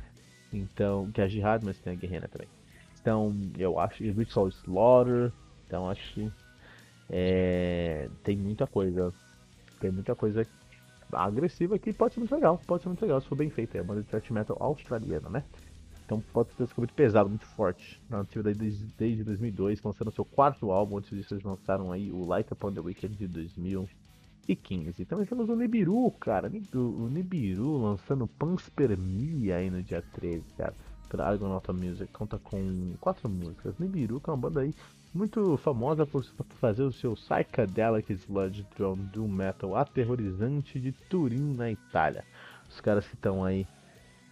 então, 0.52 1.10
que 1.12 1.22
é 1.22 1.26
a 1.26 1.28
Jihad, 1.28 1.64
mas 1.64 1.78
tem 1.80 1.94
a 1.94 1.96
guerrena 1.96 2.28
também. 2.28 2.48
Então, 3.02 3.36
eu 3.58 3.80
acho, 3.80 4.04
Ritual 4.04 4.48
Slaughter, 4.50 5.32
então 5.66 5.90
acho 5.90 6.14
que 6.14 6.32
é, 7.10 8.10
tem 8.24 8.38
muita 8.38 8.68
coisa, 8.68 9.14
tem 9.80 9.92
muita 9.92 10.16
coisa 10.16 10.46
agressiva 11.12 11.78
que 11.78 11.92
pode 11.92 12.14
ser 12.14 12.20
muito 12.22 12.36
legal, 12.36 12.62
pode 12.66 12.84
ser 12.84 12.90
muito 12.90 13.02
legal 13.02 13.20
se 13.20 13.28
for 13.28 13.36
bem 13.36 13.50
feita, 13.50 13.78
é 13.78 13.82
uma 13.82 13.96
de 13.96 14.04
thrash 14.04 14.30
metal 14.30 14.56
australiana, 14.60 15.30
né. 15.30 15.44
Então 16.12 16.22
pode 16.34 16.52
ser 16.56 16.68
muito 16.76 16.94
pesado, 16.94 17.30
muito 17.30 17.46
forte. 17.46 18.02
Na 18.10 18.20
ativa 18.20 18.54
desde, 18.54 18.84
desde 18.98 19.24
2002, 19.24 19.82
lançando 19.82 20.12
seu 20.12 20.26
quarto 20.26 20.70
álbum. 20.70 20.98
Antes 20.98 21.12
disso, 21.12 21.34
eles 21.34 21.44
lançaram 21.46 21.90
aí 21.90 22.12
o 22.12 22.26
Light 22.26 22.52
Upon 22.52 22.74
the 22.74 22.82
Weekend 22.82 23.16
de 23.16 23.30
2015. 23.30 25.06
Também 25.06 25.26
temos 25.26 25.48
o 25.48 25.56
Nibiru, 25.56 26.12
cara. 26.20 26.52
O 26.74 27.08
Nibiru 27.08 27.78
lançando 27.78 28.28
Panspermia 28.28 29.56
aí 29.56 29.70
no 29.70 29.82
dia 29.82 30.04
13, 30.14 30.44
cara. 30.58 30.74
Pela 31.08 31.30
Argonauta 31.30 31.72
Music. 31.72 32.12
Conta 32.12 32.38
com 32.38 32.94
quatro 33.00 33.30
músicas. 33.30 33.80
Nibiru, 33.80 34.20
que 34.20 34.30
é 34.30 34.34
uma 34.34 34.38
banda 34.38 34.60
aí 34.60 34.74
muito 35.14 35.56
famosa 35.56 36.06
por 36.06 36.26
fazer 36.60 36.84
o 36.84 36.92
seu 36.92 37.14
Psychedelic 37.14 38.12
Sludge 38.12 38.68
Drone 38.76 39.04
Doom 39.14 39.30
Metal 39.30 39.78
aterrorizante 39.78 40.78
de 40.78 40.92
Turim, 40.92 41.54
na 41.56 41.72
Itália. 41.72 42.26
Os 42.70 42.82
caras 42.82 43.08
que 43.08 43.16
estão 43.16 43.46
aí 43.46 43.66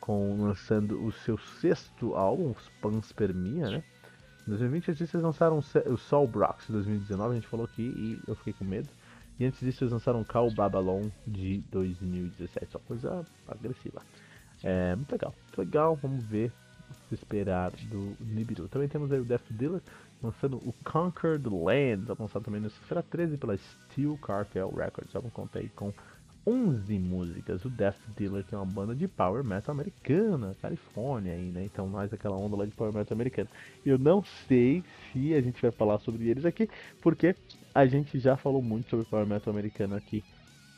com 0.09 0.41
lançando 0.41 1.05
o 1.05 1.11
seu 1.11 1.37
sexto 1.37 2.15
álbum, 2.15 2.55
Panspermia, 2.81 3.69
né? 3.69 3.83
Em 4.47 4.49
2020 4.49 4.87
eles 4.87 5.13
lançaram 5.13 5.59
o 5.59 5.97
Soul 5.97 6.27
Brox 6.27 6.65
de 6.65 6.73
2019, 6.73 7.29
a 7.29 7.35
gente 7.35 7.47
falou 7.47 7.67
aqui 7.67 7.83
e 7.83 8.19
eu 8.27 8.33
fiquei 8.33 8.53
com 8.53 8.65
medo. 8.65 8.89
E 9.39 9.45
antes 9.45 9.59
disso 9.59 9.83
eles 9.83 9.93
lançaram 9.93 10.23
Cal 10.23 10.49
Babylon 10.49 11.09
de 11.27 11.59
2017, 11.69 12.71
só 12.71 12.79
coisa 12.79 13.23
agressiva. 13.47 14.01
É 14.63 14.95
muito 14.95 15.11
legal, 15.11 15.35
muito 15.43 15.57
legal, 15.59 15.95
vamos 15.95 16.25
ver 16.25 16.51
que 17.07 17.13
esperar 17.13 17.69
do 17.69 18.17
Nibiru. 18.19 18.67
Também 18.67 18.87
temos 18.87 19.11
aí 19.11 19.19
o 19.19 19.25
Death 19.25 19.45
Dealer 19.51 19.81
lançando 20.23 20.57
o 20.57 20.73
Conquered 20.83 21.47
Land, 21.47 22.15
lançado 22.17 22.43
também 22.43 22.59
na 22.59 22.69
sexta-feira 22.69 23.03
13 23.03 23.37
pela 23.37 23.55
Steel 23.55 24.17
Cartel 24.17 24.73
Records. 24.75 25.13
Vamos 25.13 25.31
contar 25.31 25.59
aí 25.59 25.69
com 25.69 25.93
11 26.45 26.99
músicas. 26.99 27.63
O 27.65 27.69
Death 27.69 27.97
Dealer, 28.17 28.43
que 28.45 28.55
é 28.55 28.57
uma 28.57 28.65
banda 28.65 28.95
de 28.95 29.07
power 29.07 29.43
metal 29.43 29.73
americana, 29.73 30.55
Califórnia 30.61 31.33
aí, 31.33 31.49
né? 31.51 31.65
Então 31.65 31.87
mais 31.87 32.13
aquela 32.13 32.37
onda 32.37 32.55
lá 32.55 32.65
de 32.65 32.71
power 32.71 32.93
metal 32.93 33.15
americana. 33.15 33.49
Eu 33.85 33.97
não 33.97 34.23
sei 34.47 34.83
se 35.11 35.33
a 35.33 35.41
gente 35.41 35.61
vai 35.61 35.71
falar 35.71 35.99
sobre 35.99 36.27
eles 36.29 36.45
aqui, 36.45 36.69
porque 37.01 37.35
a 37.73 37.85
gente 37.85 38.19
já 38.19 38.35
falou 38.37 38.61
muito 38.61 38.89
sobre 38.89 39.05
power 39.05 39.27
metal 39.27 39.51
americano 39.53 39.95
aqui 39.95 40.23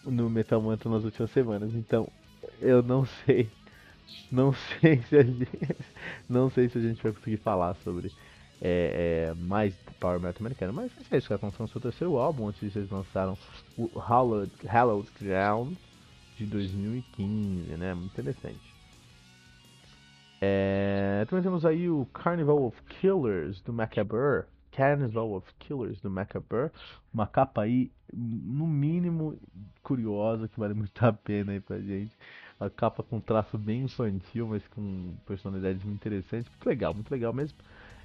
no 0.06 0.30
Metal 0.30 0.62
Mantra 0.62 0.90
nas 0.90 1.04
últimas 1.04 1.32
semanas. 1.32 1.74
Então 1.76 2.08
eu 2.60 2.82
não 2.84 3.06
sei, 3.06 3.50
não 4.32 4.54
sei 4.82 5.02
se 5.04 5.18
a 5.18 5.24
gente, 5.24 5.48
não 6.30 6.50
sei 6.50 6.70
se 6.70 6.78
a 6.78 6.82
gente 6.82 7.02
vai 7.02 7.12
conseguir 7.14 7.38
falar 7.38 7.76
sobre 7.76 8.12
é, 8.62 9.32
é, 9.32 9.34
mais 9.34 9.76
Power 10.00 10.20
Metal 10.20 10.42
americano. 10.42 10.72
Mas 10.72 10.92
é 11.12 11.18
isso, 11.18 11.28
cara. 11.28 11.42
Lançando 11.44 11.68
seu 11.70 11.82
terceiro 11.82 12.18
álbum. 12.18 12.48
Antes 12.48 12.76
eles 12.76 12.90
lançaram 12.90 13.38
o 13.78 13.88
Hallowed, 13.98 14.52
Hallowed 14.66 15.10
Ground 15.20 15.76
de 16.38 16.46
2015, 16.46 17.76
né? 17.78 17.94
Muito 17.94 18.12
interessante. 18.12 18.72
É, 20.44 21.26
também 21.30 21.44
temos 21.44 21.66
aí 21.66 21.90
o 21.90 22.06
Carnival 22.14 22.64
of 22.64 22.82
Killers 22.84 23.62
do 23.62 23.74
Macabre. 23.74 24.46
Carnival 24.72 25.34
of 25.34 25.54
Killers 25.60 26.00
do 26.02 26.10
Macabre. 26.10 26.72
Uma 27.14 27.28
capa 27.28 27.64
aí, 27.64 27.92
no 28.14 28.66
mínimo, 28.66 29.38
curiosa, 29.84 30.48
que 30.48 30.60
vale 30.60 30.74
muito 30.76 31.06
a 31.06 31.12
pena 31.12 31.52
aí 31.52 31.60
pra 31.60 31.80
gente. 31.80 32.16
Uma 32.60 32.70
capa 32.70 33.04
com 33.04 33.20
traço 33.20 33.58
bem 33.58 33.84
infantil, 33.84 34.48
mas 34.48 34.66
com 34.68 35.16
personalidade 35.26 35.86
muito 35.86 35.96
interessante. 35.96 36.50
Muito 36.50 36.66
legal, 36.66 36.94
muito 36.94 37.12
legal 37.12 37.34
mesmo. 37.34 37.58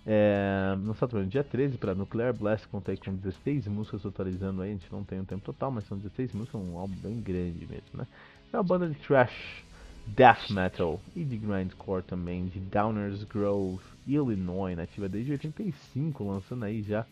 É, 0.09 0.77
no 0.79 0.95
Saturno, 0.95 1.27
dia 1.27 1.43
13 1.43 1.79
para 1.79 1.93
Nuclear 1.93 2.33
Blast, 2.33 2.69
contei 2.69 2.97
com 2.97 3.13
16 3.13 3.67
músicas 3.67 4.07
atualizando 4.07 4.63
aí, 4.63 4.71
a 4.71 4.73
gente 4.73 4.87
não 4.93 5.03
tem 5.03 5.19
o 5.19 5.23
um 5.23 5.25
tempo 5.25 5.45
total, 5.45 5.73
mas 5.73 5.85
são 5.89 5.99
16 5.99 6.33
músicas, 6.33 6.61
um 6.61 6.79
álbum 6.79 6.95
bem 6.95 7.21
grande 7.21 7.67
mesmo, 7.67 7.89
né? 7.93 8.07
É 8.53 8.57
uma 8.57 8.63
banda 8.63 8.89
de 8.89 8.95
thrash, 8.95 9.65
death 10.07 10.49
metal 10.51 11.01
e 11.17 11.25
de 11.25 11.37
grindcore 11.37 12.05
também, 12.05 12.47
de 12.47 12.61
Downers 12.61 13.25
Grove, 13.25 13.83
Illinois, 14.07 14.77
nativa 14.77 15.09
desde 15.09 15.33
85, 15.33 16.23
lançando 16.23 16.65
aí 16.65 16.83
já 16.85 17.05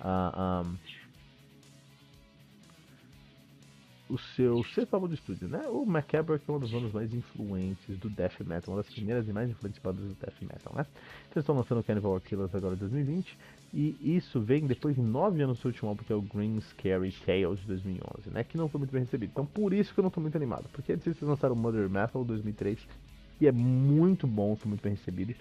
uh, 0.00 0.64
um, 0.64 0.76
o 4.08 4.18
seu 4.18 4.64
sexto 4.64 4.94
álbum 4.94 5.08
de 5.08 5.14
estúdio, 5.14 5.48
né? 5.48 5.66
O 5.68 5.84
Macabre, 5.84 6.38
que 6.38 6.50
é 6.50 6.52
uma 6.52 6.60
das 6.60 6.70
bandas 6.70 6.92
mais 6.92 7.12
influentes 7.12 7.96
do 7.98 8.08
death 8.08 8.40
metal, 8.40 8.74
uma 8.74 8.82
das 8.82 8.92
primeiras 8.92 9.28
e 9.28 9.32
mais 9.32 9.50
influentes 9.50 9.78
bandas 9.80 10.04
do 10.04 10.14
death 10.14 10.40
metal, 10.40 10.72
né? 10.74 10.86
Eles 11.26 11.36
estão 11.36 11.54
lançando 11.54 11.80
o 11.80 11.84
Cannibal 11.84 12.20
Killers 12.20 12.54
agora 12.54 12.74
em 12.74 12.78
2020, 12.78 13.38
e 13.72 14.16
isso 14.16 14.40
vem 14.40 14.66
depois 14.66 14.94
de 14.94 15.02
nove 15.02 15.42
anos 15.42 15.58
do 15.58 15.60
seu 15.60 15.68
último 15.68 15.90
álbum, 15.90 16.02
que 16.02 16.12
é 16.12 16.16
o 16.16 16.22
Green 16.22 16.60
Scary 16.60 17.12
Tales 17.26 17.60
de 17.60 17.66
2011, 17.66 18.30
né? 18.30 18.44
Que 18.44 18.56
não 18.56 18.68
foi 18.68 18.78
muito 18.78 18.92
bem 18.92 19.02
recebido. 19.02 19.30
Então, 19.30 19.44
por 19.44 19.72
isso 19.72 19.92
que 19.92 20.00
eu 20.00 20.02
não 20.02 20.08
estou 20.08 20.22
muito 20.22 20.36
animado, 20.36 20.66
porque 20.72 20.92
eles 20.92 21.20
lançaram 21.20 21.54
o 21.54 21.58
Mother 21.58 21.88
Metal 21.88 22.24
2003, 22.24 22.78
e 23.40 23.46
é 23.46 23.52
muito 23.52 24.26
bom, 24.26 24.56
foi 24.56 24.68
muito 24.68 24.82
bem 24.82 24.92
recebido. 24.92 25.34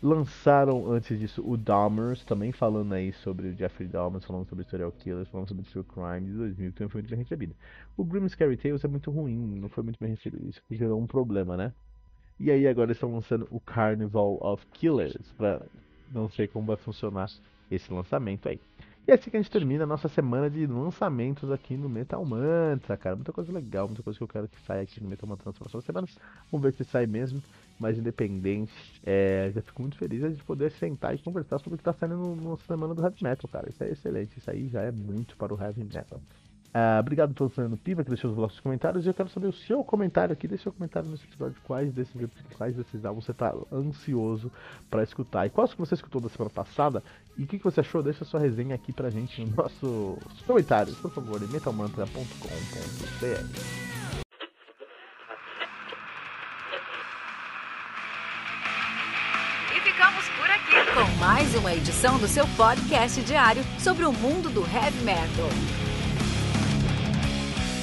Lançaram 0.00 0.90
antes 0.92 1.18
disso 1.18 1.42
o 1.44 1.56
Dahmers, 1.56 2.24
também 2.24 2.52
falando 2.52 2.92
aí 2.92 3.12
sobre 3.12 3.48
o 3.48 3.56
Jeffrey 3.56 3.88
Dahmer, 3.88 4.20
falando 4.20 4.48
sobre 4.48 4.64
serial 4.64 4.92
killers, 4.92 5.28
falando 5.28 5.48
sobre 5.48 5.64
True 5.64 5.84
Crime 5.84 6.20
de 6.30 6.36
2000, 6.36 6.70
que 6.70 6.78
também 6.78 6.90
foi 6.90 7.00
muito 7.00 7.10
bem 7.10 7.18
recebido. 7.18 7.56
O 7.96 8.04
Grim 8.04 8.28
Scary 8.28 8.56
Tales 8.56 8.84
é 8.84 8.88
muito 8.88 9.10
ruim, 9.10 9.58
não 9.58 9.68
foi 9.68 9.82
muito 9.82 9.98
bem 9.98 10.10
recebido, 10.10 10.48
isso 10.48 10.62
gerou 10.70 11.00
um 11.00 11.06
problema, 11.06 11.56
né? 11.56 11.74
E 12.38 12.50
aí 12.50 12.68
agora 12.68 12.92
estão 12.92 13.12
lançando 13.12 13.48
o 13.50 13.60
Carnival 13.60 14.38
of 14.40 14.64
Killers, 14.68 15.32
pra 15.32 15.66
não 16.08 16.28
sei 16.28 16.46
como 16.46 16.66
vai 16.66 16.76
funcionar 16.76 17.28
esse 17.68 17.92
lançamento 17.92 18.48
aí. 18.48 18.60
E 19.08 19.10
é 19.10 19.14
assim 19.14 19.30
que 19.30 19.38
a 19.38 19.40
gente 19.40 19.50
termina 19.50 19.84
a 19.84 19.86
nossa 19.86 20.06
semana 20.06 20.50
de 20.50 20.66
lançamentos 20.66 21.50
aqui 21.50 21.78
no 21.78 21.88
Metal 21.88 22.22
Mantra, 22.26 22.94
cara. 22.94 23.16
Muita 23.16 23.32
coisa 23.32 23.50
legal, 23.50 23.86
muita 23.88 24.02
coisa 24.02 24.18
que 24.18 24.22
eu 24.22 24.28
quero 24.28 24.46
que 24.46 24.60
saia 24.66 24.82
aqui 24.82 25.02
no 25.02 25.08
Metal 25.08 25.26
Mantra 25.26 25.46
nas 25.46 25.56
próximas 25.56 25.84
semanas. 25.86 26.18
Vamos 26.52 26.62
ver 26.62 26.74
se 26.74 26.84
sai 26.84 27.06
mesmo, 27.06 27.42
mais 27.80 27.96
independente. 27.96 28.70
É, 29.02 29.50
já 29.54 29.62
fico 29.62 29.80
muito 29.80 29.96
feliz 29.96 30.36
de 30.36 30.44
poder 30.44 30.70
sentar 30.72 31.14
e 31.14 31.18
conversar 31.22 31.58
sobre 31.58 31.76
o 31.76 31.78
que 31.78 31.88
está 31.88 31.94
saindo 31.94 32.36
na 32.36 32.56
semana 32.58 32.94
do 32.94 33.02
Heavy 33.02 33.16
Metal, 33.22 33.48
cara. 33.50 33.70
Isso 33.70 33.82
é 33.82 33.90
excelente, 33.90 34.38
isso 34.38 34.50
aí 34.50 34.68
já 34.68 34.82
é 34.82 34.92
muito 34.92 35.38
para 35.38 35.54
o 35.54 35.58
Heavy 35.58 35.84
Metal. 35.84 36.20
Uh, 36.68 37.00
obrigado 37.00 37.34
pelo 37.34 37.48
Fernando 37.48 37.78
Piva 37.78 38.04
que 38.04 38.10
deixou 38.10 38.30
os 38.30 38.36
vossos 38.36 38.60
comentários. 38.60 39.04
E 39.04 39.08
eu 39.08 39.14
quero 39.14 39.28
saber 39.28 39.46
o 39.46 39.52
seu 39.52 39.82
comentário 39.82 40.32
aqui. 40.32 40.46
Deixe 40.46 40.64
seu 40.64 40.72
comentário 40.72 41.08
nesse 41.08 41.24
episódio. 41.24 41.56
Quais 41.64 41.92
desses, 41.92 42.14
quais 42.56 42.76
desses 42.76 43.04
álbuns 43.04 43.24
você 43.24 43.32
está 43.32 43.54
ansioso 43.72 44.52
para 44.90 45.02
escutar? 45.02 45.46
E 45.46 45.50
quais 45.50 45.72
que 45.72 45.78
você 45.78 45.94
escutou 45.94 46.20
da 46.20 46.28
semana 46.28 46.50
passada? 46.50 47.02
E 47.36 47.44
o 47.44 47.46
que, 47.46 47.58
que, 47.58 47.64
você 47.64 47.80
achou? 47.80 48.02
Deixa 48.02 48.24
sua 48.24 48.40
resenha 48.40 48.74
aqui 48.74 48.92
pra 48.92 49.10
gente 49.10 49.44
no 49.44 49.56
nosso 49.56 50.18
comentários, 50.46 50.96
por 50.98 51.10
favor, 51.10 51.42
em 51.42 51.46
metalmantra.com.br. 51.46 53.88
Ficamos 59.98 60.28
por 60.28 60.48
aqui 60.48 60.92
com 60.94 61.18
mais 61.18 61.52
uma 61.56 61.74
edição 61.74 62.18
do 62.18 62.28
seu 62.28 62.46
podcast 62.56 63.20
diário 63.22 63.64
sobre 63.80 64.04
o 64.04 64.12
mundo 64.12 64.48
do 64.48 64.60
heavy 64.60 65.02
metal. 65.02 65.87